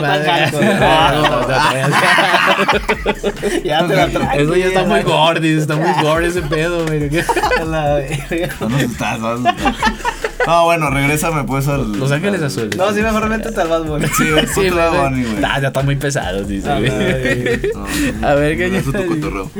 Tan. 0.01 0.51
Ya 3.64 3.88
te 3.88 3.95
la 3.95 4.08
traes. 4.10 4.41
Eso 4.41 4.55
ya 4.55 4.66
está 4.68 4.84
muy 4.84 5.01
gordis, 5.01 5.58
está 5.62 5.76
muy 5.76 5.89
gore 6.01 6.28
ese 6.28 6.41
pedo, 6.41 6.86
güey. 6.86 7.10
A. 7.20 7.99
No 8.62 8.70
nos 8.70 8.82
estás, 8.82 9.20
no 9.20 9.38
bueno, 10.64 10.89
regrésame 10.89 11.43
pues 11.43 11.68
al. 11.68 11.91
Los 11.99 12.12
Ángeles 12.12 12.41
Azules. 12.41 12.78
No, 12.78 12.93
sí, 12.93 13.01
mejor 13.01 13.28
métete 13.28 13.60
al 13.62 13.68
Bad 13.68 13.84
Bunny. 13.84 14.08
Sí, 14.08 14.24
Sí, 14.55 14.70
Bad 14.70 14.89
güey. 14.91 15.01
Bunny, 15.01 15.24
güey. 15.24 15.43
Ah, 15.43 15.60
ya 15.60 15.68
está 15.68 15.84
muy 15.84 15.95
pesado, 15.97 16.43
dice, 16.43 16.72
A 16.72 16.80
güey. 16.80 16.89
A 18.24 18.34
ver, 18.36 18.55
¿qué 18.58 18.78
Eso 18.78 18.91
ya- 18.93 18.99
tu 18.99 19.08
cotorreo. 19.08 19.51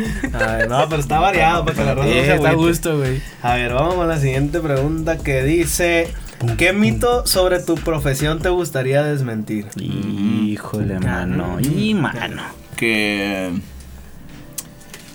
No, 0.70 0.90
pero 0.90 1.02
está 1.02 1.20
variado 1.20 1.66
para 1.66 1.76
que 1.78 1.84
la 1.84 1.96
no 1.96 2.04
Eh, 2.04 2.24
se 2.26 2.36
está 2.36 2.50
a 2.50 2.54
gusto, 2.54 2.98
güey. 2.98 3.22
A 3.44 3.56
ver, 3.56 3.74
vamos 3.74 3.96
con 3.96 4.08
la 4.08 4.18
siguiente 4.18 4.60
pregunta 4.62 5.18
que 5.18 5.44
dice: 5.44 6.14
¿Qué 6.58 6.72
mito 6.74 7.26
sobre 7.26 7.60
tu 7.60 7.76
profesión 7.76 8.40
te 8.40 8.50
gustaría 8.50 9.04
desmentir? 9.04 9.68
Híjole, 9.76 11.00
mano. 11.00 11.60
Y 11.60 11.94
mano. 11.94 12.44
Que. 12.76 13.52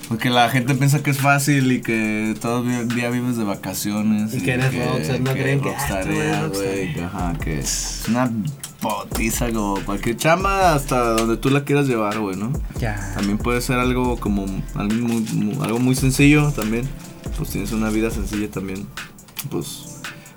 Porque 0.08 0.28
la 0.28 0.50
gente 0.50 0.74
piensa 0.74 1.02
que 1.02 1.10
es 1.10 1.18
fácil 1.18 1.72
y 1.72 1.80
que 1.80 2.34
todo 2.40 2.68
el 2.68 2.88
día 2.88 3.08
vives 3.08 3.36
de 3.38 3.44
vacaciones. 3.44 4.34
Y 4.34 4.42
que 4.42 4.52
eres 4.52 4.74
rockstar, 4.74 5.20
no 5.20 5.32
creen 5.32 5.60
que, 5.60 5.70
ah, 5.70 5.72
rockstaría, 5.72 6.50
tú 6.52 6.60
eres 6.60 6.72
güey. 6.74 6.86
rockstar. 6.94 7.04
Ajá, 7.04 7.38
que 7.38 7.58
es 7.60 8.02
una 8.08 8.30
potiza 8.80 9.50
como 9.52 9.76
cualquier 9.86 10.16
chamba 10.16 10.74
hasta 10.74 10.98
donde 11.14 11.36
tú 11.38 11.48
la 11.50 11.64
quieras 11.64 11.86
llevar, 11.86 12.18
güey, 12.18 12.36
¿no? 12.36 12.52
Ya. 12.78 13.12
También 13.14 13.38
puede 13.38 13.60
ser 13.62 13.78
algo 13.78 14.18
como 14.18 14.44
algo 14.74 14.94
muy, 14.94 15.22
muy- 15.32 15.64
algo 15.64 15.78
muy 15.78 15.94
sencillo 15.94 16.50
también. 16.50 16.86
Pues 17.38 17.50
tienes 17.50 17.72
una 17.72 17.88
vida 17.88 18.10
sencilla 18.10 18.50
también. 18.50 18.86
Pues, 19.50 19.91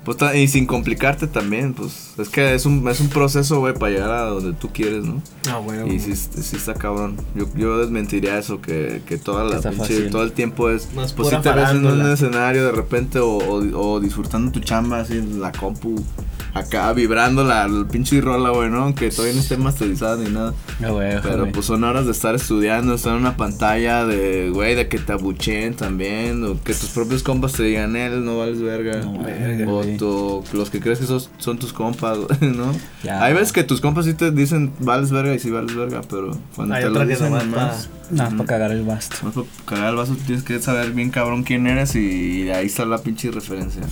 pues 0.06 0.16
y 0.36 0.48
sin 0.48 0.64
complicarte 0.64 1.26
también, 1.26 1.74
pues 1.74 2.14
es 2.16 2.28
que 2.30 2.54
es 2.54 2.64
un, 2.64 2.88
es 2.88 3.00
un 3.00 3.08
proceso, 3.10 3.58
güey, 3.60 3.74
para 3.74 3.92
llegar 3.92 4.10
a 4.12 4.22
donde 4.22 4.54
tú 4.54 4.70
quieres, 4.72 5.04
¿no? 5.04 5.20
Ah, 5.50 5.58
bueno. 5.58 5.86
Y 5.86 6.00
sí, 6.00 6.16
sí 6.16 6.56
está 6.56 6.72
cabrón. 6.72 7.16
Yo, 7.34 7.46
yo 7.54 7.76
desmentiría 7.78 8.38
eso, 8.38 8.62
que, 8.62 9.02
que 9.04 9.18
toda 9.18 9.44
la 9.44 9.60
pinche- 9.60 9.72
fácil. 9.76 10.10
todo 10.10 10.22
el 10.22 10.32
tiempo 10.32 10.70
es. 10.70 10.94
Más 10.94 11.12
pues 11.12 11.28
si 11.28 11.36
te 11.36 11.50
ves 11.52 11.70
en 11.70 11.84
un 11.84 12.10
escenario 12.10 12.64
de 12.64 12.72
repente 12.72 13.18
o, 13.18 13.36
o- 13.36 13.78
o 13.94 14.00
disfrutando 14.00 14.50
tu 14.52 14.60
chamba 14.60 15.00
así 15.00 15.14
en 15.18 15.40
la 15.40 15.52
compu, 15.52 16.02
acá 16.58 16.92
vibrando 16.92 17.44
la, 17.44 17.68
la 17.68 17.86
pinche 17.88 18.20
rola, 18.20 18.50
güey, 18.50 18.70
¿no? 18.70 18.82
Aunque 18.84 19.10
todavía 19.10 19.34
no 19.34 19.40
esté 19.40 19.56
masterizada 19.56 20.16
ni 20.16 20.30
nada. 20.30 20.54
Ah, 20.84 20.90
güey, 20.90 21.20
Pero 21.22 21.40
güey. 21.40 21.52
pues 21.52 21.66
son 21.66 21.84
horas 21.84 22.06
de 22.06 22.12
estar 22.12 22.34
estudiando, 22.34 22.94
estar 22.94 23.12
en 23.14 23.20
una 23.20 23.36
pantalla 23.36 24.04
de, 24.06 24.50
güey, 24.50 24.74
de 24.74 24.88
que 24.88 24.98
te 24.98 25.12
abucheen 25.12 25.74
también, 25.74 26.44
o 26.44 26.62
que 26.62 26.74
tus 26.74 26.90
propios 26.90 27.22
compas 27.22 27.52
te 27.52 27.62
digan, 27.62 27.96
él 27.96 28.24
no 28.24 28.38
vales 28.38 28.60
verga. 28.60 28.96
No, 28.98 29.22
verga, 29.22 29.70
o 29.70 29.82
tu- 29.98 30.44
los 30.56 30.70
que 30.70 30.80
crees 30.80 30.98
que 30.98 31.06
sos- 31.06 31.30
son 31.38 31.58
tus 31.58 31.72
compas, 31.72 32.18
¿no? 32.40 32.72
Ya. 33.02 33.22
Hay 33.22 33.34
veces 33.34 33.52
que 33.52 33.64
tus 33.64 33.80
compas 33.80 34.04
sí 34.06 34.14
te 34.14 34.30
dicen, 34.30 34.72
vales 34.80 35.10
verga 35.10 35.34
y 35.34 35.38
sí 35.38 35.50
vales 35.50 35.74
verga, 35.74 36.00
pero 36.08 36.36
cuando 36.54 36.74
Hay 36.74 36.82
te 36.84 36.90
lo 36.90 37.04
dicen 37.06 37.32
nomás, 37.32 37.88
Nada, 38.10 38.30
para 38.30 38.44
cagar 38.44 38.70
el 38.70 38.82
basto. 38.84 39.16
más 39.24 39.34
para 39.34 39.46
cagar 39.66 39.90
el 39.90 39.96
vaso 39.96 40.16
tienes 40.26 40.44
que 40.44 40.60
saber 40.60 40.92
bien 40.92 41.10
cabrón 41.10 41.42
quién 41.42 41.66
eres 41.66 41.96
y, 41.96 42.48
ahí 42.50 42.66
está 42.66 42.84
la 42.84 42.98
pinche 42.98 43.30
referencia. 43.32 43.82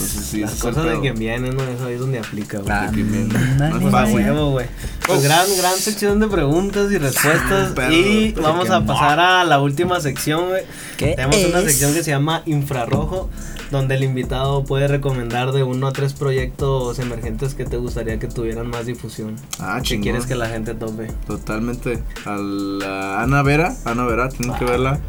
Entonces 0.00 0.24
sí, 0.26 0.40
Las 0.40 0.54
cosas 0.54 0.84
de 0.84 1.00
quien 1.00 1.14
viene, 1.16 1.50
¿no? 1.50 1.62
Eso 1.62 1.86
ahí 1.86 1.94
es 1.94 2.00
donde 2.00 2.18
aplica, 2.20 2.58
güey. 2.58 2.72
Ah, 2.72 2.90
No 2.92 3.86
es 3.86 3.90
fácil. 3.92 4.14
huevo, 4.16 4.50
güey. 4.52 4.66
Pues 5.06 5.22
gran, 5.22 5.46
gran 5.58 5.76
sección 5.76 6.20
de 6.20 6.28
preguntas 6.28 6.92
y 6.92 6.98
respuestas. 6.98 7.72
Y 7.90 8.32
pero 8.34 8.46
vamos 8.46 8.70
a 8.70 8.84
pasar 8.84 9.18
a 9.18 9.44
la 9.44 9.60
última 9.60 10.00
sección, 10.00 10.48
güey. 10.48 10.62
¿Qué 10.96 11.14
Tenemos 11.16 11.44
una 11.44 11.60
sección 11.62 11.94
que 11.94 12.04
se 12.04 12.10
llama 12.10 12.42
Infrarrojo, 12.46 13.28
donde 13.70 13.96
el 13.96 14.04
invitado 14.04 14.64
puede 14.64 14.86
recomendar 14.88 15.52
de 15.52 15.62
uno 15.62 15.88
a 15.88 15.92
tres 15.92 16.12
proyectos 16.12 16.98
emergentes 16.98 17.54
que 17.54 17.64
te 17.64 17.76
gustaría 17.76 18.18
que 18.18 18.28
tuvieran 18.28 18.68
más 18.68 18.86
difusión. 18.86 19.36
Ah, 19.58 19.78
que 19.78 19.88
chingón. 19.88 20.02
quieres 20.04 20.26
que 20.26 20.34
la 20.36 20.48
gente 20.48 20.74
tope. 20.74 21.08
Totalmente. 21.26 22.02
A 22.24 22.36
la 22.36 23.22
Ana 23.22 23.42
Vera, 23.42 23.74
Ana 23.84 24.04
Vera, 24.04 24.28
tienen 24.28 24.56
que 24.58 24.64
verla. 24.64 25.00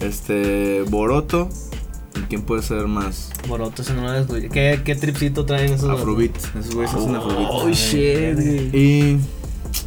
Este, 0.00 0.82
Boroto. 0.88 1.48
¿Y 2.20 2.22
quién 2.28 2.42
puede 2.42 2.62
ser 2.62 2.86
más? 2.86 3.30
Boroto, 3.48 3.82
si 3.82 3.92
no 3.92 4.02
lo 4.02 4.14
escuché. 4.14 4.48
¿Qué, 4.48 4.80
¿Qué 4.84 4.94
tripsito 4.94 5.44
traen 5.46 5.72
esos? 5.72 5.88
Afrobeat. 5.88 6.36
Esos 6.58 6.74
güeyes 6.74 6.94
hacen 6.94 7.14
Afrobeat. 7.14 7.48
Oh, 7.50 7.68
shit, 7.70 8.34
güey. 8.34 8.76
Y, 8.76 9.20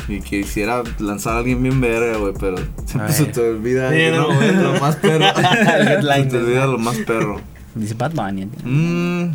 y 0.07 0.19
quisiera 0.21 0.83
lanzar 0.99 1.35
a 1.35 1.39
alguien 1.39 1.61
bien 1.61 1.79
verga, 1.81 2.17
güey, 2.17 2.33
pero 2.39 2.57
siempre 2.85 3.13
se 3.13 3.25
te 3.25 3.41
olvida 3.41 3.91
Sí, 3.91 3.97
¿no? 4.11 4.27
no, 4.29 4.35
güey. 4.35 4.55
lo 4.55 4.79
más 4.79 4.95
perro. 4.97 5.25
Se 6.13 6.23
te 6.25 6.37
olvida 6.37 6.65
lo 6.67 6.77
más 6.77 6.97
perro. 6.97 7.39
Dice 7.75 7.95
Bad 7.95 8.11
Bunny. 8.13 8.45
Mm. 8.63 9.33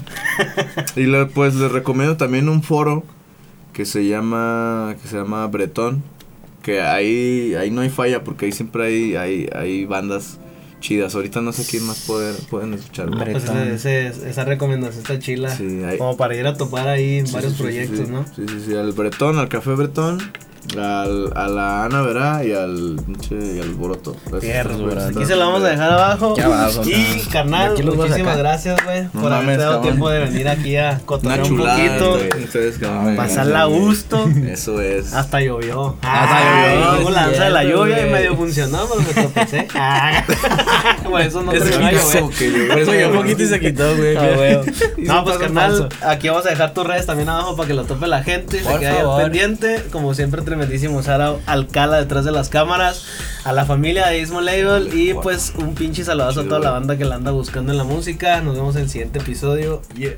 y 0.96 1.03
le, 1.07 1.26
pues 1.26 1.55
les 1.57 1.72
recomiendo 1.72 2.16
también 2.16 2.49
un 2.49 2.62
foro 2.62 3.03
que 3.72 3.84
se 3.84 4.07
llama 4.07 4.94
que 5.03 5.09
se 5.09 5.16
llama 5.16 5.44
Bretón, 5.49 6.03
que 6.62 6.80
ahí 6.82 7.55
ahí 7.55 7.70
no 7.72 7.80
hay 7.80 7.90
falla 7.90 8.22
porque 8.22 8.46
ahí 8.46 8.53
siempre 8.53 8.86
hay 8.86 9.16
hay, 9.16 9.49
hay 9.55 9.84
bandas 9.86 10.38
chidas. 10.81 11.14
Ahorita 11.14 11.41
no 11.41 11.53
sé 11.53 11.64
quién 11.68 11.85
más 11.85 12.01
poder, 12.01 12.35
pueden 12.51 12.74
escuchar. 12.74 13.11
pues 13.11 13.85
esa 13.85 14.45
recomendación 14.45 15.03
está 15.03 15.18
chila. 15.18 15.57
Como 15.99 16.16
para 16.16 16.37
ir 16.37 16.47
a 16.47 16.55
topar 16.55 16.89
ahí 16.89 17.22
varios 17.33 17.55
proyectos, 17.55 18.09
¿no? 18.09 18.24
Sí, 18.35 18.45
sí, 18.49 18.62
sí. 18.66 18.74
Al 18.74 18.93
Bretón, 18.93 19.39
al 19.39 19.49
Café 19.49 19.72
Bretón 19.74 20.18
al, 20.77 21.33
a 21.35 21.49
la 21.49 21.85
Ana 21.85 22.03
Verá 22.03 22.45
y 22.45 22.53
al 22.53 22.97
y 23.31 23.61
al 23.61 23.71
Boroto. 23.75 24.17
Aquí 24.37 25.25
se 25.25 25.37
lo 25.37 25.47
vamos 25.47 25.63
a 25.63 25.69
dejar 25.69 25.91
abajo. 25.91 26.35
y 26.85 27.21
carnal, 27.31 27.83
muchísimas 27.83 28.39
gracias, 28.39 28.85
güey, 28.85 29.09
por 29.09 29.33
haber 29.33 29.59
dado 29.59 29.81
tiempo 29.81 30.11
de 30.11 30.21
venir 30.21 30.49
aquí 30.49 30.77
a 30.77 31.01
cotorrear 31.05 31.43
un 31.43 31.59
poquito. 31.59 32.19
pasarla 33.17 33.63
a 33.63 33.65
gusto. 33.67 34.29
Eso 34.47 34.81
es. 34.81 35.15
Hasta 35.15 35.41
llovió. 35.41 35.97
Hasta 36.03 36.71
llovió. 36.71 36.91
Luego 36.93 37.11
lanza 37.11 37.45
de 37.45 37.51
la 37.51 37.65
lluvia 37.65 38.07
y 38.07 38.11
medio 38.11 38.37
funcionó, 38.37 38.87
pero 38.89 39.03
me 39.03 39.13
tropecé. 39.13 39.69
Por 41.09 41.21
eso 41.21 41.43
no 41.43 41.53
terminó 41.53 41.91
llover. 41.91 42.23
Por 42.69 42.79
eso 42.79 42.93
llovió 42.93 43.11
un 43.11 43.17
poquito 43.17 43.43
y 43.43 43.47
se 43.47 43.61
quitó, 43.61 43.97
güey. 43.97 44.17
Ah, 44.17 44.63
no, 44.99 45.25
pues 45.25 45.39
carnal, 45.39 45.89
aquí 46.03 46.29
vamos 46.29 46.47
a 46.47 46.51
dejar 46.51 46.75
tus 46.75 46.87
redes 46.87 47.07
también 47.07 47.29
abajo 47.29 47.57
para 47.57 47.67
que 47.67 47.75
lo 47.75 47.85
tope 47.85 48.07
la 48.07 48.23
gente. 48.23 48.63
Se 48.63 48.79
quede 48.79 49.03
pendiente. 49.17 49.85
Como 49.91 50.15
siempre, 50.15 50.43
tremendísimo 50.59 51.03
Sara 51.05 51.37
Alcala 51.47 51.99
detrás 51.99 52.25
de 52.25 52.33
las 52.33 52.49
cámaras, 52.49 53.07
a 53.45 53.53
la 53.53 53.65
familia 53.65 54.09
de 54.09 54.19
Ismo 54.19 54.41
Label 54.41 54.93
y 54.93 55.15
pues 55.15 55.53
un 55.57 55.75
pinche 55.75 56.03
saludazo 56.03 56.41
a 56.41 56.45
toda 56.45 56.59
la 56.59 56.73
banda 56.73 56.99
que 56.99 57.05
la 57.05 57.15
anda 57.15 57.31
buscando 57.31 57.71
en 57.71 57.79
la 57.79 57.85
música. 57.85 58.41
Nos 58.41 58.57
vemos 58.57 58.75
en 58.75 58.83
el 58.83 58.91
siguiente 58.91 59.21
episodio. 59.21 59.83
Yeah. 59.95 60.17